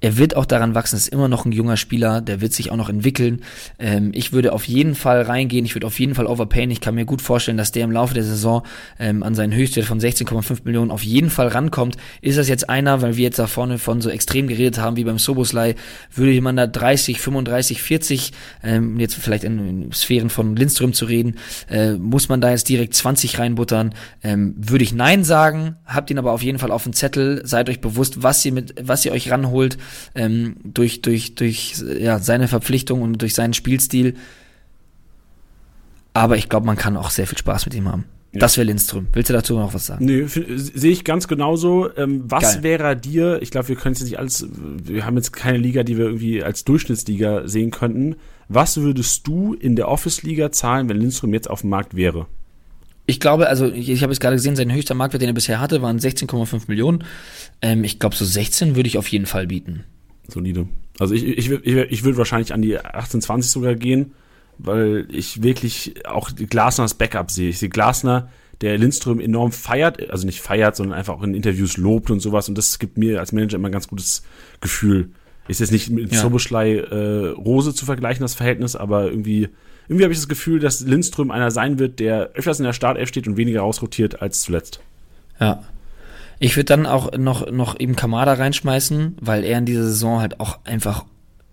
[0.02, 2.76] er wird auch daran wachsen, ist immer noch ein junger Spieler, der wird sich auch
[2.76, 3.42] noch entwickeln.
[3.78, 6.72] Ähm, ich würde auf jeden Fall reingehen, ich würde auf jeden Fall overpayen.
[6.72, 8.64] Ich kann mir gut vorstellen, dass der im Laufe der Saison
[8.98, 11.96] ähm, an seinen Höchstwert von 16,5 Millionen auf jeden Fall rankommt.
[12.20, 15.04] Ist das jetzt einer, weil wir jetzt da vorne von so extrem geredet haben wie
[15.04, 15.76] beim Soboslai,
[16.12, 18.32] würde man da 30, 35, 40,
[18.64, 21.36] ähm, jetzt vielleicht in, in, Sphären von Lindström zu reden,
[21.70, 23.94] äh, muss man da jetzt direkt 20 reinbuttern?
[24.24, 27.68] Ähm, würde ich Nein sagen, habt ihn aber auf jeden Fall auf dem Zettel, seid
[27.68, 29.78] euch bewusst, was ihr mit, was ihr euch ranholt
[30.14, 34.14] ähm, durch, durch, durch ja, seine Verpflichtung und durch seinen Spielstil.
[36.14, 38.04] Aber ich glaube, man kann auch sehr viel Spaß mit ihm haben.
[38.32, 38.40] Ja.
[38.40, 39.08] Das wäre Lindström.
[39.12, 40.06] Willst du dazu noch was sagen?
[40.06, 41.90] Nee, sehe ich ganz genauso.
[41.96, 42.62] Ähm, was Geil.
[42.62, 45.98] wäre dir, ich glaube, wir können es nicht als, wir haben jetzt keine Liga, die
[45.98, 48.16] wir irgendwie als Durchschnittsliga sehen könnten.
[48.48, 52.26] Was würdest du in der Office-Liga zahlen, wenn Lindström jetzt auf dem Markt wäre?
[53.06, 55.60] Ich glaube, also ich, ich habe es gerade gesehen, sein höchster Marktwert, den er bisher
[55.60, 57.04] hatte, waren 16,5 Millionen.
[57.60, 59.84] Ähm, ich glaube, so 16 würde ich auf jeden Fall bieten
[60.28, 60.66] solide.
[60.98, 64.12] Also ich, ich, ich, ich würde wahrscheinlich an die 1820 sogar gehen,
[64.58, 67.50] weil ich wirklich auch Glasner als Backup sehe.
[67.50, 68.30] Ich sehe Glasner,
[68.60, 72.48] der Lindström enorm feiert, also nicht feiert, sondern einfach auch in Interviews lobt und sowas.
[72.48, 74.22] Und das gibt mir als Manager immer ein ganz gutes
[74.60, 75.10] Gefühl.
[75.48, 76.20] Ist jetzt nicht mit ja.
[76.20, 79.48] Soboschlei äh, Rose zu vergleichen, das Verhältnis, aber irgendwie,
[79.92, 83.10] irgendwie habe ich das Gefühl, dass Lindström einer sein wird, der öfters in der Startelf
[83.10, 84.80] steht und weniger rausrotiert als zuletzt.
[85.38, 85.62] Ja,
[86.38, 90.40] ich würde dann auch noch, noch eben Kamada reinschmeißen, weil er in dieser Saison halt
[90.40, 91.04] auch einfach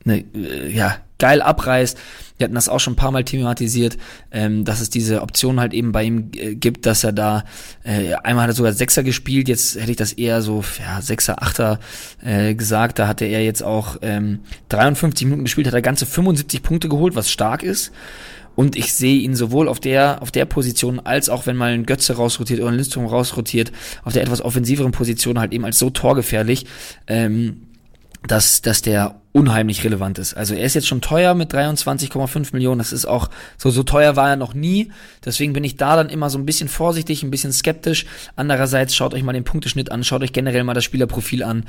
[0.05, 1.97] ne, äh, ja, geil abreißt.
[2.37, 3.97] Wir hatten das auch schon ein paar Mal thematisiert,
[4.31, 7.43] ähm, dass es diese Option halt eben bei ihm äh, gibt, dass er da,
[7.83, 11.43] äh, einmal hat er sogar Sechser gespielt, jetzt hätte ich das eher so, ja, Sechser,
[11.43, 11.79] Achter
[12.23, 14.39] äh, gesagt, da hatte er jetzt auch ähm,
[14.69, 17.91] 53 Minuten gespielt, hat er ganze 75 Punkte geholt, was stark ist.
[18.55, 21.85] Und ich sehe ihn sowohl auf der, auf der Position, als auch wenn mal ein
[21.85, 23.71] Götze rausrotiert oder ein Lindström rausrotiert,
[24.03, 26.65] auf der etwas offensiveren Position halt eben als so torgefährlich,
[27.07, 27.67] ähm,
[28.27, 30.35] dass, dass der unheimlich relevant ist.
[30.35, 32.79] Also er ist jetzt schon teuer mit 23,5 Millionen.
[32.79, 34.91] Das ist auch so so teuer war er noch nie.
[35.23, 38.05] Deswegen bin ich da dann immer so ein bisschen vorsichtig, ein bisschen skeptisch.
[38.35, 41.63] Andererseits schaut euch mal den Punkteschnitt an, schaut euch generell mal das Spielerprofil an.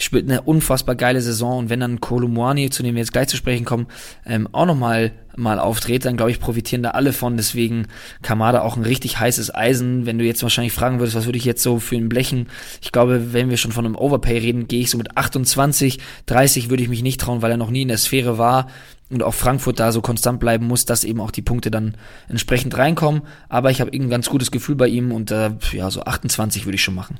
[0.00, 3.36] Spielt eine unfassbar geile Saison und wenn dann Kolumwani, zu dem wir jetzt gleich zu
[3.36, 3.86] sprechen kommen,
[4.26, 5.12] ähm, auch noch mal
[5.60, 7.36] auftritt, dann glaube ich profitieren da alle von.
[7.36, 7.86] Deswegen
[8.20, 10.04] Kamada auch ein richtig heißes Eisen.
[10.04, 12.48] Wenn du jetzt wahrscheinlich fragen würdest, was würde ich jetzt so für ihn blechen?
[12.82, 16.70] Ich glaube, wenn wir schon von einem Overpay reden, gehe ich so mit 28, 30
[16.70, 18.66] würde ich mich nicht trauen, weil er noch nie in der Sphäre war
[19.10, 21.96] und auch Frankfurt da so konstant bleiben muss, dass eben auch die Punkte dann
[22.28, 23.22] entsprechend reinkommen.
[23.48, 26.74] Aber ich habe ein ganz gutes Gefühl bei ihm und äh, ja, so 28 würde
[26.74, 27.18] ich schon machen.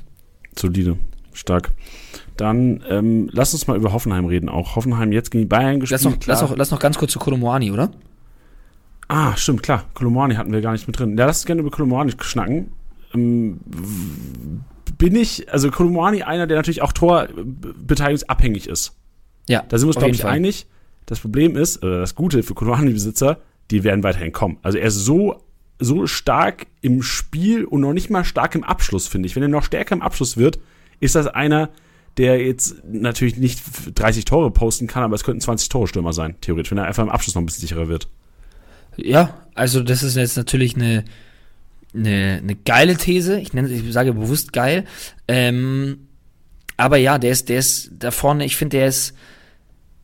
[0.57, 0.97] Solide,
[1.31, 1.71] stark.
[2.35, 4.49] Dann ähm, lass uns mal über Hoffenheim reden.
[4.49, 6.03] Auch Hoffenheim jetzt gegen die Bayern gespielt.
[6.03, 7.91] Lass noch, lass noch, lass noch ganz kurz zu Kolomoani, oder?
[9.07, 9.85] Ah, stimmt, klar.
[9.93, 11.17] Kolomani hatten wir gar nicht mit drin.
[11.17, 12.71] Ja, lass uns gerne über Kolomani schnacken.
[13.13, 13.59] Ähm,
[14.97, 18.95] bin ich, also Kolomani einer, der natürlich auch torbeteiligungsabhängig ist.
[19.47, 19.63] Ja.
[19.67, 20.31] Da sind wir uns, glaube ich, Fall.
[20.31, 20.67] einig.
[21.05, 23.39] Das Problem ist, oder das Gute für Kolomani-Besitzer,
[23.71, 24.57] die werden weiterhin kommen.
[24.63, 25.41] Also er ist so,
[25.79, 29.35] so stark im Spiel und noch nicht mal stark im Abschluss, finde ich.
[29.35, 30.59] Wenn er noch stärker im Abschluss wird,
[30.99, 31.69] ist das einer,
[32.17, 33.61] der jetzt natürlich nicht
[33.93, 37.09] 30 Tore posten kann, aber es könnten 20 Tore-Stürmer sein, theoretisch, wenn er einfach im
[37.09, 38.07] Abschluss noch ein bisschen sicherer wird.
[38.97, 41.03] Ja, also das ist jetzt natürlich eine,
[41.93, 43.39] eine, eine geile These.
[43.39, 44.85] Ich nenne, ich sage bewusst geil.
[45.27, 46.07] Ähm,
[46.77, 49.13] aber ja, der ist, der ist da vorne, ich finde, der ist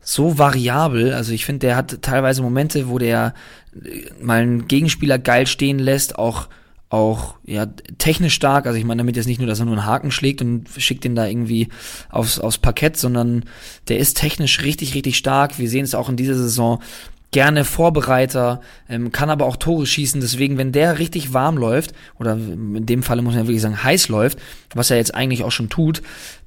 [0.02, 1.14] so variabel.
[1.14, 3.34] Also ich finde, der hat teilweise Momente, wo der
[3.74, 6.48] äh, mal einen Gegenspieler geil stehen lässt, auch
[6.92, 8.66] auch ja technisch stark.
[8.66, 11.06] Also ich meine damit jetzt nicht nur, dass er nur einen Haken schlägt und schickt
[11.06, 11.68] ihn da irgendwie
[12.10, 13.44] aufs, aufs Parkett, sondern
[13.88, 15.58] der ist technisch richtig, richtig stark.
[15.58, 16.82] Wir sehen es auch in dieser Saison
[17.30, 20.20] gerne Vorbereiter, ähm, kann aber auch Tore schießen.
[20.20, 24.08] Deswegen, wenn der richtig warm läuft, oder in dem Falle muss man wirklich sagen, heiß
[24.08, 24.38] läuft,
[24.74, 26.02] was er jetzt eigentlich auch schon tut,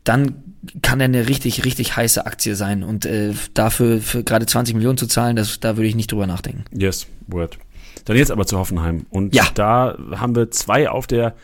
[0.05, 0.35] dann
[0.81, 2.83] kann er eine richtig, richtig heiße Aktie sein.
[2.83, 6.27] Und äh, dafür für gerade 20 Millionen zu zahlen, das, da würde ich nicht drüber
[6.27, 6.63] nachdenken.
[6.71, 7.57] Yes, word.
[8.05, 9.05] Dann jetzt aber zu Hoffenheim.
[9.09, 9.45] Und ja.
[9.53, 11.35] da haben wir zwei auf der,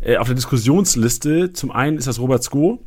[0.00, 1.52] äh, auf der Diskussionsliste.
[1.52, 2.80] Zum einen ist das Robert Sko,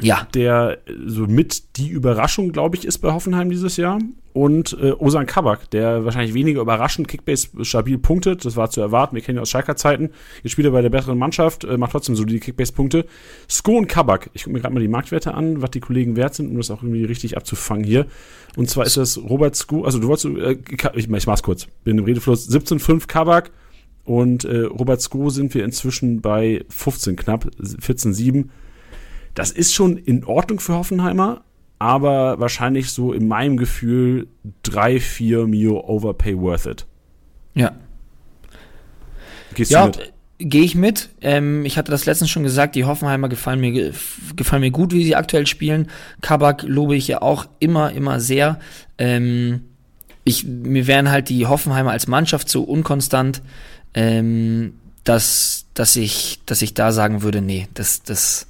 [0.00, 0.26] ja.
[0.34, 3.98] Der so mit die Überraschung, glaube ich, ist bei Hoffenheim dieses Jahr.
[4.32, 8.46] Und äh, Osan Kabak, der wahrscheinlich weniger überraschend Kickbase stabil punktet.
[8.46, 9.14] Das war zu erwarten.
[9.14, 10.10] Wir kennen ihn aus Schalker Zeiten.
[10.42, 13.04] Jetzt spielt er bei der besseren Mannschaft, äh, macht trotzdem so die Kickbase-Punkte.
[13.48, 14.30] Sko und Kabak.
[14.32, 16.70] Ich gucke mir gerade mal die Marktwerte an, was die Kollegen wert sind, um das
[16.70, 18.06] auch irgendwie richtig abzufangen hier.
[18.56, 20.56] Und zwar ist das Robert Sko, also du wolltest, äh,
[20.94, 23.50] ich, ich mach's kurz, bin im Redefluss, 17,5 Kabak
[24.04, 28.46] und äh, Robert Sko sind wir inzwischen bei 15 knapp, 14,7
[29.34, 31.42] das ist schon in Ordnung für Hoffenheimer,
[31.78, 34.28] aber wahrscheinlich so in meinem Gefühl
[34.62, 36.86] 3, 4 Mio Overpay worth it.
[37.54, 37.72] Ja.
[39.54, 40.12] Gehst ja, du mit?
[40.38, 41.10] Gehe ich mit.
[41.20, 43.92] Ähm, ich hatte das letztens schon gesagt, die Hoffenheimer gefallen mir,
[44.34, 45.88] gefallen mir gut, wie sie aktuell spielen.
[46.20, 48.58] Kabak lobe ich ja auch immer, immer sehr.
[48.98, 49.62] Ähm,
[50.24, 53.42] ich, mir wären halt die Hoffenheimer als Mannschaft so unkonstant,
[53.94, 54.74] ähm,
[55.04, 58.46] dass, dass, ich, dass ich da sagen würde, nee, das, das,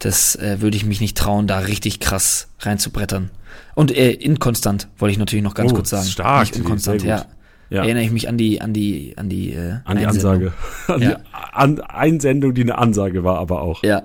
[0.00, 3.30] das äh, würde ich mich nicht trauen, da richtig krass reinzubrettern.
[3.74, 6.06] Und äh, inkonstant, wollte ich natürlich noch ganz oh, kurz sagen.
[6.06, 7.26] Stark, nicht unkonstant, ja.
[7.70, 7.82] ja.
[7.82, 10.52] Erinnere ich mich an die, an die, an die, äh, an die Ansage.
[10.88, 11.14] An ja.
[11.14, 11.16] die
[11.52, 13.82] an Einsendung, die eine Ansage war, aber auch.
[13.82, 14.02] Ja.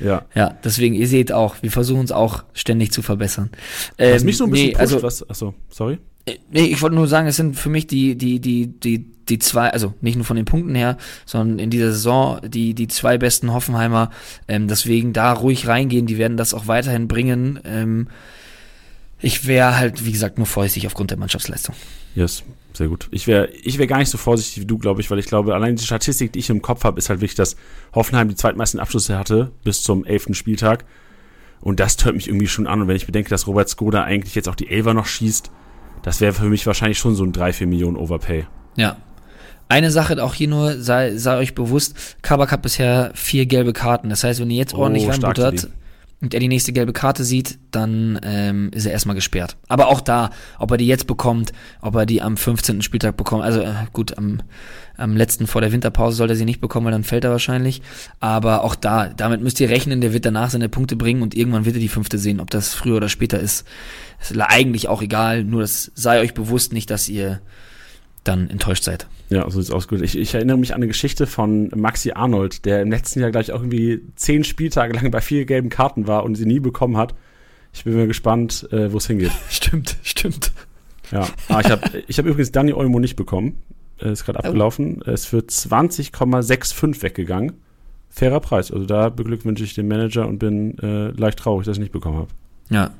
[0.00, 0.22] Ja.
[0.34, 3.50] Ja, deswegen, ihr seht auch, wir versuchen uns auch ständig zu verbessern.
[3.98, 5.98] Ähm, was mich so ein bisschen nee, pusht, also, was, achso, sorry.
[6.28, 9.38] Äh, nee, ich wollte nur sagen, es sind für mich die, die, die, die, die
[9.38, 13.18] zwei, also nicht nur von den Punkten her, sondern in dieser Saison die, die zwei
[13.18, 14.10] besten Hoffenheimer.
[14.46, 17.60] Ähm, deswegen da ruhig reingehen, die werden das auch weiterhin bringen.
[17.64, 18.08] Ähm,
[19.20, 21.74] ich wäre halt, wie gesagt, nur vorsichtig aufgrund der Mannschaftsleistung.
[22.14, 23.08] Yes, sehr gut.
[23.10, 25.54] Ich wäre ich wär gar nicht so vorsichtig wie du, glaube ich, weil ich glaube,
[25.54, 27.56] allein die Statistik, die ich im Kopf habe, ist halt wirklich, dass
[27.94, 30.84] Hoffenheim die zweitmeisten Abschlüsse hatte bis zum elften Spieltag.
[31.60, 32.80] Und das hört mich irgendwie schon an.
[32.80, 35.50] Und wenn ich bedenke, dass Robert Skoda eigentlich jetzt auch die Elfer noch schießt,
[36.02, 38.46] das wäre für mich wahrscheinlich schon so ein 3, 4 Millionen Overpay.
[38.76, 38.96] Ja.
[39.68, 44.08] Eine Sache auch hier nur, sei, sei euch bewusst, Kabak hat bisher vier gelbe Karten.
[44.08, 45.68] Das heißt, wenn ihr jetzt ordentlich oh, reinbuttert
[46.20, 49.56] und er die nächste gelbe Karte sieht, dann ähm, ist er erstmal gesperrt.
[49.68, 52.82] Aber auch da, ob er die jetzt bekommt, ob er die am 15.
[52.82, 54.42] Spieltag bekommt, also äh, gut, am,
[54.96, 57.82] am letzten vor der Winterpause sollte er sie nicht bekommen, weil dann fällt er wahrscheinlich.
[58.18, 61.64] Aber auch da, damit müsst ihr rechnen, der wird danach seine Punkte bringen und irgendwann
[61.64, 62.40] wird er die fünfte sehen.
[62.40, 63.64] Ob das früher oder später ist,
[64.20, 65.44] ist eigentlich auch egal.
[65.44, 67.40] Nur das sei euch bewusst nicht, dass ihr
[68.24, 69.06] dann enttäuscht seid.
[69.30, 69.88] Ja, so sieht's aus.
[69.88, 70.00] Gut.
[70.00, 73.52] Ich, ich erinnere mich an eine Geschichte von Maxi Arnold, der im letzten Jahr gleich
[73.52, 77.14] auch irgendwie zehn Spieltage lang bei vier gelben Karten war und sie nie bekommen hat.
[77.72, 79.32] Ich bin mir gespannt, äh, wo es hingeht.
[79.50, 80.52] stimmt, stimmt.
[81.12, 83.58] Ja, ah, ich habe ich hab übrigens Danny Olmo nicht bekommen.
[84.00, 84.46] Äh, ist gerade oh.
[84.46, 85.02] abgelaufen.
[85.02, 87.54] Es ist für 20,65 weggegangen.
[88.08, 88.72] Fairer Preis.
[88.72, 92.16] Also da beglückwünsche ich den Manager und bin äh, leicht traurig, dass ich nicht bekommen
[92.16, 92.28] habe.
[92.70, 92.90] Ja.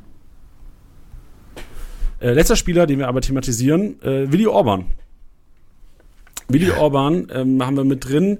[2.20, 4.86] Äh, letzter Spieler, den wir aber thematisieren, äh, Willi Orban.
[6.48, 8.38] Willi Orban ähm, haben wir mit drin.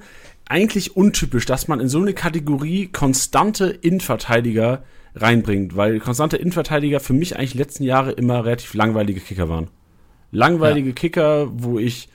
[0.49, 4.83] Eigentlich untypisch, dass man in so eine Kategorie konstante Innenverteidiger
[5.15, 9.69] reinbringt, weil konstante Innenverteidiger für mich eigentlich die letzten Jahre immer relativ langweilige Kicker waren.
[10.31, 10.95] Langweilige ja.
[10.95, 12.09] Kicker, wo ich,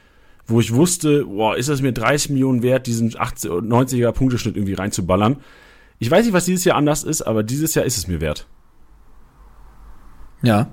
[0.48, 4.74] wo ich wusste, boah, ist es mir 30 Millionen wert, diesen 80, 90er Punkteschnitt irgendwie
[4.74, 5.38] reinzuballern.
[5.99, 8.48] Ich weiß nicht, was dieses Jahr anders ist, aber dieses Jahr ist es mir wert.
[10.41, 10.68] Ja.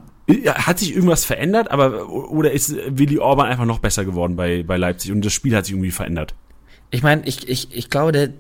[0.47, 4.77] Hat sich irgendwas verändert, aber oder ist Willi Orban einfach noch besser geworden bei, bei
[4.77, 6.35] Leipzig und das Spiel hat sich irgendwie verändert?
[6.93, 8.31] Ich meine, ich, ich, ich glaube, der,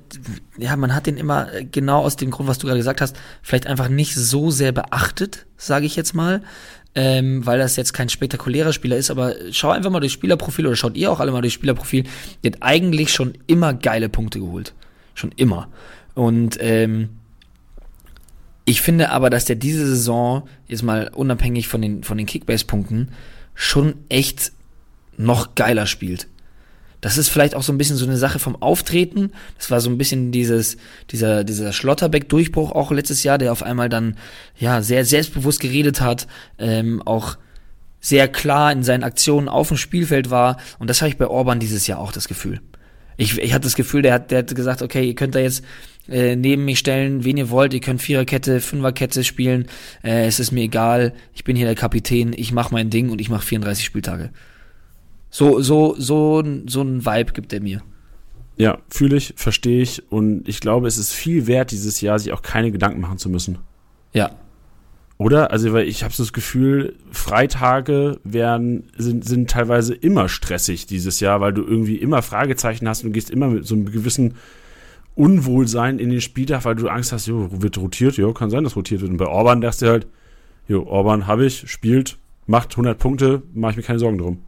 [0.59, 3.69] ja, man hat den immer genau aus dem Grund, was du gerade gesagt hast, vielleicht
[3.69, 6.43] einfach nicht so sehr beachtet, sage ich jetzt mal,
[6.97, 10.75] ähm, weil das jetzt kein spektakulärer Spieler ist, aber schau einfach mal durchs Spielerprofil oder
[10.75, 12.05] schaut ihr auch alle mal durchs Spielerprofil,
[12.43, 14.75] der hat eigentlich schon immer geile Punkte geholt.
[15.15, 15.69] Schon immer.
[16.15, 17.19] Und ähm,
[18.70, 23.09] ich finde aber, dass der diese Saison, jetzt mal unabhängig von den, von den Kickbase-Punkten,
[23.55, 24.52] schon echt
[25.16, 26.28] noch geiler spielt.
[27.01, 29.32] Das ist vielleicht auch so ein bisschen so eine Sache vom Auftreten.
[29.59, 30.76] Das war so ein bisschen dieses,
[31.10, 34.16] dieser, dieser Schlotterbeck-Durchbruch auch letztes Jahr, der auf einmal dann,
[34.56, 36.28] ja, sehr selbstbewusst geredet hat,
[36.59, 37.38] ähm, auch
[38.01, 40.59] sehr klar in seinen Aktionen auf dem Spielfeld war.
[40.78, 42.60] Und das habe ich bei Orban dieses Jahr auch das Gefühl.
[43.16, 45.64] Ich, ich hatte das Gefühl, der hat, der hat gesagt, okay, ihr könnt da jetzt
[46.11, 47.73] äh, neben mich stellen, wen ihr wollt.
[47.73, 49.66] Ihr könnt Viererkette, Fünferkette spielen.
[50.03, 51.15] Äh, es ist mir egal.
[51.35, 52.32] Ich bin hier der Kapitän.
[52.37, 54.31] Ich mache mein Ding und ich mache 34 Spieltage.
[55.31, 57.82] So, so, so, so ein Vibe gibt er mir.
[58.57, 62.32] Ja, fühle ich, verstehe ich und ich glaube, es ist viel wert, dieses Jahr sich
[62.32, 63.59] auch keine Gedanken machen zu müssen.
[64.12, 64.32] Ja.
[65.16, 65.51] Oder?
[65.51, 71.20] Also, weil ich habe so das Gefühl, Freitage werden, sind, sind teilweise immer stressig dieses
[71.20, 74.35] Jahr, weil du irgendwie immer Fragezeichen hast und gehst immer mit so einem gewissen
[75.15, 78.77] Unwohlsein in den Spieltag, weil du Angst hast, jo, wird rotiert, jo, kann sein, dass
[78.77, 79.11] rotiert wird.
[79.11, 80.07] Und bei Orban dachte du halt,
[80.69, 82.16] jo, Orban habe ich, spielt,
[82.47, 84.43] macht 100 Punkte, mache ich mir keine Sorgen drum.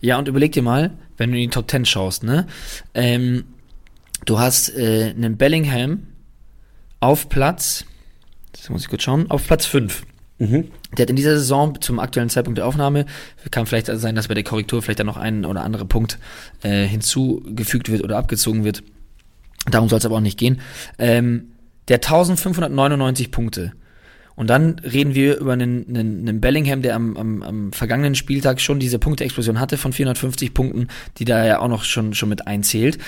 [0.00, 2.46] Ja, und überleg dir mal, wenn du in die Top 10 schaust, ne,
[2.92, 3.44] ähm,
[4.24, 6.06] du hast äh, einen Bellingham
[7.00, 7.84] auf Platz,
[8.52, 10.04] das muss ich kurz schauen, auf Platz 5.
[10.38, 10.70] Mhm.
[10.96, 13.06] Der hat in dieser Saison zum aktuellen Zeitpunkt der Aufnahme,
[13.50, 16.18] kann vielleicht sein, dass bei der Korrektur vielleicht dann noch ein oder andere Punkt
[16.62, 18.82] äh, hinzugefügt wird oder abgezogen wird.
[19.70, 20.60] Darum soll es aber auch nicht gehen.
[20.98, 21.52] Ähm,
[21.88, 23.72] der 1599 Punkte.
[24.36, 28.60] Und dann reden wir über einen, einen, einen Bellingham, der am, am, am vergangenen Spieltag
[28.60, 30.88] schon diese Punkteexplosion hatte von 450 Punkten,
[31.18, 32.98] die da ja auch noch schon, schon mit einzählt.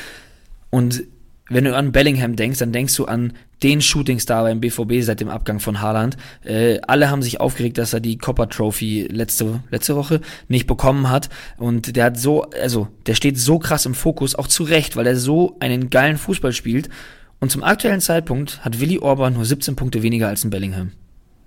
[0.71, 1.03] Und
[1.49, 3.33] wenn du an Bellingham denkst, dann denkst du an
[3.63, 6.17] den Shootingstar beim BVB seit dem Abgang von Haaland.
[6.45, 11.09] Äh, alle haben sich aufgeregt, dass er die Copper Trophy letzte, letzte Woche nicht bekommen
[11.09, 11.31] hat.
[11.57, 15.07] Und der hat so, also, der steht so krass im Fokus, auch zu Recht, weil
[15.07, 16.89] er so einen geilen Fußball spielt.
[17.39, 20.93] Und zum aktuellen Zeitpunkt hat Willi Orban nur 17 Punkte weniger als ein Bellingham.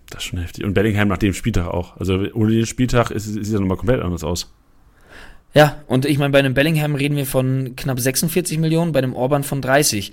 [0.09, 0.65] Das ist schon heftig.
[0.65, 1.97] Und Bellingham nach dem Spieltag auch.
[1.97, 4.53] Also ohne den Spieltag sieht er nochmal komplett anders aus.
[5.53, 9.15] Ja, und ich meine, bei einem Bellingham reden wir von knapp 46 Millionen, bei einem
[9.15, 10.11] Orban von 30.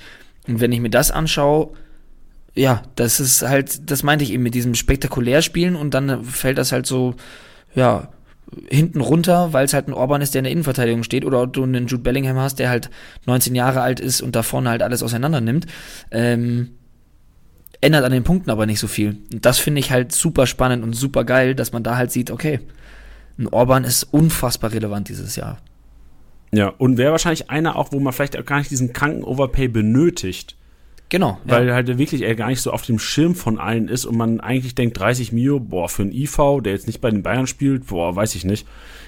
[0.49, 1.71] Und wenn ich mir das anschaue,
[2.55, 6.57] ja, das ist halt, das meinte ich eben mit diesem spektakulär Spielen und dann fällt
[6.57, 7.15] das halt so,
[7.75, 8.09] ja,
[8.69, 11.65] hinten runter, weil es halt ein Orban ist, der in der Innenverteidigung steht, oder du
[11.65, 12.91] einen Jude Bellingham hast, der halt
[13.27, 15.67] 19 Jahre alt ist und da vorne halt alles auseinander nimmt.
[16.11, 16.71] Ähm,
[17.81, 19.19] ändert an den Punkten aber nicht so viel.
[19.33, 22.31] Und das finde ich halt super spannend und super geil, dass man da halt sieht,
[22.31, 22.61] okay,
[23.39, 25.59] ein Orban ist unfassbar relevant dieses Jahr.
[26.53, 29.69] Ja, und wäre wahrscheinlich einer auch, wo man vielleicht auch gar nicht diesen kranken Overpay
[29.69, 30.57] benötigt.
[31.09, 31.39] Genau.
[31.45, 31.75] Weil ja.
[31.75, 34.75] halt wirklich er gar nicht so auf dem Schirm von allen ist und man eigentlich
[34.75, 38.17] denkt, 30 Mio, boah, für einen IV, der jetzt nicht bei den Bayern spielt, boah,
[38.17, 38.67] weiß ich nicht.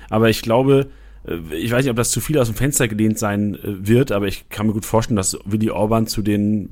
[0.08, 0.88] Aber ich glaube,
[1.26, 4.12] äh, ich weiß nicht, ob das zu viel aus dem Fenster gelehnt sein äh, wird,
[4.12, 6.70] aber ich kann mir gut vorstellen, dass Willi Orban zu den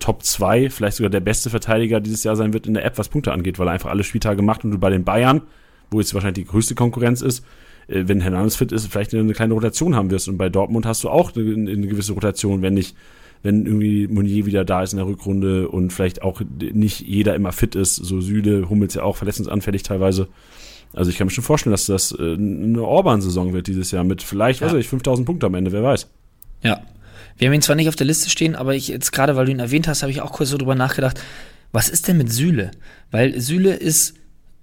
[0.00, 3.08] Top 2, vielleicht sogar der beste Verteidiger dieses Jahr sein wird in der App, was
[3.08, 5.42] Punkte angeht, weil er einfach alle Spieltage macht und du bei den Bayern,
[5.90, 7.44] wo jetzt wahrscheinlich die größte Konkurrenz ist,
[7.88, 10.28] äh, wenn Hernandez fit ist, vielleicht eine kleine Rotation haben wirst.
[10.28, 12.96] Und bei Dortmund hast du auch eine, eine gewisse Rotation, wenn nicht,
[13.42, 17.52] wenn irgendwie Monier wieder da ist in der Rückrunde und vielleicht auch nicht jeder immer
[17.52, 17.96] fit ist.
[17.96, 20.28] So Süle, Hummels ja auch verletzungsanfällig teilweise.
[20.92, 24.22] Also ich kann mir schon vorstellen, dass das äh, eine Orban-Saison wird dieses Jahr mit
[24.22, 24.68] vielleicht, ja.
[24.68, 26.08] weiß ich, 5000 Punkte am Ende, wer weiß.
[26.62, 26.80] Ja,
[27.36, 29.52] wir haben ihn zwar nicht auf der Liste stehen, aber ich jetzt gerade, weil du
[29.52, 31.20] ihn erwähnt hast, habe ich auch kurz so drüber nachgedacht,
[31.72, 32.70] was ist denn mit Süle?
[33.10, 34.14] Weil Süle ist,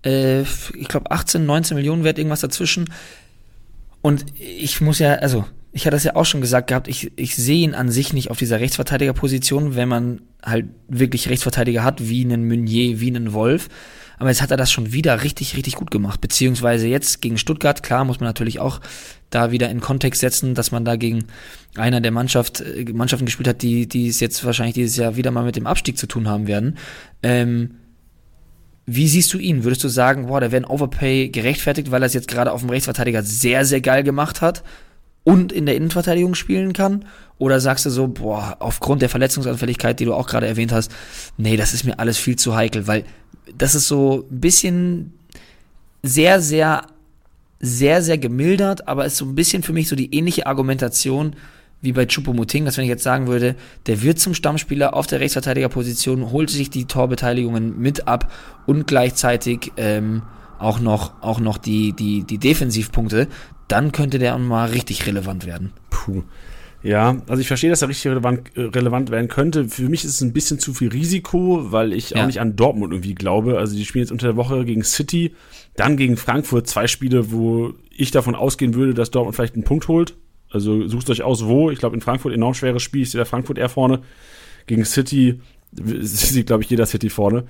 [0.04, 2.90] äh, ich glaube, 18, 19 Millionen wert, irgendwas dazwischen.
[4.02, 7.36] Und ich muss ja, also, ich hatte das ja auch schon gesagt gehabt, ich, ich
[7.36, 12.24] sehe ihn an sich nicht auf dieser Rechtsverteidigerposition, wenn man halt wirklich Rechtsverteidiger hat, wie
[12.24, 13.70] einen Meunier, wie einen Wolf.
[14.20, 16.22] Aber jetzt hat er das schon wieder richtig, richtig gut gemacht.
[16.22, 18.80] Beziehungsweise jetzt gegen Stuttgart, klar, muss man natürlich auch
[19.32, 21.26] da wieder in Kontext setzen, dass man da gegen
[21.76, 25.32] einer der Mannschaft, äh, Mannschaften gespielt hat, die, die es jetzt wahrscheinlich dieses Jahr wieder
[25.32, 26.78] mal mit dem Abstieg zu tun haben werden.
[27.24, 27.72] Ähm,
[28.86, 29.64] Wie siehst du ihn?
[29.64, 32.62] Würdest du sagen, boah, da wäre ein Overpay gerechtfertigt, weil er es jetzt gerade auf
[32.62, 34.64] dem Rechtsverteidiger sehr, sehr geil gemacht hat
[35.24, 37.06] und in der Innenverteidigung spielen kann?
[37.38, 40.92] Oder sagst du so, boah, aufgrund der Verletzungsanfälligkeit, die du auch gerade erwähnt hast,
[41.38, 43.06] nee, das ist mir alles viel zu heikel, weil
[43.58, 45.14] das ist so ein bisschen
[46.02, 46.88] sehr, sehr,
[47.60, 51.36] sehr, sehr gemildert, aber ist so ein bisschen für mich so die ähnliche Argumentation
[51.84, 53.56] wie bei Chupomoting, dass wenn ich jetzt sagen würde,
[53.86, 58.32] der wird zum Stammspieler auf der Rechtsverteidigerposition, holt sich die Torbeteiligungen mit ab
[58.66, 60.24] und gleichzeitig ähm,
[60.60, 63.28] auch noch, auch noch die, die, die Defensivpunkte,
[63.68, 65.74] dann könnte der mal richtig relevant werden.
[65.90, 66.24] Puh.
[66.84, 69.70] Ja, also ich verstehe, dass er richtig relevant, äh, relevant werden könnte.
[69.70, 72.22] Für mich ist es ein bisschen zu viel Risiko, weil ich ja.
[72.22, 73.58] auch nicht an Dortmund irgendwie glaube.
[73.58, 75.34] Also die spielen jetzt unter der Woche gegen City,
[75.76, 79.88] dann gegen Frankfurt zwei Spiele, wo ich davon ausgehen würde, dass Dortmund vielleicht einen Punkt
[79.88, 80.16] holt.
[80.54, 81.72] Also sucht euch aus, wo.
[81.72, 83.02] Ich glaube, in Frankfurt enorm schweres Spiel.
[83.02, 84.02] Ich sehe da Frankfurt eher vorne.
[84.68, 87.46] Gegen City sieht, glaube ich, jeder City vorne.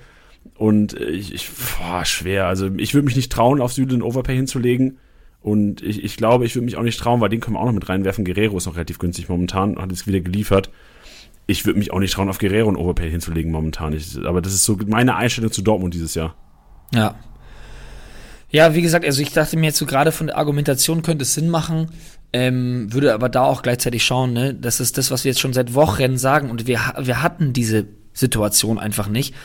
[0.56, 1.48] Und ich, ich
[1.78, 2.46] boah, schwer.
[2.46, 4.98] Also ich würde mich nicht trauen, auf Süden Overpay hinzulegen.
[5.40, 7.66] Und ich, ich glaube, ich würde mich auch nicht trauen, weil den können wir auch
[7.66, 8.24] noch mit reinwerfen.
[8.24, 10.70] Guerrero ist noch relativ günstig momentan, hat es wieder geliefert.
[11.46, 13.92] Ich würde mich auch nicht trauen, auf Guerrero einen Overpay hinzulegen momentan.
[13.92, 16.34] Ich, aber das ist so meine Einstellung zu Dortmund dieses Jahr.
[16.94, 17.14] Ja.
[18.50, 21.34] Ja, wie gesagt, also ich dachte mir jetzt so gerade von der Argumentation könnte es
[21.34, 21.88] Sinn machen,
[22.34, 25.52] ähm, würde aber da auch gleichzeitig schauen, ne, das ist das, was wir jetzt schon
[25.52, 29.36] seit Wochen sagen und wir, wir hatten diese Situation einfach nicht,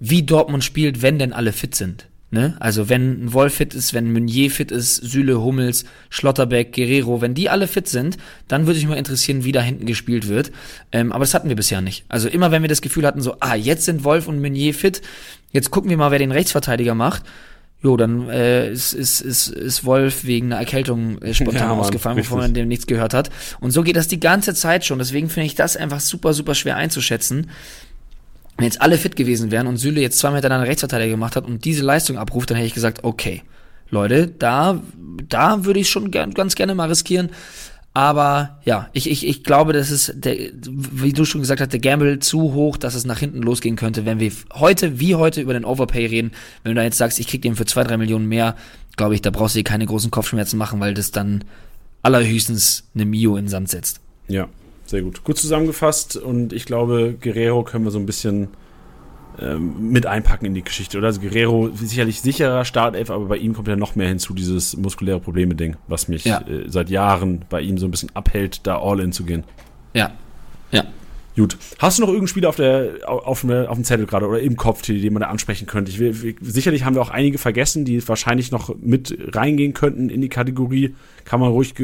[0.00, 2.08] wie Dortmund spielt, wenn denn alle fit sind.
[2.32, 2.56] Ne?
[2.58, 7.34] Also wenn ein Wolf fit ist, wenn Meunier fit ist, Süle, Hummels, Schlotterbeck, Guerrero, wenn
[7.34, 8.16] die alle fit sind,
[8.48, 10.50] dann würde mich mal interessieren, wie da hinten gespielt wird.
[10.90, 12.04] Ähm, aber das hatten wir bisher nicht.
[12.08, 15.00] Also immer wenn wir das Gefühl hatten, so, ah, jetzt sind Wolf und Meunier fit,
[15.52, 17.22] jetzt gucken wir mal, wer den Rechtsverteidiger macht.
[17.82, 21.78] Jo, dann äh, ist, ist, ist, ist Wolf wegen einer Erkältung äh, spontan ja, Mann,
[21.80, 23.30] ausgefallen, bevor man dem nichts gehört hat.
[23.60, 24.98] Und so geht das die ganze Zeit schon.
[24.98, 27.48] Deswegen finde ich das einfach super, super schwer einzuschätzen
[28.56, 31.64] wenn jetzt alle fit gewesen wären und Süle jetzt zweimal hintereinander Rechtsverteidiger gemacht hat und
[31.64, 33.42] diese Leistung abruft, dann hätte ich gesagt, okay,
[33.90, 34.80] Leute, da,
[35.28, 37.30] da würde ich schon gern, ganz gerne mal riskieren.
[37.96, 41.80] Aber ja, ich, ich, ich glaube, das ist, der, wie du schon gesagt hast, der
[41.80, 45.54] Gamble zu hoch, dass es nach hinten losgehen könnte, wenn wir heute, wie heute, über
[45.54, 46.32] den Overpay reden.
[46.62, 48.54] Wenn du da jetzt sagst, ich krieg den für zwei, drei Millionen mehr,
[48.98, 51.44] glaube ich, da brauchst du dir keine großen Kopfschmerzen machen, weil das dann
[52.02, 54.00] allerhöchstens eine Mio in den Sand setzt.
[54.28, 54.46] Ja,
[54.84, 55.24] sehr gut.
[55.24, 58.48] Gut zusammengefasst und ich glaube, Guerrero können wir so ein bisschen
[59.40, 61.08] ähm, mit einpacken in die Geschichte, oder?
[61.08, 65.20] Also Guerrero sicherlich sicherer Startelf, aber bei ihm kommt ja noch mehr hinzu, dieses muskuläre
[65.20, 66.40] Probleme-Ding, was mich ja.
[66.40, 69.44] äh, seit Jahren bei ihm so ein bisschen abhält, da All-In zu gehen.
[69.94, 70.12] Ja,
[70.70, 70.84] ja.
[71.36, 71.58] Gut.
[71.78, 74.80] Hast du noch irgendein Spiel auf, der, auf, auf dem Zettel gerade oder im Kopf,
[74.80, 75.90] den man da ansprechen könnte?
[75.90, 80.22] Ich will, sicherlich haben wir auch einige vergessen, die wahrscheinlich noch mit reingehen könnten in
[80.22, 80.94] die Kategorie.
[81.26, 81.74] Kann man ruhig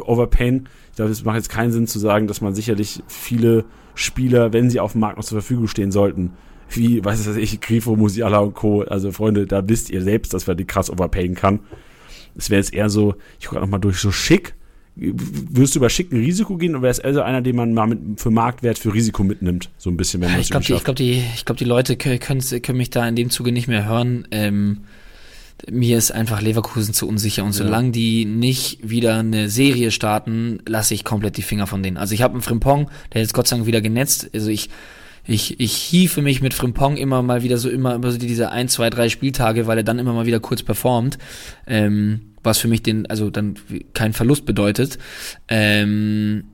[0.00, 0.68] overpayen.
[0.90, 3.64] Ich glaube, es macht jetzt keinen Sinn zu sagen, dass man sicherlich viele
[3.94, 6.32] Spieler, wenn sie auf dem Markt noch zur Verfügung stehen sollten,
[6.70, 8.82] wie, weiß ich, Grifo, Musiala und Co.
[8.82, 11.60] Also Freunde, da wisst ihr selbst, dass man die krass overpayen kann.
[12.36, 14.54] Es wäre jetzt eher so, ich gucke nochmal durch, so schick
[14.98, 17.86] Würdest du über schicken Risiko gehen oder wäre es eher so einer, den man mal
[17.86, 19.68] mit, für Marktwert, für Risiko mitnimmt?
[19.76, 22.78] So ein bisschen, wenn man Ich glaube, die, glaub, die, glaub, die Leute können, können
[22.78, 24.26] mich da in dem Zuge nicht mehr hören.
[24.30, 24.84] Ähm,
[25.70, 30.94] mir ist einfach Leverkusen zu unsicher und solange die nicht wieder eine Serie starten, lasse
[30.94, 31.98] ich komplett die Finger von denen.
[31.98, 34.30] Also ich habe einen Frimpong, der ist Gott sei Dank wieder genetzt.
[34.34, 34.70] Also ich
[35.26, 38.68] ich, ich hiefe mich mit Frimpong immer mal wieder so immer, immer so diese ein,
[38.68, 41.18] zwei, drei Spieltage, weil er dann immer mal wieder kurz performt.
[41.66, 43.56] Ähm, was für mich den, also dann
[43.92, 44.98] kein Verlust bedeutet.
[45.48, 46.44] Ähm,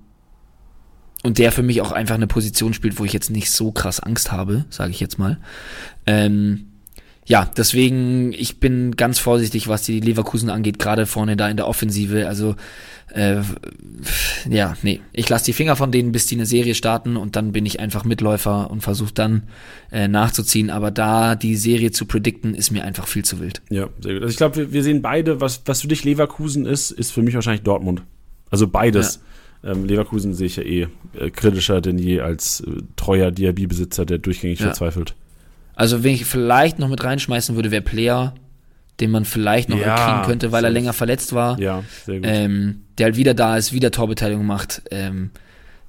[1.22, 4.00] und der für mich auch einfach eine Position spielt, wo ich jetzt nicht so krass
[4.00, 5.38] Angst habe, sage ich jetzt mal.
[6.06, 6.71] Ähm,
[7.24, 11.68] ja, deswegen, ich bin ganz vorsichtig, was die Leverkusen angeht, gerade vorne da in der
[11.68, 12.26] Offensive.
[12.26, 12.56] Also,
[13.14, 13.42] äh,
[14.50, 17.52] ja, nee, ich lasse die Finger von denen, bis die eine Serie starten und dann
[17.52, 19.44] bin ich einfach Mitläufer und versuche dann
[19.92, 20.70] äh, nachzuziehen.
[20.70, 23.62] Aber da die Serie zu predikten, ist mir einfach viel zu wild.
[23.70, 24.22] Ja, sehr gut.
[24.22, 27.22] Also ich glaube, wir, wir, sehen beide, was, was für dich Leverkusen ist, ist für
[27.22, 28.02] mich wahrscheinlich Dortmund.
[28.50, 29.20] Also beides.
[29.62, 29.70] Ja.
[29.70, 34.18] Ähm, Leverkusen sehe ich ja eh äh, kritischer denn je als äh, treuer Diaby-Besitzer, der
[34.18, 34.66] durchgängig ja.
[34.66, 35.14] verzweifelt.
[35.74, 38.34] Also, wenn ich vielleicht noch mit reinschmeißen würde, wäre Player,
[39.00, 41.58] den man vielleicht noch ja, kriegen könnte, weil er länger verletzt war.
[41.58, 42.26] Ja, sehr gut.
[42.28, 44.82] Ähm, der halt wieder da ist, wieder Torbeteiligung macht.
[44.90, 45.30] Ähm,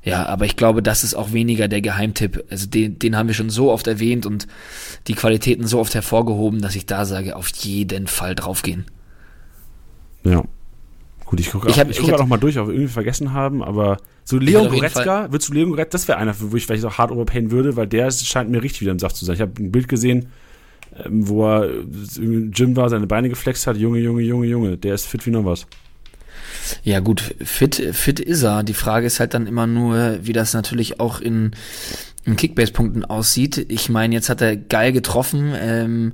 [0.04, 2.44] ja, aber ich glaube, das ist auch weniger der Geheimtipp.
[2.50, 4.48] Also den, den haben wir schon so oft erwähnt und
[5.08, 8.86] die Qualitäten so oft hervorgehoben, dass ich da sage, auf jeden Fall draufgehen.
[10.26, 10.44] Ja.
[11.34, 13.64] Gut, ich gucke auch, ich guck auch noch mal durch, ob wir irgendwie vergessen haben,
[13.64, 17.00] aber so Leon Goretzka, würdest du Leon Goretzka, das wäre einer, wo ich vielleicht auch
[17.00, 19.34] hart overpayen würde, weil der scheint mir richtig wieder im Saft zu sein.
[19.34, 20.28] Ich habe ein Bild gesehen,
[21.04, 21.72] ähm, wo er
[22.18, 23.78] im Gym war, seine Beine geflext hat.
[23.78, 25.66] Junge, Junge, Junge, Junge, der ist fit wie noch was.
[26.84, 28.62] Ja gut, fit, fit ist er.
[28.62, 31.56] Die Frage ist halt dann immer nur, wie das natürlich auch in,
[32.26, 33.66] in Kickbase-Punkten aussieht.
[33.70, 36.14] Ich meine, jetzt hat er geil getroffen ähm,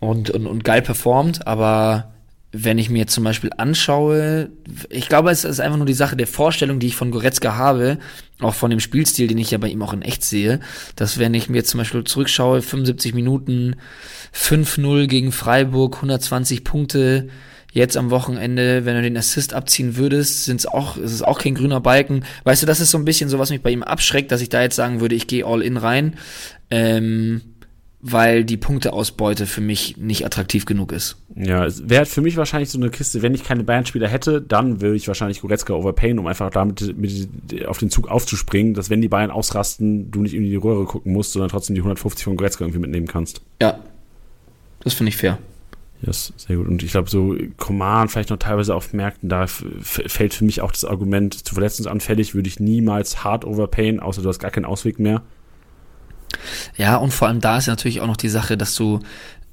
[0.00, 2.12] und, und, und geil performt, aber
[2.50, 4.50] wenn ich mir zum Beispiel anschaue,
[4.88, 7.98] ich glaube, es ist einfach nur die Sache der Vorstellung, die ich von Goretzka habe,
[8.40, 10.60] auch von dem Spielstil, den ich ja bei ihm auch in echt sehe,
[10.96, 13.76] dass wenn ich mir zum Beispiel zurückschaue, 75 Minuten,
[14.34, 17.28] 5-0 gegen Freiburg, 120 Punkte,
[17.72, 21.38] jetzt am Wochenende, wenn du den Assist abziehen würdest, sind es auch, ist es auch
[21.38, 22.24] kein grüner Balken.
[22.44, 24.48] Weißt du, das ist so ein bisschen so, was mich bei ihm abschreckt, dass ich
[24.48, 26.16] da jetzt sagen würde, ich gehe all in rein.
[26.70, 27.42] Ähm,
[28.00, 31.16] weil die Punkteausbeute für mich nicht attraktiv genug ist.
[31.34, 34.80] Ja, es wäre für mich wahrscheinlich so eine Kiste, wenn ich keine Bayern-Spieler hätte, dann
[34.80, 37.28] würde ich wahrscheinlich Goretzka overpayen, um einfach damit mit,
[37.66, 41.12] auf den Zug aufzuspringen, dass wenn die Bayern ausrasten, du nicht in die Röhre gucken
[41.12, 43.42] musst, sondern trotzdem die 150 von Goretzka irgendwie mitnehmen kannst.
[43.60, 43.80] Ja,
[44.80, 45.38] das finde ich fair.
[46.02, 46.68] Ja, yes, sehr gut.
[46.68, 50.70] Und ich glaube, so Command vielleicht noch teilweise auf Märkten, da fällt für mich auch
[50.70, 55.00] das Argument, zu verletzungsanfällig würde ich niemals hart overpayen, außer du hast gar keinen Ausweg
[55.00, 55.22] mehr.
[56.76, 59.00] Ja, und vor allem da ist natürlich auch noch die Sache, dass du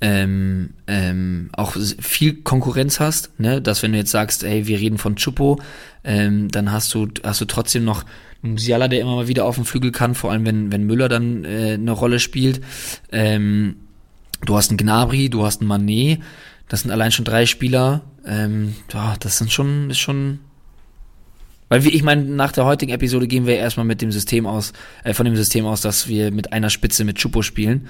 [0.02, 3.61] ähm, ähm, auch viel Konkurrenz hast, ne?
[3.61, 5.60] dass wenn du jetzt sagst, ey, wir reden von Chupo,
[6.03, 8.03] ähm, dann hast du, hast du trotzdem noch
[8.41, 11.45] Musiala, der immer mal wieder auf dem Flügel kann, vor allem wenn, wenn Müller dann
[11.45, 12.61] äh, eine Rolle spielt.
[13.11, 13.77] Ähm,
[14.45, 16.19] du hast einen Gnabry, du hast einen Manet,
[16.68, 18.02] das sind allein schon drei Spieler.
[18.26, 20.39] Ähm, ja, das sind schon, ist schon
[21.70, 24.74] weil wir, ich meine, nach der heutigen Episode gehen wir erstmal mit dem System aus,
[25.04, 27.88] äh, von dem System aus, dass wir mit einer Spitze mit Chupo spielen.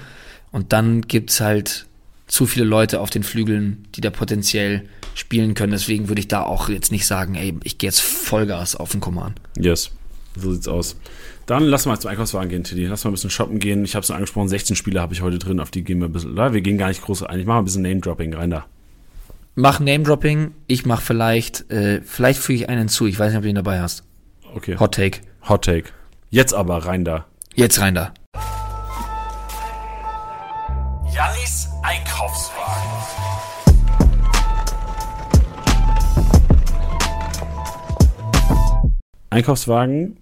[0.52, 1.86] Und dann gibt's halt
[2.28, 4.84] zu viele Leute auf den Flügeln, die da potenziell
[5.14, 5.72] spielen können.
[5.72, 9.02] Deswegen würde ich da auch jetzt nicht sagen, ey, ich gehe jetzt Vollgas auf den
[9.02, 9.40] Command.
[9.58, 9.92] Yes,
[10.36, 10.96] so sieht's aus.
[11.46, 12.88] Dann wir mal zum Einkaufswagen gehen, Tiddy.
[12.88, 13.86] Lass mal ein bisschen shoppen gehen.
[13.86, 16.12] Ich habe es angesprochen, 16 Spiele habe ich heute drin, auf die gehen wir ein
[16.12, 16.36] bisschen.
[16.36, 17.40] Wir gehen gar nicht groß ein.
[17.40, 18.66] Ich mache ein bisschen Name-Dropping rein da
[19.56, 23.08] mach Name-Dropping, ich mach vielleicht, äh, vielleicht füge ich einen zu.
[23.08, 24.04] Ich weiß nicht, ob du ihn dabei hast.
[24.54, 24.78] Okay.
[24.78, 25.22] Hot Take.
[25.48, 25.90] Hot Take.
[26.30, 27.26] Jetzt aber rein da.
[27.56, 28.14] Jetzt rein da.
[31.14, 32.92] Jannis Einkaufswagen.
[39.30, 40.18] Einkaufswagen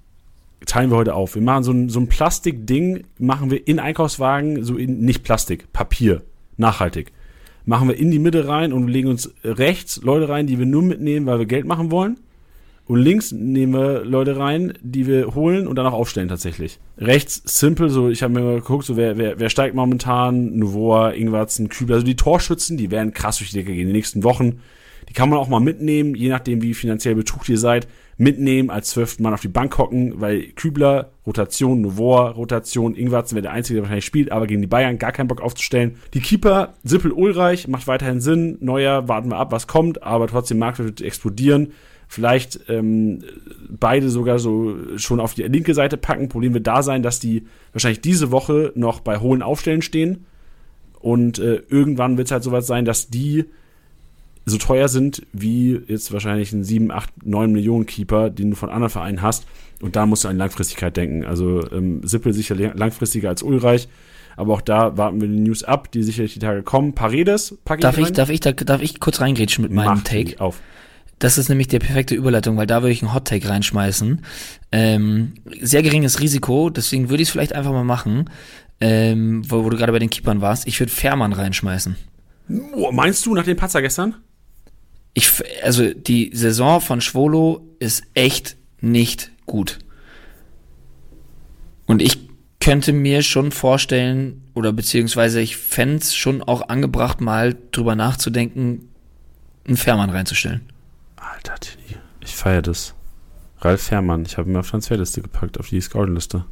[0.65, 1.35] teilen wir heute auf.
[1.35, 5.73] Wir machen so ein, so ein Plastikding, machen wir in Einkaufswagen, so in, nicht Plastik,
[5.73, 6.22] Papier.
[6.57, 7.11] Nachhaltig
[7.65, 10.81] machen wir in die Mitte rein und legen uns rechts Leute rein, die wir nur
[10.81, 12.18] mitnehmen, weil wir Geld machen wollen.
[12.85, 16.80] Und links nehmen wir Leute rein, die wir holen und dann auch aufstellen tatsächlich.
[16.98, 21.11] Rechts simpel, so ich habe mir mal geguckt, so wer, wer, wer steigt momentan, Novoa,
[21.11, 24.23] Ingwarzen, Kübler, also die Torschützen, die werden krass durch die Decke gehen in den nächsten
[24.23, 24.60] Wochen.
[25.07, 27.88] Die kann man auch mal mitnehmen, je nachdem wie finanziell betucht ihr seid
[28.18, 33.44] mitnehmen, als zwölften Mann auf die Bank hocken, weil Kübler, Rotation, Novoa, Rotation, Ingwarzen wäre
[33.44, 35.95] der Einzige, der wahrscheinlich spielt, aber gegen die Bayern gar keinen Bock aufzustellen.
[36.14, 38.57] Die Keeper, Sippel Ulreich, macht weiterhin Sinn.
[38.61, 41.72] Neuer, warten wir ab, was kommt, aber trotzdem Markt wird explodieren.
[42.07, 43.23] Vielleicht ähm,
[43.69, 46.30] beide sogar so schon auf die linke Seite packen.
[46.30, 50.26] Problem wird da sein, dass die wahrscheinlich diese Woche noch bei hohen Aufstellen stehen.
[50.99, 53.45] Und äh, irgendwann wird es halt soweit sein, dass die
[54.45, 58.70] so teuer sind wie jetzt wahrscheinlich ein 7, 8, 9 Millionen Keeper, den du von
[58.70, 59.45] anderen Vereinen hast.
[59.82, 61.26] Und da musst du an Langfristigkeit denken.
[61.26, 63.88] Also ähm, Sippel sicher langfristiger als Ulreich.
[64.36, 66.94] Aber auch da warten wir die News ab, die sicherlich die Tage kommen.
[66.94, 70.40] Paredes, pack ich darf ich, darf ich, darf ich kurz reingrätschen mit meinem Mach Take?
[70.40, 70.61] Auf.
[71.20, 74.22] Das ist nämlich die perfekte Überleitung, weil da würde ich einen Hot Take reinschmeißen.
[74.72, 78.30] Ähm, sehr geringes Risiko, deswegen würde ich es vielleicht einfach mal machen,
[78.82, 80.68] ähm, wo, wo du gerade bei den Keepern warst.
[80.68, 81.95] Ich würde Fährmann reinschmeißen.
[82.76, 84.15] Oh, meinst du nach dem Patzer gestern?
[85.14, 85.31] Ich,
[85.64, 89.80] also die Saison von Schwolo ist echt nicht gut.
[91.85, 92.18] Und ich
[92.60, 98.90] könnte mir schon vorstellen, oder beziehungsweise ich fände es schon auch angebracht, mal drüber nachzudenken,
[99.68, 100.61] einen Fährmann reinzustellen.
[101.18, 101.56] Alter,
[102.22, 102.95] ich feiere das.
[103.60, 106.45] Ralf Fährmann, ich habe ihn auf Transferliste gepackt, auf die Scouting-Liste.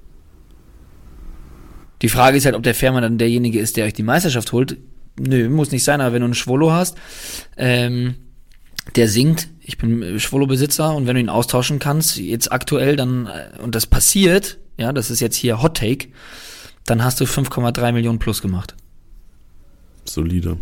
[2.01, 4.77] Die Frage ist halt, ob der Fährmann dann derjenige ist, der euch die Meisterschaft holt.
[5.19, 6.97] Nö, muss nicht sein, aber wenn du einen Schwolo hast,
[7.57, 8.15] ähm,
[8.95, 13.61] der singt, ich bin Schwolo-Besitzer und wenn du ihn austauschen kannst, jetzt aktuell, dann, äh,
[13.61, 16.09] und das passiert, ja, das ist jetzt hier Hot Take,
[16.85, 18.75] dann hast du 5,3 Millionen plus gemacht.
[20.05, 20.57] Solide.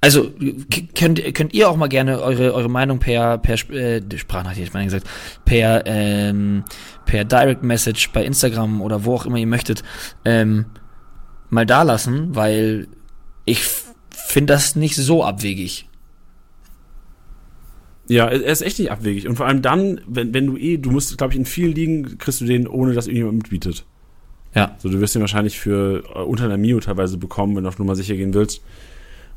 [0.00, 0.30] Also
[0.94, 4.84] könnt, könnt ihr auch mal gerne eure, eure Meinung per, per äh, Sprachnachricht, ich meine
[4.84, 5.08] gesagt,
[5.46, 6.64] per, ähm,
[7.06, 9.82] per Direct Message bei Instagram oder wo auch immer ihr möchtet,
[10.26, 10.66] ähm,
[11.48, 12.86] mal da lassen, weil
[13.46, 13.64] ich
[14.10, 15.88] finde das nicht so abwegig.
[18.08, 19.26] Ja, er ist echt nicht abwegig.
[19.28, 22.18] Und vor allem dann, wenn, wenn du eh, du musst, glaube ich, in vielen Ligen
[22.18, 23.84] kriegst du den, ohne dass irgendjemand mitbietet.
[24.54, 24.76] Ja.
[24.78, 27.78] So, du wirst den wahrscheinlich für äh, unter einer Mio teilweise bekommen, wenn du auf
[27.78, 28.62] Nummer sicher gehen willst.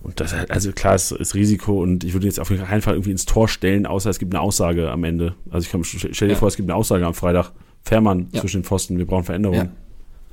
[0.03, 3.11] Und das, also klar, ist, ist Risiko und ich würde jetzt auf keinen Fall irgendwie
[3.11, 5.33] ins Tor stellen, außer es gibt eine Aussage am Ende.
[5.49, 6.39] Also ich kann, stell dir ja.
[6.39, 7.51] vor, es gibt eine Aussage am Freitag
[7.83, 8.41] Fährmann Ja.
[8.41, 8.97] zwischen den Pfosten.
[8.97, 9.71] Wir brauchen Veränderungen.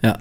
[0.03, 0.19] Ja.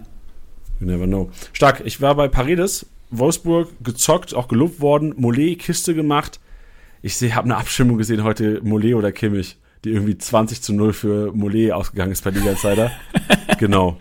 [0.80, 1.30] You never know.
[1.52, 1.82] Stark.
[1.86, 5.14] Ich war bei Paredes, Wolfsburg, gezockt, auch gelobt worden.
[5.18, 6.40] Mollet, Kiste gemacht.
[7.06, 11.34] Ich habe eine Abstimmung gesehen heute, Mollet oder Kimmich, die irgendwie 20 zu 0 für
[11.34, 12.92] Mollet ausgegangen ist bei Liga Insider.
[13.60, 14.00] genau.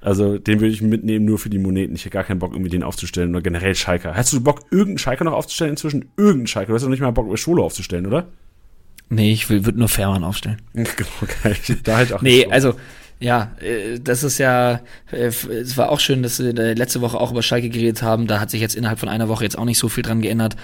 [0.00, 1.94] Also den würde ich mitnehmen, nur für die Moneten.
[1.94, 4.14] Ich hätte gar keinen Bock, irgendwie den aufzustellen oder generell Schalker.
[4.14, 6.10] Hast du Bock, irgendeinen Schalker noch aufzustellen inzwischen?
[6.16, 6.68] Irgendeinen Schalker.
[6.68, 8.28] Du hast doch nicht mal Bock, Scholo aufzustellen, oder?
[9.10, 10.62] Nee, ich würde nur Fährmann aufstellen.
[10.72, 11.56] Genau, geil.
[11.84, 12.74] Da halt auch Nee, also,
[13.20, 14.80] ja, äh, das ist ja,
[15.10, 18.26] äh, es war auch schön, dass wir letzte Woche auch über Schalke geredet haben.
[18.28, 20.56] Da hat sich jetzt innerhalb von einer Woche jetzt auch nicht so viel dran geändert.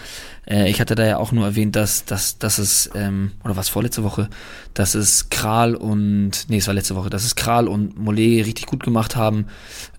[0.46, 3.68] Äh, ich hatte da ja auch nur erwähnt, dass, dass, dass es, ähm, oder was
[3.68, 4.28] vorletzte Woche,
[4.72, 8.66] dass es Kral und, nee, es war letzte Woche, dass es Kral und Mollet richtig
[8.66, 9.46] gut gemacht haben.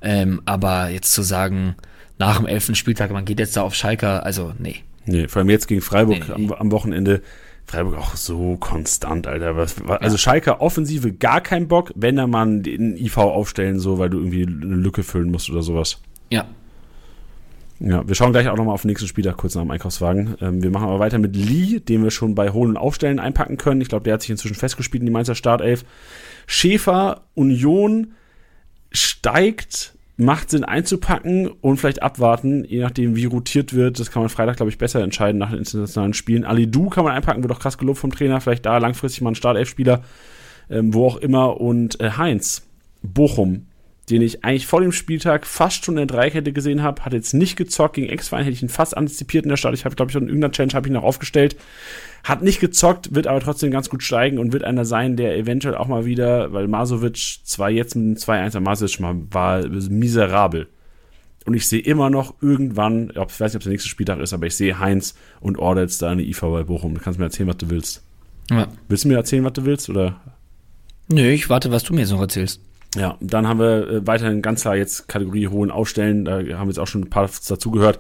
[0.02, 1.76] Ähm, aber jetzt zu sagen,
[2.20, 4.78] nach dem elften Spieltag, man geht jetzt da auf Schalke, also nee.
[5.06, 6.52] Nee, vor allem jetzt gegen Freiburg Nee, nee.
[6.52, 7.22] Am, am Wochenende.
[7.66, 9.58] Freiburg auch so konstant, Alter.
[9.58, 13.98] Was, was, also Schalke Offensive gar keinen Bock, wenn da mal den IV aufstellen, so,
[13.98, 16.00] weil du irgendwie eine Lücke füllen musst oder sowas.
[16.30, 16.46] Ja.
[17.80, 20.36] Ja, wir schauen gleich auch nochmal auf den nächsten Spieltag kurz nach dem Einkaufswagen.
[20.40, 23.58] Ähm, wir machen aber weiter mit Lee, den wir schon bei Holen und Aufstellen einpacken
[23.58, 23.82] können.
[23.82, 25.84] Ich glaube, der hat sich inzwischen festgespielt in die Mainzer Startelf.
[26.48, 28.14] Schäfer, Union
[28.92, 34.00] steigt, macht Sinn einzupacken und vielleicht abwarten, je nachdem wie rotiert wird.
[34.00, 36.46] Das kann man Freitag, glaube ich, besser entscheiden nach den internationalen Spielen.
[36.46, 38.40] Ali Du kann man einpacken, wird auch krass gelobt vom Trainer.
[38.40, 40.04] Vielleicht da langfristig mal ein Startelf-Spieler,
[40.70, 41.60] ähm, wo auch immer.
[41.60, 42.66] Und äh, Heinz,
[43.04, 43.68] Bochum,
[44.10, 47.34] den ich eigentlich vor dem Spieltag fast schon in der Dreikette gesehen habe, hat jetzt
[47.34, 47.96] nicht gezockt.
[47.96, 49.74] Gegen Ex-Verein hätte ich ihn fast antizipiert in der Stadt.
[49.74, 51.58] Ich habe, glaube ich, in irgendeiner Challenge habe ich ihn noch aufgestellt.
[52.26, 55.76] Hat nicht gezockt, wird aber trotzdem ganz gut steigen und wird einer sein, der eventuell
[55.76, 60.68] auch mal wieder, weil Masovic zwar jetzt mit dem 2-1 Masovic mal war miserabel.
[61.46, 64.34] Und ich sehe immer noch irgendwann, ich weiß nicht, ob es der nächste Spieltag ist,
[64.34, 66.96] aber ich sehe Heinz und Ordetz da in der IV bei Bochum.
[66.96, 68.02] Du kannst mir erzählen, was du willst.
[68.50, 68.70] ja.
[68.88, 69.88] Willst du mir erzählen, was du willst?
[69.88, 70.20] Oder
[71.08, 72.60] Nö, ich warte, was du mir jetzt noch erzählst.
[72.96, 76.26] Ja, dann haben wir äh, weiterhin ganz klar jetzt Kategorie hohen Aufstellen.
[76.26, 78.00] Da haben wir jetzt auch schon ein paar dazugehört.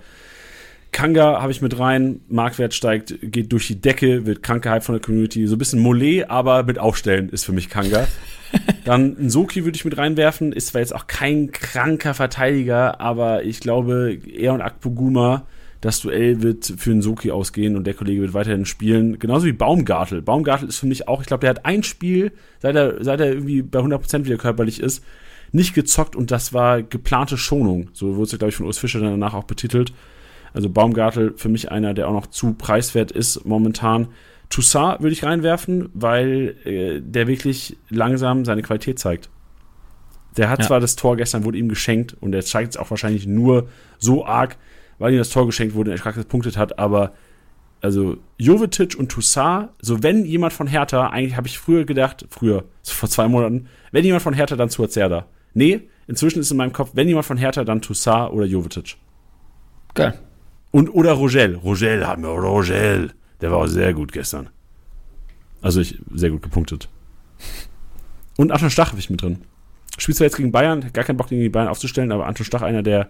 [0.95, 2.22] Kanga habe ich mit rein.
[2.30, 5.45] Marktwert steigt, geht durch die Decke, wird krank gehypt von der Community.
[5.45, 8.07] So ein bisschen Mollet, aber mit Aufstellen ist für mich Kanga.
[8.85, 10.53] dann Nsoki würde ich mit reinwerfen.
[10.53, 15.45] Ist zwar jetzt auch kein kranker Verteidiger, aber ich glaube, er und Akpoguma,
[15.81, 19.19] das Duell wird für Nsoki ausgehen und der Kollege wird weiterhin spielen.
[19.19, 20.22] Genauso wie Baumgartel.
[20.22, 23.34] Baumgartel ist für mich auch, ich glaube, der hat ein Spiel, seit er, seit er
[23.34, 25.03] irgendwie bei 100% wieder körperlich ist,
[25.51, 27.89] nicht gezockt und das war geplante Schonung.
[27.91, 29.91] So wurde es, glaube ich, von Urs Fischer danach auch betitelt.
[30.56, 34.07] Also Baumgartel für mich einer, der auch noch zu preiswert ist momentan.
[34.49, 39.30] Toussaint würde ich reinwerfen, weil äh, der wirklich langsam seine Qualität zeigt.
[40.38, 40.68] Der hat Ja.
[40.68, 43.68] zwar das Tor gestern wurde ihm geschenkt und er zeigt es auch wahrscheinlich nur
[43.99, 44.57] so arg,
[44.98, 47.14] weil ihm das Tor geschenkt wurde und er stark gepunktet hat, aber
[47.82, 52.64] also Jovetic und Toussaint, so wenn jemand von Hertha, eigentlich habe ich früher gedacht, früher,
[52.82, 55.26] so vor zwei Monaten, wenn jemand von Hertha, dann Zerda.
[55.53, 58.95] Nee, inzwischen ist in meinem Kopf, wenn jemand von Hertha, dann Toussaint oder Jovetic.
[59.94, 60.19] Geil.
[60.76, 61.56] Und oder Rogel.
[61.56, 63.14] Rogel haben wir, Rogel.
[63.39, 64.49] Der war auch sehr gut gestern.
[65.61, 66.89] Also ich, sehr gut gepunktet.
[68.35, 69.38] Und Anton Stach habe ich mit drin.
[69.97, 72.61] Spielt zwar jetzt gegen Bayern, gar keinen Bock gegen die Bayern aufzustellen, aber Anton Stach
[72.61, 73.07] einer, der,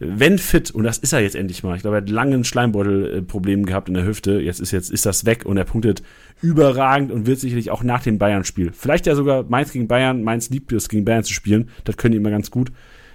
[0.00, 3.64] wenn fit, und das ist er jetzt endlich mal, ich glaube, er hat langen Schleimbeutelproblem
[3.64, 6.02] gehabt in der Hüfte, jetzt ist jetzt ist das weg und er punktet
[6.42, 8.70] überragend und wird sicherlich auch nach dem Bayern-Spiel.
[8.70, 12.12] Vielleicht ja sogar Mainz gegen Bayern, Mainz liebt es, gegen Bayern zu spielen, das können
[12.12, 12.70] die immer ganz gut.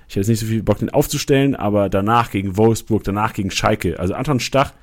[0.07, 3.51] Ich hätte jetzt nicht so viel Bock, den aufzustellen, aber danach gegen Wolfsburg, danach gegen
[3.51, 3.99] Schalke.
[3.99, 4.73] Also Anton Stach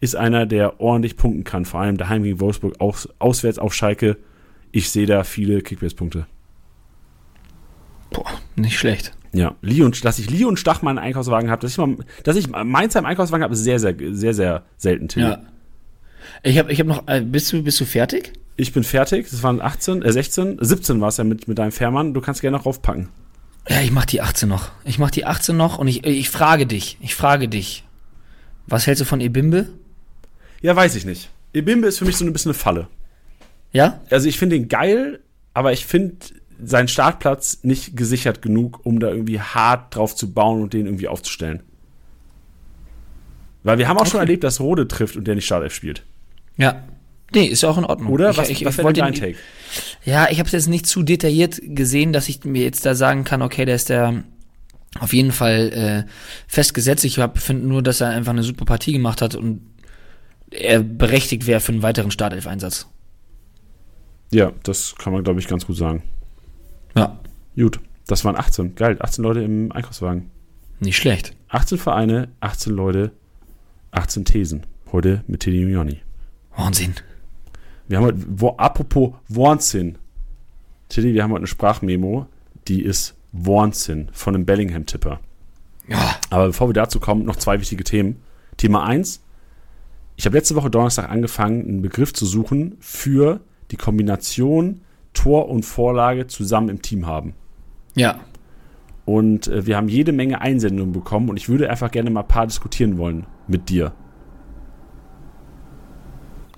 [0.00, 4.16] ist einer, der ordentlich punkten kann, vor allem daheim gegen Wolfsburg, aus, auswärts auf Schalke.
[4.72, 6.26] Ich sehe da viele Kickbase-Punkte.
[8.10, 8.26] Boah,
[8.56, 9.12] nicht schlecht.
[9.32, 11.96] Ja, Lee und, dass ich Lee und Stach mal einen Einkaufswagen habe, dass ich mal,
[12.22, 15.22] dass ich Mainz im Einkaufswagen habe, ist sehr, sehr, sehr, sehr selten, Till.
[15.22, 15.42] Ja.
[16.42, 18.32] Ich habe ich hab noch, äh, bist du, bist du fertig?
[18.56, 21.72] Ich bin fertig, das waren 18, äh 16, 17 war es ja mit, mit deinem
[21.72, 23.08] Fährmann, du kannst gerne noch raufpacken.
[23.68, 24.70] Ja, ich mach die 18 noch.
[24.84, 27.84] Ich mach die 18 noch und ich, ich frage dich, ich frage dich.
[28.66, 29.68] Was hältst du von Ebimbe?
[30.60, 31.30] Ja, weiß ich nicht.
[31.52, 32.88] Ebimbe ist für mich so ein bisschen eine Falle.
[33.72, 34.00] Ja?
[34.10, 35.20] Also ich finde ihn geil,
[35.54, 36.16] aber ich finde
[36.62, 41.08] seinen Startplatz nicht gesichert genug, um da irgendwie hart drauf zu bauen und den irgendwie
[41.08, 41.62] aufzustellen.
[43.62, 44.26] Weil wir haben auch schon Okay.
[44.26, 46.04] erlebt, dass Rode trifft und der nicht Startelf spielt.
[46.56, 46.82] Ja.
[47.32, 48.12] Nee, ist ja auch in Ordnung.
[48.12, 48.30] Oder?
[48.30, 49.36] Ich, was ich, was ich wollte dein Take?
[50.04, 53.24] Ja, ich habe es jetzt nicht zu detailliert gesehen, dass ich mir jetzt da sagen
[53.24, 54.24] kann, okay, der ist der
[55.00, 55.72] auf jeden Fall
[56.06, 56.10] äh,
[56.46, 57.04] festgesetzt.
[57.04, 59.62] Ich finde nur, dass er einfach eine super Partie gemacht hat und
[60.50, 62.86] er berechtigt wäre für einen weiteren Startelf-Einsatz.
[64.32, 66.02] Ja, das kann man, glaube ich, ganz gut sagen.
[66.96, 67.18] Ja,
[67.56, 68.74] Gut, das waren 18.
[68.74, 70.30] Geil, 18 Leute im Einkaufswagen.
[70.80, 71.34] nicht schlecht.
[71.48, 73.12] 18 Vereine, 18 Leute,
[73.92, 74.66] 18 Thesen.
[74.90, 76.00] Heute mit Teddy Mioni.
[76.56, 76.94] Wahnsinn.
[77.88, 79.98] Wir haben heute, wo, apropos Wahnsinn.
[80.88, 82.26] Tilly, wir haben heute eine Sprachmemo,
[82.68, 85.20] die ist Wahnsinn von einem Bellingham-Tipper.
[85.88, 86.16] Ja.
[86.30, 88.22] Aber bevor wir dazu kommen, noch zwei wichtige Themen.
[88.56, 89.22] Thema eins:
[90.16, 93.40] Ich habe letzte Woche Donnerstag angefangen, einen Begriff zu suchen für
[93.70, 94.80] die Kombination
[95.12, 97.34] Tor und Vorlage zusammen im Team haben.
[97.94, 98.20] Ja.
[99.04, 102.28] Und äh, wir haben jede Menge Einsendungen bekommen und ich würde einfach gerne mal ein
[102.28, 103.92] paar diskutieren wollen mit dir.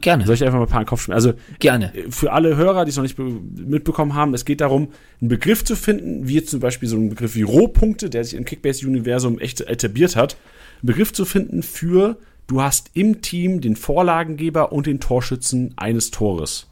[0.00, 0.26] Gerne.
[0.26, 1.16] Soll ich einfach mal ein paar in den Kopf schmieren?
[1.16, 1.94] Also Gerne.
[1.94, 4.88] äh, für alle Hörer, die es noch nicht be- mitbekommen haben, es geht darum,
[5.20, 8.34] einen Begriff zu finden, wie jetzt zum Beispiel so ein Begriff wie Rohpunkte, der sich
[8.34, 10.36] im Kickbase-Universum echt etabliert hat,
[10.82, 16.10] einen Begriff zu finden für, du hast im Team den Vorlagengeber und den Torschützen eines
[16.10, 16.68] Tores.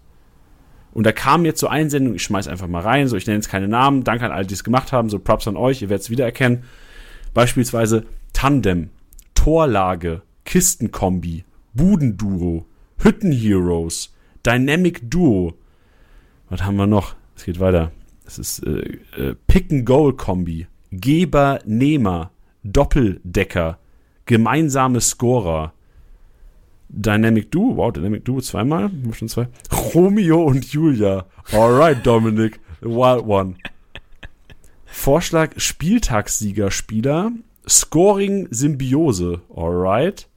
[0.92, 3.48] Und da kam jetzt so Einsendung, ich schmeiß einfach mal rein, so ich nenne jetzt
[3.48, 6.04] keine Namen, danke an alle, die es gemacht haben, so Props an euch, ihr werdet
[6.04, 6.62] es wiedererkennen.
[7.32, 8.90] Beispielsweise Tandem,
[9.34, 12.66] Torlage, Kistenkombi, Budenduo,
[12.98, 14.12] Hüttenheroes,
[14.44, 15.54] Dynamic Duo.
[16.48, 17.14] Was haben wir noch?
[17.36, 17.92] Es geht weiter.
[18.26, 22.30] Es ist äh, äh, Pick-and-Goal-Kombi, Geber-Nehmer,
[22.62, 23.78] Doppeldecker,
[24.24, 25.72] gemeinsame Scorer,
[26.88, 29.48] Dynamic Duo, wow, Dynamic Duo zweimal, schon zwei.
[29.94, 31.26] Romeo und Julia.
[31.52, 33.56] Alright, Dominic, the wild one.
[34.86, 37.32] Vorschlag Spieltagssieger-Spieler,
[37.68, 39.40] Scoring Symbiose.
[39.54, 40.28] Alright.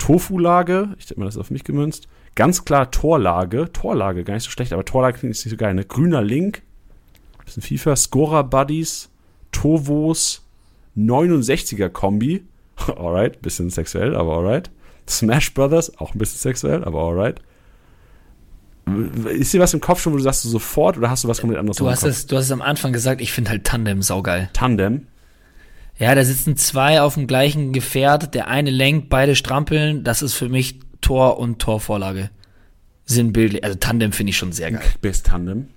[0.00, 2.08] Tofu-Lage, ich denke mal, das ist auf mich gemünzt.
[2.34, 5.74] Ganz klar Torlage, Torlage, gar nicht so schlecht, aber Torlage klingt nicht so geil.
[5.74, 5.84] Ne?
[5.84, 6.62] Grüner Link,
[7.44, 9.10] bisschen FIFA, Scorer Buddies,
[9.52, 10.46] Tovos,
[10.96, 12.44] 69er Kombi.
[12.96, 14.70] Alright, bisschen sexuell, aber alright.
[15.06, 17.40] Smash Brothers, auch ein bisschen sexuell, aber alright.
[19.26, 21.40] Ist dir was im Kopf schon, wo du sagst du sofort oder hast du was
[21.40, 24.00] komplett anderes Du hast, es, du hast es am Anfang gesagt, ich finde halt Tandem
[24.00, 24.48] saugeil.
[24.54, 25.06] Tandem.
[26.00, 30.34] Ja, da sitzen zwei auf dem gleichen Gefährt, der eine lenkt, beide strampeln, das ist
[30.34, 32.30] für mich Tor und Torvorlage.
[33.04, 33.62] Sinnbildlich.
[33.62, 34.80] Also Tandem finde ich schon sehr geil.
[34.82, 35.68] Kickbase-Tandem.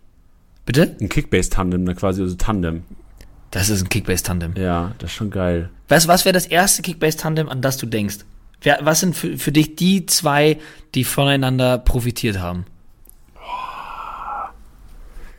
[0.66, 0.96] Bitte?
[1.02, 2.84] Ein Kickbase-Tandem, ne, quasi, also Tandem.
[3.52, 4.54] Das ist ein Kickbase-Tandem.
[4.56, 5.70] Ja, das ist schon geil.
[5.90, 8.20] Was, was wäre das erste Kickbase-Tandem, an das du denkst?
[8.62, 10.58] Wer, was sind für, für dich die zwei,
[10.96, 12.66] die voneinander profitiert haben?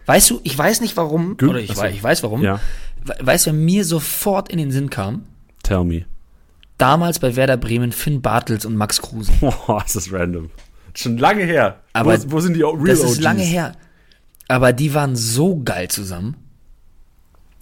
[0.07, 1.83] Weißt du, ich weiß nicht warum, Gut, oder ich, achso.
[1.83, 2.43] weiß, ich weiß warum.
[2.43, 2.61] Ja.
[3.05, 5.27] We- Weißt du, wer mir sofort in den Sinn kam?
[5.63, 6.05] Tell me.
[6.79, 9.33] Damals bei Werder Bremen Finn Bartels und Max Kruse.
[9.41, 10.51] Boah, ist das random.
[10.95, 11.81] Schon lange her.
[11.93, 13.21] Aber wo, wo sind die Real Das ist OGs?
[13.21, 13.73] lange her.
[14.49, 16.37] Aber die waren so geil zusammen.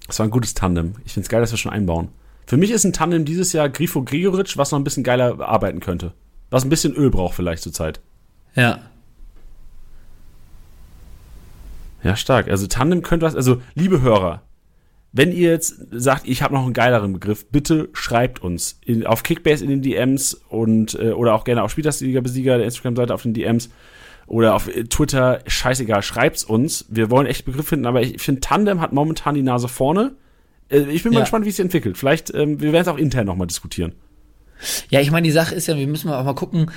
[0.07, 0.95] Das war ein gutes Tandem.
[1.05, 2.09] Ich finde es geil, dass wir schon einbauen.
[2.47, 5.81] Für mich ist ein Tandem dieses Jahr Grifo Gregoritsch, was noch ein bisschen geiler arbeiten
[5.81, 6.13] könnte.
[6.51, 8.01] Was ein bisschen Öl braucht vielleicht zur Zeit.
[8.55, 8.81] Ja.
[12.03, 12.49] Ja, stark.
[12.49, 13.37] Also Tandem könnte was.
[13.37, 14.43] Also, liebe Hörer,
[15.13, 19.23] wenn ihr jetzt sagt, ich habe noch einen geileren Begriff, bitte schreibt uns in, auf
[19.23, 23.35] Kickbase in den DMs und äh, oder auch gerne auf Spieltagsliga-Besieger der Instagram-Seite auf den
[23.35, 23.69] DMs
[24.27, 26.87] oder auf äh, Twitter, scheißegal, schreibt's uns.
[26.89, 30.13] Wir wollen echt Begriff finden, aber ich finde, Tandem hat momentan die Nase vorne.
[30.71, 31.25] Äh, ich bin mal Ja.
[31.25, 31.99] gespannt, wie es sich entwickelt.
[31.99, 33.93] Vielleicht, ähm, wir werden es auch intern nochmal diskutieren.
[34.91, 36.71] Ja, ich meine, die Sache ist ja, wir müssen auch mal gucken,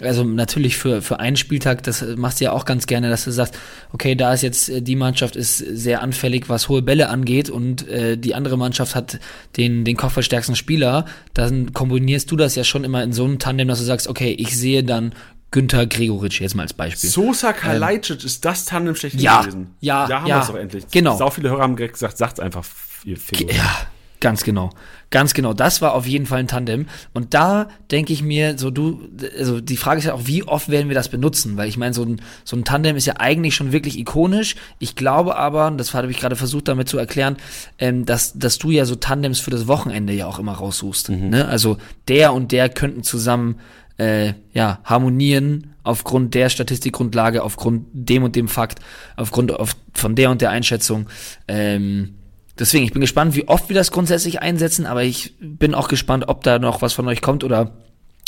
[0.00, 3.30] also natürlich für, für einen Spieltag, das machst du ja auch ganz gerne, dass du
[3.32, 3.58] sagst,
[3.92, 7.86] okay, da ist jetzt, äh, die Mannschaft ist sehr anfällig, was hohe Bälle angeht und
[7.88, 9.18] äh, die andere Mannschaft hat
[9.56, 11.04] den, den kopfballstärksten Spieler,
[11.34, 14.30] dann kombinierst du das ja schon immer in so einem Tandem, dass du sagst, okay,
[14.32, 15.12] ich sehe dann
[15.50, 17.10] Günther Gregoritsch jetzt mal als Beispiel.
[17.10, 19.74] Sosa Kalajdzic ist das Tandem schlechthin Ja, gewesen.
[19.80, 20.84] ja, Da haben ja, wir es doch endlich.
[20.92, 21.16] genau.
[21.18, 22.64] Sau viele Hörer haben gesagt, sagt's einfach,
[23.04, 23.52] ihr Finger.
[23.52, 23.76] Ja,
[24.20, 24.70] ganz genau.
[25.10, 25.54] Ganz genau.
[25.54, 26.86] Das war auf jeden Fall ein Tandem.
[27.12, 29.00] Und da denke ich mir, so du,
[29.38, 31.56] also die Frage ist ja auch, wie oft werden wir das benutzen?
[31.56, 34.54] Weil ich meine, so ein, so ein Tandem ist ja eigentlich schon wirklich ikonisch.
[34.78, 37.36] Ich glaube aber, und das habe ich gerade versucht damit zu erklären,
[37.78, 41.08] ähm, dass, dass du ja so Tandems für das Wochenende ja auch immer raussuchst.
[41.08, 41.48] Ne?
[41.48, 43.56] Also der und der könnten zusammen
[43.98, 48.80] äh, ja, harmonieren aufgrund der Statistikgrundlage, aufgrund dem und dem Fakt,
[49.16, 51.08] aufgrund auf, von der und der Einschätzung.
[51.48, 52.14] Ähm,
[52.60, 56.28] deswegen, ich bin gespannt, wie oft wir das grundsätzlich einsetzen, aber ich bin auch gespannt,
[56.28, 57.72] ob da noch was von euch kommt oder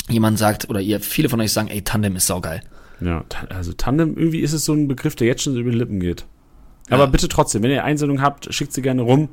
[0.09, 2.61] jemand sagt, oder ihr, viele von euch sagen, ey, Tandem ist saugeil.
[2.99, 5.99] Ja, also Tandem, irgendwie ist es so ein Begriff, der jetzt schon über die Lippen
[5.99, 6.25] geht.
[6.89, 7.09] Aber Ja.
[7.09, 9.29] bitte trotzdem, wenn ihr Einsendungen habt, schickt sie gerne rum.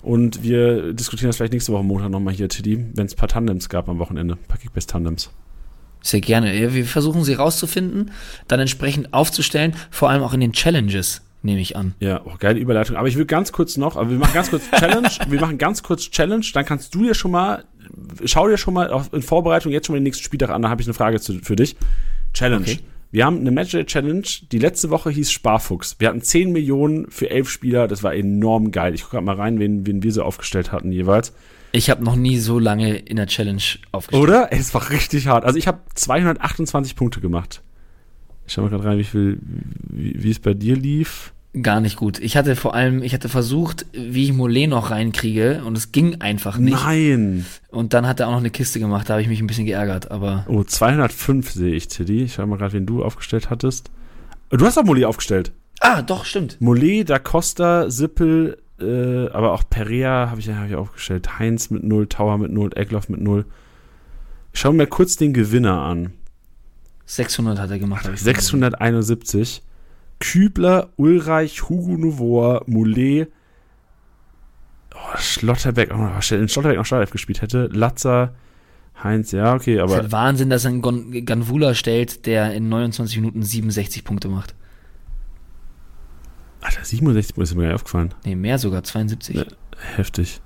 [0.00, 3.28] Und wir diskutieren das vielleicht nächste Woche Montag nochmal hier, Tiddy, wenn es ein paar
[3.28, 4.34] Tandems gab am Wochenende.
[4.34, 5.30] Ein paar Kickbase-Tandems.
[6.02, 6.72] Sehr gerne.
[6.72, 8.12] Wir versuchen sie rauszufinden,
[8.46, 11.94] dann entsprechend aufzustellen, vor allem auch in den Challenges, nehme ich an.
[11.98, 12.96] Ja, oh, geile Überleitung.
[12.96, 15.08] Aber ich will ganz kurz noch, aber wir machen ganz kurz Challenge.
[15.28, 16.44] wir machen ganz kurz Challenge.
[16.52, 17.64] Dann kannst du dir schon mal,
[18.24, 20.62] schau dir schon mal in Vorbereitung jetzt schon mal den nächsten Spieltag an.
[20.62, 21.76] Da habe ich eine Frage zu, für dich.
[22.34, 22.62] Challenge.
[22.62, 22.78] Okay.
[23.10, 24.26] Wir haben eine Matchday Challenge.
[24.52, 25.96] Die letzte Woche hieß Sparfuchs.
[25.98, 27.88] Wir hatten 10 Millionen für elf Spieler.
[27.88, 28.94] Das war enorm geil.
[28.94, 31.32] Ich gucke gerade mal rein, wen, wen wir so aufgestellt hatten jeweils.
[31.72, 33.62] Ich habe noch nie so lange in der Challenge
[33.92, 34.22] aufgestellt.
[34.22, 34.52] Oder?
[34.52, 35.44] Es war richtig hart.
[35.44, 37.62] Also ich habe 228 Punkte gemacht.
[38.46, 41.34] Ich schau mal gerade rein, wie viel, wie es bei dir lief.
[41.62, 42.18] Gar nicht gut.
[42.20, 46.20] Ich hatte vor allem, ich hatte versucht, wie ich Mollet noch reinkriege und es ging
[46.20, 46.74] einfach nicht.
[46.84, 47.46] Nein.
[47.70, 49.64] Und dann hat er auch noch eine Kiste gemacht, da habe ich mich ein bisschen
[49.66, 52.24] geärgert, aber Oh, 205 sehe ich, Tiddy.
[52.24, 53.90] Ich schau mal gerade, wen du aufgestellt hattest.
[54.50, 55.52] Du hast auch Mollet aufgestellt.
[55.80, 56.60] Ah, doch, stimmt.
[56.60, 61.38] Mollet, Da Costa, Sippel, äh, aber auch Perea habe ich, hab ich aufgestellt.
[61.38, 63.44] Heinz mit 0, Tower mit 0, Eckloff mit 0.
[64.52, 66.12] Ich schau mir kurz den Gewinner an.
[67.06, 68.06] 600 hat er gemacht.
[68.06, 69.62] hab ich 671.
[70.20, 73.28] Kübler, Ulreich, Hugo Novoa, Moulet,
[74.94, 78.34] oh, Schlotterbeck, noch, in Schlotterbeck noch Startelf gespielt hätte, Latzer,
[79.02, 82.52] Heinz, ja, okay, Es ist aber halt Wahnsinn, dass er einen Gon- Ganvula stellt, der
[82.54, 84.54] in 29 Minuten 67 Punkte macht.
[86.60, 88.14] Alter, 67 ist mir gar nicht aufgefallen.
[88.24, 89.36] Nee, mehr sogar, 72.
[89.36, 89.44] Ja.
[89.94, 90.40] Heftig.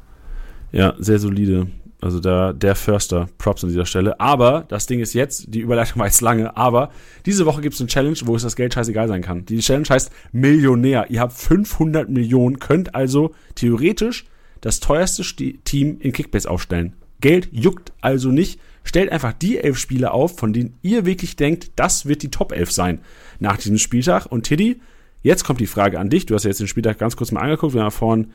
[0.70, 1.68] Ja, sehr solide.
[2.02, 4.18] Also da der Förster, Props an dieser Stelle.
[4.20, 6.90] Aber das Ding ist jetzt, die Überleitung war jetzt lange, aber
[7.26, 9.46] diese Woche gibt es eine Challenge, wo es das Geld scheißegal sein kann.
[9.46, 11.06] Die Challenge heißt Millionär.
[11.10, 14.24] Ihr habt 500 Millionen, könnt also theoretisch
[14.60, 16.94] das teuerste Sti- Team in Kickbase aufstellen.
[17.20, 18.58] Geld juckt also nicht.
[18.84, 22.50] Stellt einfach die elf Spieler auf, von denen ihr wirklich denkt, das wird die Top
[22.50, 22.98] 11 sein
[23.38, 24.26] nach diesem Spieltag.
[24.26, 24.80] Und Tiddy,
[25.22, 26.26] jetzt kommt die Frage an dich.
[26.26, 27.74] Du hast ja jetzt den Spieltag ganz kurz mal angeguckt.
[27.74, 28.32] Wir haben ja vorhin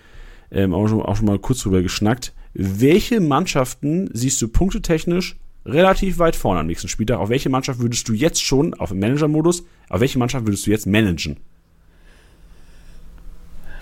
[0.51, 2.31] ähm, auch, schon, auch schon mal kurz drüber geschnackt.
[2.59, 7.19] Welche Mannschaften siehst du punktetechnisch relativ weit vorne am nächsten Spieltag?
[7.19, 10.71] Auf welche Mannschaft würdest du jetzt schon auf dem Manager-Modus, auf welche Mannschaft würdest du
[10.71, 11.37] jetzt managen?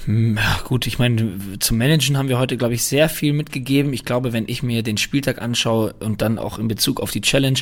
[0.04, 3.94] Hm, Ja, gut, ich meine, zum Managen haben wir heute, glaube ich, sehr viel mitgegeben.
[3.94, 7.22] Ich glaube, wenn ich mir den Spieltag anschaue und dann auch in Bezug auf die
[7.22, 7.60] Challenge,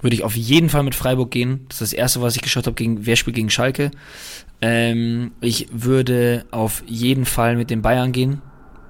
[0.00, 1.66] würde ich auf jeden Fall mit Freiburg gehen.
[1.68, 3.90] Das ist das Erste, was ich geschaut habe, gegen wer spielt gegen Schalke.
[4.62, 8.40] Ähm, ich würde auf jeden Fall mit den Bayern gehen.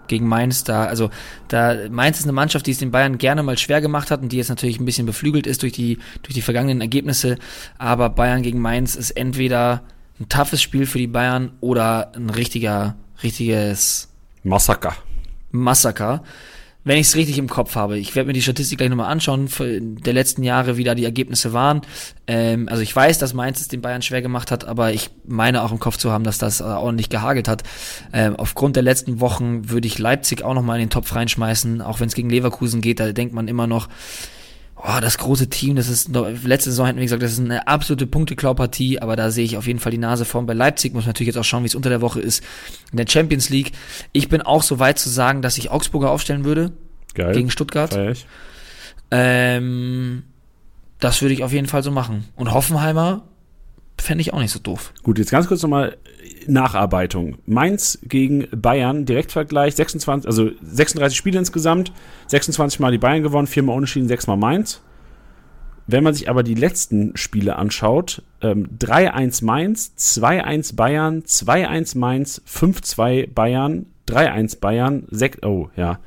[0.09, 1.11] Gegen Mainz, da, also,
[1.49, 4.31] da, Mainz ist eine Mannschaft, die es den Bayern gerne mal schwer gemacht hat und
[4.31, 7.37] die jetzt natürlich ein bisschen beflügelt ist durch die, durch die vergangenen Ergebnisse.
[7.78, 9.83] Aber Bayern gegen Mainz ist entweder
[10.20, 14.09] ein toughes Spiel für die Bayern oder ein richtiger, richtiges
[14.43, 14.97] Massaker.
[15.51, 16.23] Massaker.
[16.86, 17.98] Wenn ich es richtig im Kopf habe.
[17.98, 21.52] Ich werde mir die Statistik gleich nochmal anschauen, der letzten Jahre, wie da die Ergebnisse
[21.52, 21.80] waren.
[22.28, 25.64] Ähm, also ich weiß, dass Mainz es den Bayern schwer gemacht hat, aber ich meine
[25.64, 27.64] auch im Kopf zu haben, dass das äh, ordentlich gehagelt hat.
[28.12, 31.98] Ähm, aufgrund der letzten Wochen würde ich Leipzig auch nochmal in den Topf reinschmeißen, auch
[31.98, 33.88] wenn es gegen Leverkusen geht, da denkt man immer noch,
[34.77, 36.11] oh, das große Team, das ist,
[36.44, 39.66] letzte Saison hätten wir gesagt, das ist eine absolute Punkteklaupartie, aber da sehe ich auf
[39.66, 40.47] jeden Fall die Nase vorn.
[40.47, 42.43] Bei Leipzig muss man natürlich jetzt auch schauen, wie es unter der Woche ist
[42.93, 43.73] in der Champions League.
[44.12, 46.73] Ich bin auch so weit zu sagen, dass ich Augsburger aufstellen würde
[47.15, 47.32] Geil.
[47.32, 47.97] gegen Stuttgart.
[49.11, 50.24] Ähm,
[51.01, 52.24] das würde ich auf jeden Fall so machen.
[52.36, 53.23] Und Hoffenheimer
[53.98, 54.93] fände ich auch nicht so doof.
[55.02, 55.97] Gut, jetzt ganz kurz nochmal
[56.47, 57.39] Nacharbeitung.
[57.47, 61.93] Mainz gegen Bayern, Direktvergleich, 26, also 36 Spiele insgesamt,
[62.28, 64.82] 26 Mal die Bayern gewonnen, viermal unentschieden, sechsmal Mainz.
[65.89, 72.43] Wenn man sich aber die letzten Spiele anschaut, ähm, 3-1 Mainz, 2-1 Bayern, 2-1 Mainz,
[72.44, 76.01] 5-2 Bayern, 3-1 Bayern, 6, oh, ja.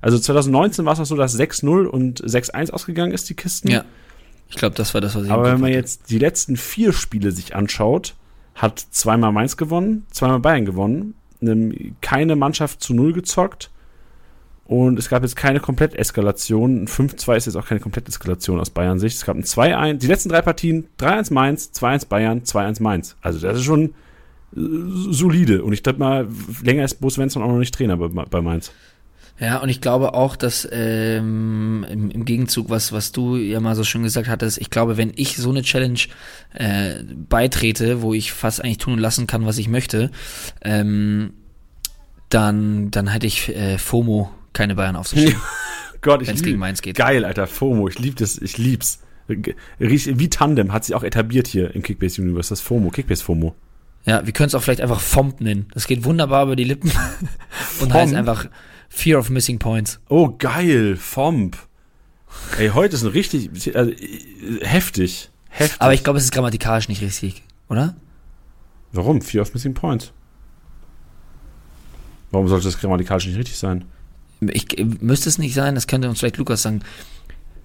[0.00, 3.68] Also 2019 war es noch so, dass 6-0 und 6-1 ausgegangen ist, die Kisten.
[3.68, 3.84] Ja.
[4.50, 7.32] Ich glaube, das war das, was ich Aber wenn man jetzt die letzten vier Spiele
[7.32, 8.14] sich anschaut,
[8.54, 11.14] hat zweimal Mainz gewonnen, zweimal Bayern gewonnen,
[12.00, 13.70] keine Mannschaft zu Null gezockt
[14.68, 16.82] und es gab jetzt keine Kompletteskalation.
[16.82, 19.16] Ein 5-2 ist jetzt auch keine Kompletteskalation aus Bayern Sicht.
[19.16, 23.16] Es gab ein 2-1, die letzten drei Partien, 3-1 Mainz, 2-1 Bayern, 2-1 Mainz.
[23.22, 23.94] Also das ist schon
[24.54, 24.60] äh,
[25.10, 26.28] solide und ich glaube mal,
[26.62, 28.72] länger ist Bo Svensson auch noch nicht Trainer bei, bei Mainz.
[29.40, 33.76] Ja, und ich glaube auch, dass ähm, im, im Gegenzug, was, was du ja mal
[33.76, 36.00] so schön gesagt hattest, ich glaube, wenn ich so eine Challenge
[36.54, 40.10] äh, beitrete, wo ich fast eigentlich tun und lassen kann, was ich möchte,
[40.62, 41.34] ähm,
[42.30, 45.36] dann, dann hätte ich äh, FOMO keine Bayern aufzustellen,
[46.00, 46.96] Gott, ich gegen Mainz geht.
[46.96, 49.00] Geil, Alter, FOMO, ich lieb das, ich lieb's.
[49.78, 53.54] Wie Tandem hat sich auch etabliert hier im Kickbase Universe, das FOMO, Kickbase FOMO.
[54.04, 55.66] Ja, wir können es auch vielleicht einfach FOMP nennen.
[55.74, 56.90] Das geht wunderbar über die Lippen
[57.80, 58.48] und heißt einfach
[58.88, 60.00] Fear of Missing Points.
[60.08, 61.56] Oh, geil, FOMP.
[62.58, 63.92] Ey, heute ist ein richtig, also,
[64.62, 65.80] heftig, heftig.
[65.80, 67.96] Aber ich glaube, es ist grammatikalisch nicht richtig, oder?
[68.92, 69.22] Warum?
[69.22, 70.12] Fear of Missing Points.
[72.30, 73.84] Warum sollte das grammatikalisch nicht richtig sein?
[74.40, 74.66] Ich,
[75.00, 76.80] müsste es nicht sein, das könnte uns vielleicht Lukas sagen.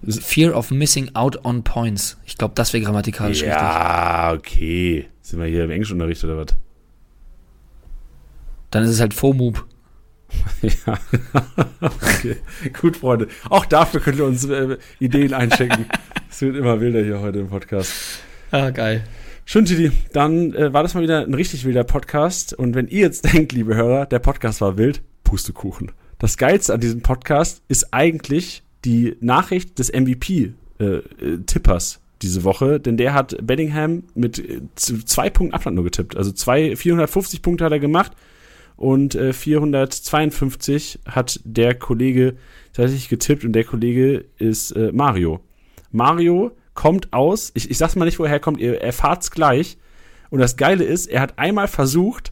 [0.06, 2.18] Fear of Missing Out on Points.
[2.26, 3.56] Ich glaube, das wäre grammatikalisch richtig.
[3.56, 5.08] Ja, okay.
[5.22, 6.46] Sind wir hier im Englischunterricht oder was?
[8.70, 9.66] Dann ist es halt FOMOOP.
[10.86, 10.98] Ja.
[11.80, 12.36] okay.
[12.80, 13.28] Gut, Freunde.
[13.50, 15.86] Auch dafür könnt ihr uns äh, Ideen einschicken.
[16.30, 17.92] Es wird immer wilder hier heute im Podcast.
[18.50, 19.04] Ah, geil.
[19.44, 19.92] Schön, Titi.
[20.12, 22.54] Dann äh, war das mal wieder ein richtig wilder Podcast.
[22.54, 25.92] Und wenn ihr jetzt denkt, liebe Hörer, der Podcast war wild, Pustekuchen.
[26.18, 33.14] Das Geilste an diesem Podcast ist eigentlich die Nachricht des MVP-Tippers diese Woche, denn der
[33.14, 36.16] hat Bellingham mit äh, zwei Punkten Abstand nur getippt.
[36.16, 38.12] Also zwei, 450 Punkte hat er gemacht
[38.84, 42.36] und äh, 452 hat der Kollege
[42.74, 45.40] tatsächlich getippt und der Kollege ist äh, Mario.
[45.90, 49.78] Mario kommt aus, ich, ich sag's mal nicht, woher er kommt, ihr erfahrt's gleich.
[50.28, 52.30] Und das Geile ist, er hat einmal versucht,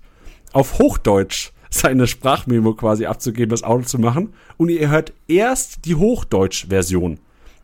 [0.53, 4.35] auf Hochdeutsch seine Sprachmemo quasi abzugeben, das Auto zu machen.
[4.59, 7.19] Und ihr hört erst die Hochdeutsch-Version.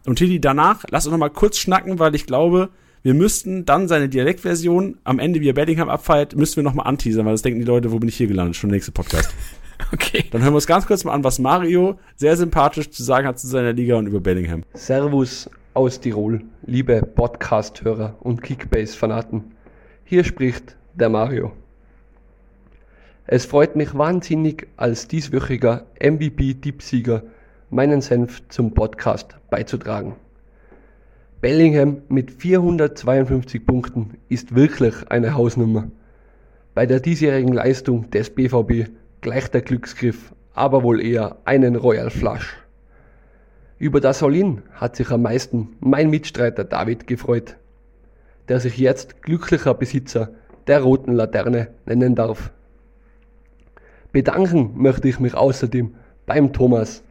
[0.06, 2.70] Und Tilly, danach, lass uns noch mal kurz schnacken, weil ich glaube,
[3.02, 6.82] wir müssten dann seine Dialektversion am Ende, wie er Bellingham abfeiert, müssten wir noch mal
[6.82, 8.56] anteasern, weil das denken die Leute, wo bin ich hier gelandet?
[8.56, 9.34] Schon der nächste Podcast.
[9.92, 10.24] Okay.
[10.32, 13.38] Dann hören wir uns ganz kurz mal an, was Mario sehr sympathisch zu sagen hat
[13.38, 14.64] zu seiner Liga und über Bellingham.
[14.74, 19.44] Servus aus Tirol, liebe Podcast-Hörer und Kickbase-Fanaten.
[20.04, 21.52] Hier spricht der Mario.
[23.28, 27.22] Es freut mich wahnsinnig, als dieswöchiger MVP-Tippsieger
[27.70, 30.16] meinen Senf zum Podcast beizutragen.
[31.40, 35.88] Bellingham mit 452 Punkten ist wirklich eine Hausnummer.
[36.74, 38.90] Bei der diesjährigen Leistung des BVB
[39.20, 42.56] gleicht der Glücksgriff aber wohl eher einen Royal Flush.
[43.78, 47.56] Über das All-In hat sich am meisten mein Mitstreiter David gefreut,
[48.48, 50.30] der sich jetzt glücklicher Besitzer
[50.66, 52.50] der roten Laterne nennen darf.
[54.10, 55.94] Bedanken möchte ich mich außerdem
[56.26, 57.04] beim Thomas,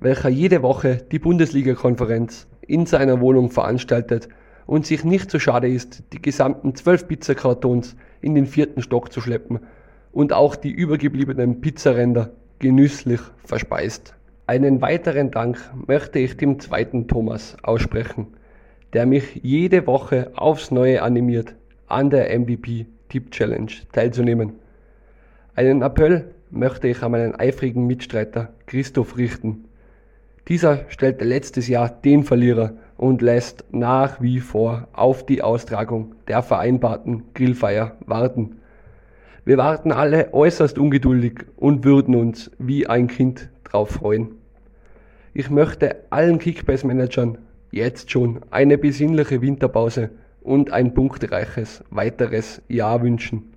[0.00, 4.28] welcher jede Woche die Bundesliga-Konferenz in seiner Wohnung veranstaltet
[4.66, 9.20] und sich nicht so schade ist, die gesamten zwölf Pizzakartons in den vierten Stock zu
[9.20, 9.60] schleppen
[10.12, 14.14] und auch die übergebliebenen Pizzaränder genüsslich verspeist.
[14.46, 18.28] Einen weiteren Dank möchte ich dem zweiten Thomas aussprechen,
[18.92, 21.54] der mich jede Woche aufs Neue animiert,
[21.86, 24.54] an der MVP Tip Challenge teilzunehmen.
[25.54, 29.64] Einen Appell möchte ich an meinen eifrigen Mitstreiter Christoph richten.
[30.48, 36.42] Dieser stellte letztes Jahr den Verlierer und lässt nach wie vor auf die Austragung der
[36.42, 38.56] vereinbarten Grillfeier warten.
[39.46, 44.36] Wir warten alle äußerst ungeduldig und würden uns wie ein Kind drauf freuen.
[45.32, 47.38] Ich möchte allen Kickbase-Managern
[47.70, 50.10] jetzt schon eine besinnliche Winterpause
[50.42, 53.54] und ein punktreiches weiteres Jahr wünschen.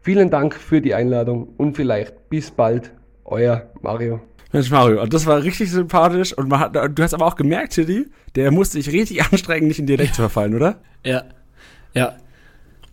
[0.00, 2.92] Vielen Dank für die Einladung und vielleicht bis bald,
[3.24, 4.20] euer Mario.
[4.52, 7.74] Mensch, Mario, und das war richtig sympathisch und man hat, du hast aber auch gemerkt,
[7.74, 8.06] Tilly,
[8.36, 10.80] der musste sich richtig anstrengen, nicht in Dialekt zu verfallen, oder?
[11.04, 11.24] Ja.
[11.94, 12.16] Ja.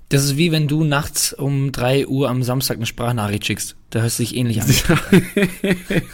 [0.10, 3.76] Das ist wie wenn du nachts um 3 Uhr am Samstag eine Sprachnachricht schickst.
[3.90, 4.68] Da hörst du dich ähnlich an.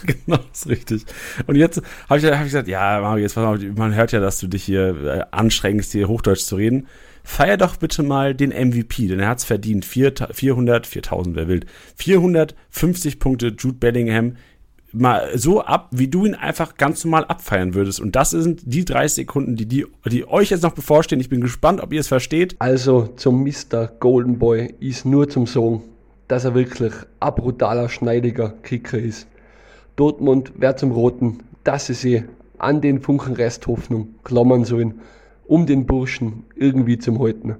[0.06, 1.04] genau, ist richtig.
[1.48, 4.48] Und jetzt habe ich, hab ich gesagt, ja, Mario, jetzt man hört ja, dass du
[4.48, 6.88] dich hier äh, anstrengst, hier Hochdeutsch zu reden.
[7.26, 9.84] Feier doch bitte mal den MVP, denn er hat's verdient.
[9.84, 11.66] 400, 4000, wer will.
[11.98, 14.38] 450 Punkte Jude Bellingham
[14.94, 18.00] mal so ab, wie du ihn einfach ganz normal abfeiern würdest.
[18.00, 21.22] Und das sind die 30 Sekunden, die, die, die euch jetzt noch bevorstehen.
[21.22, 22.56] Ich bin gespannt, ob ihr es versteht.
[22.60, 23.88] Also zum Mr.
[24.00, 25.84] Golden Boy ist nur zum Sagen,
[26.28, 29.28] dass er wirklich ein brutaler, schneidiger Kicker ist.
[29.96, 32.24] Dortmund wird zum Roten, dass sie sich
[32.58, 35.02] an den Funken Resthoffnung klammern sollen,
[35.46, 37.56] um den Burschen irgendwie zum halten.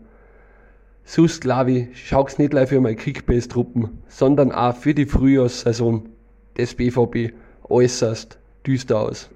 [1.04, 6.08] Sus ich, schaut's nicht gleich für meine Kickbase-Truppen, sondern auch für die Frühjahrssaison
[6.60, 7.34] des BVB
[7.70, 9.30] äußerst düster aus.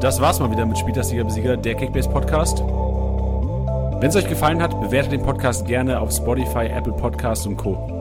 [0.00, 2.60] Das war's mal wieder mit Spieltagsliga Besieger, der Kickbase Podcast.
[2.60, 7.95] Wenn es euch gefallen hat, bewertet den Podcast gerne auf Spotify, Apple Podcasts und Co.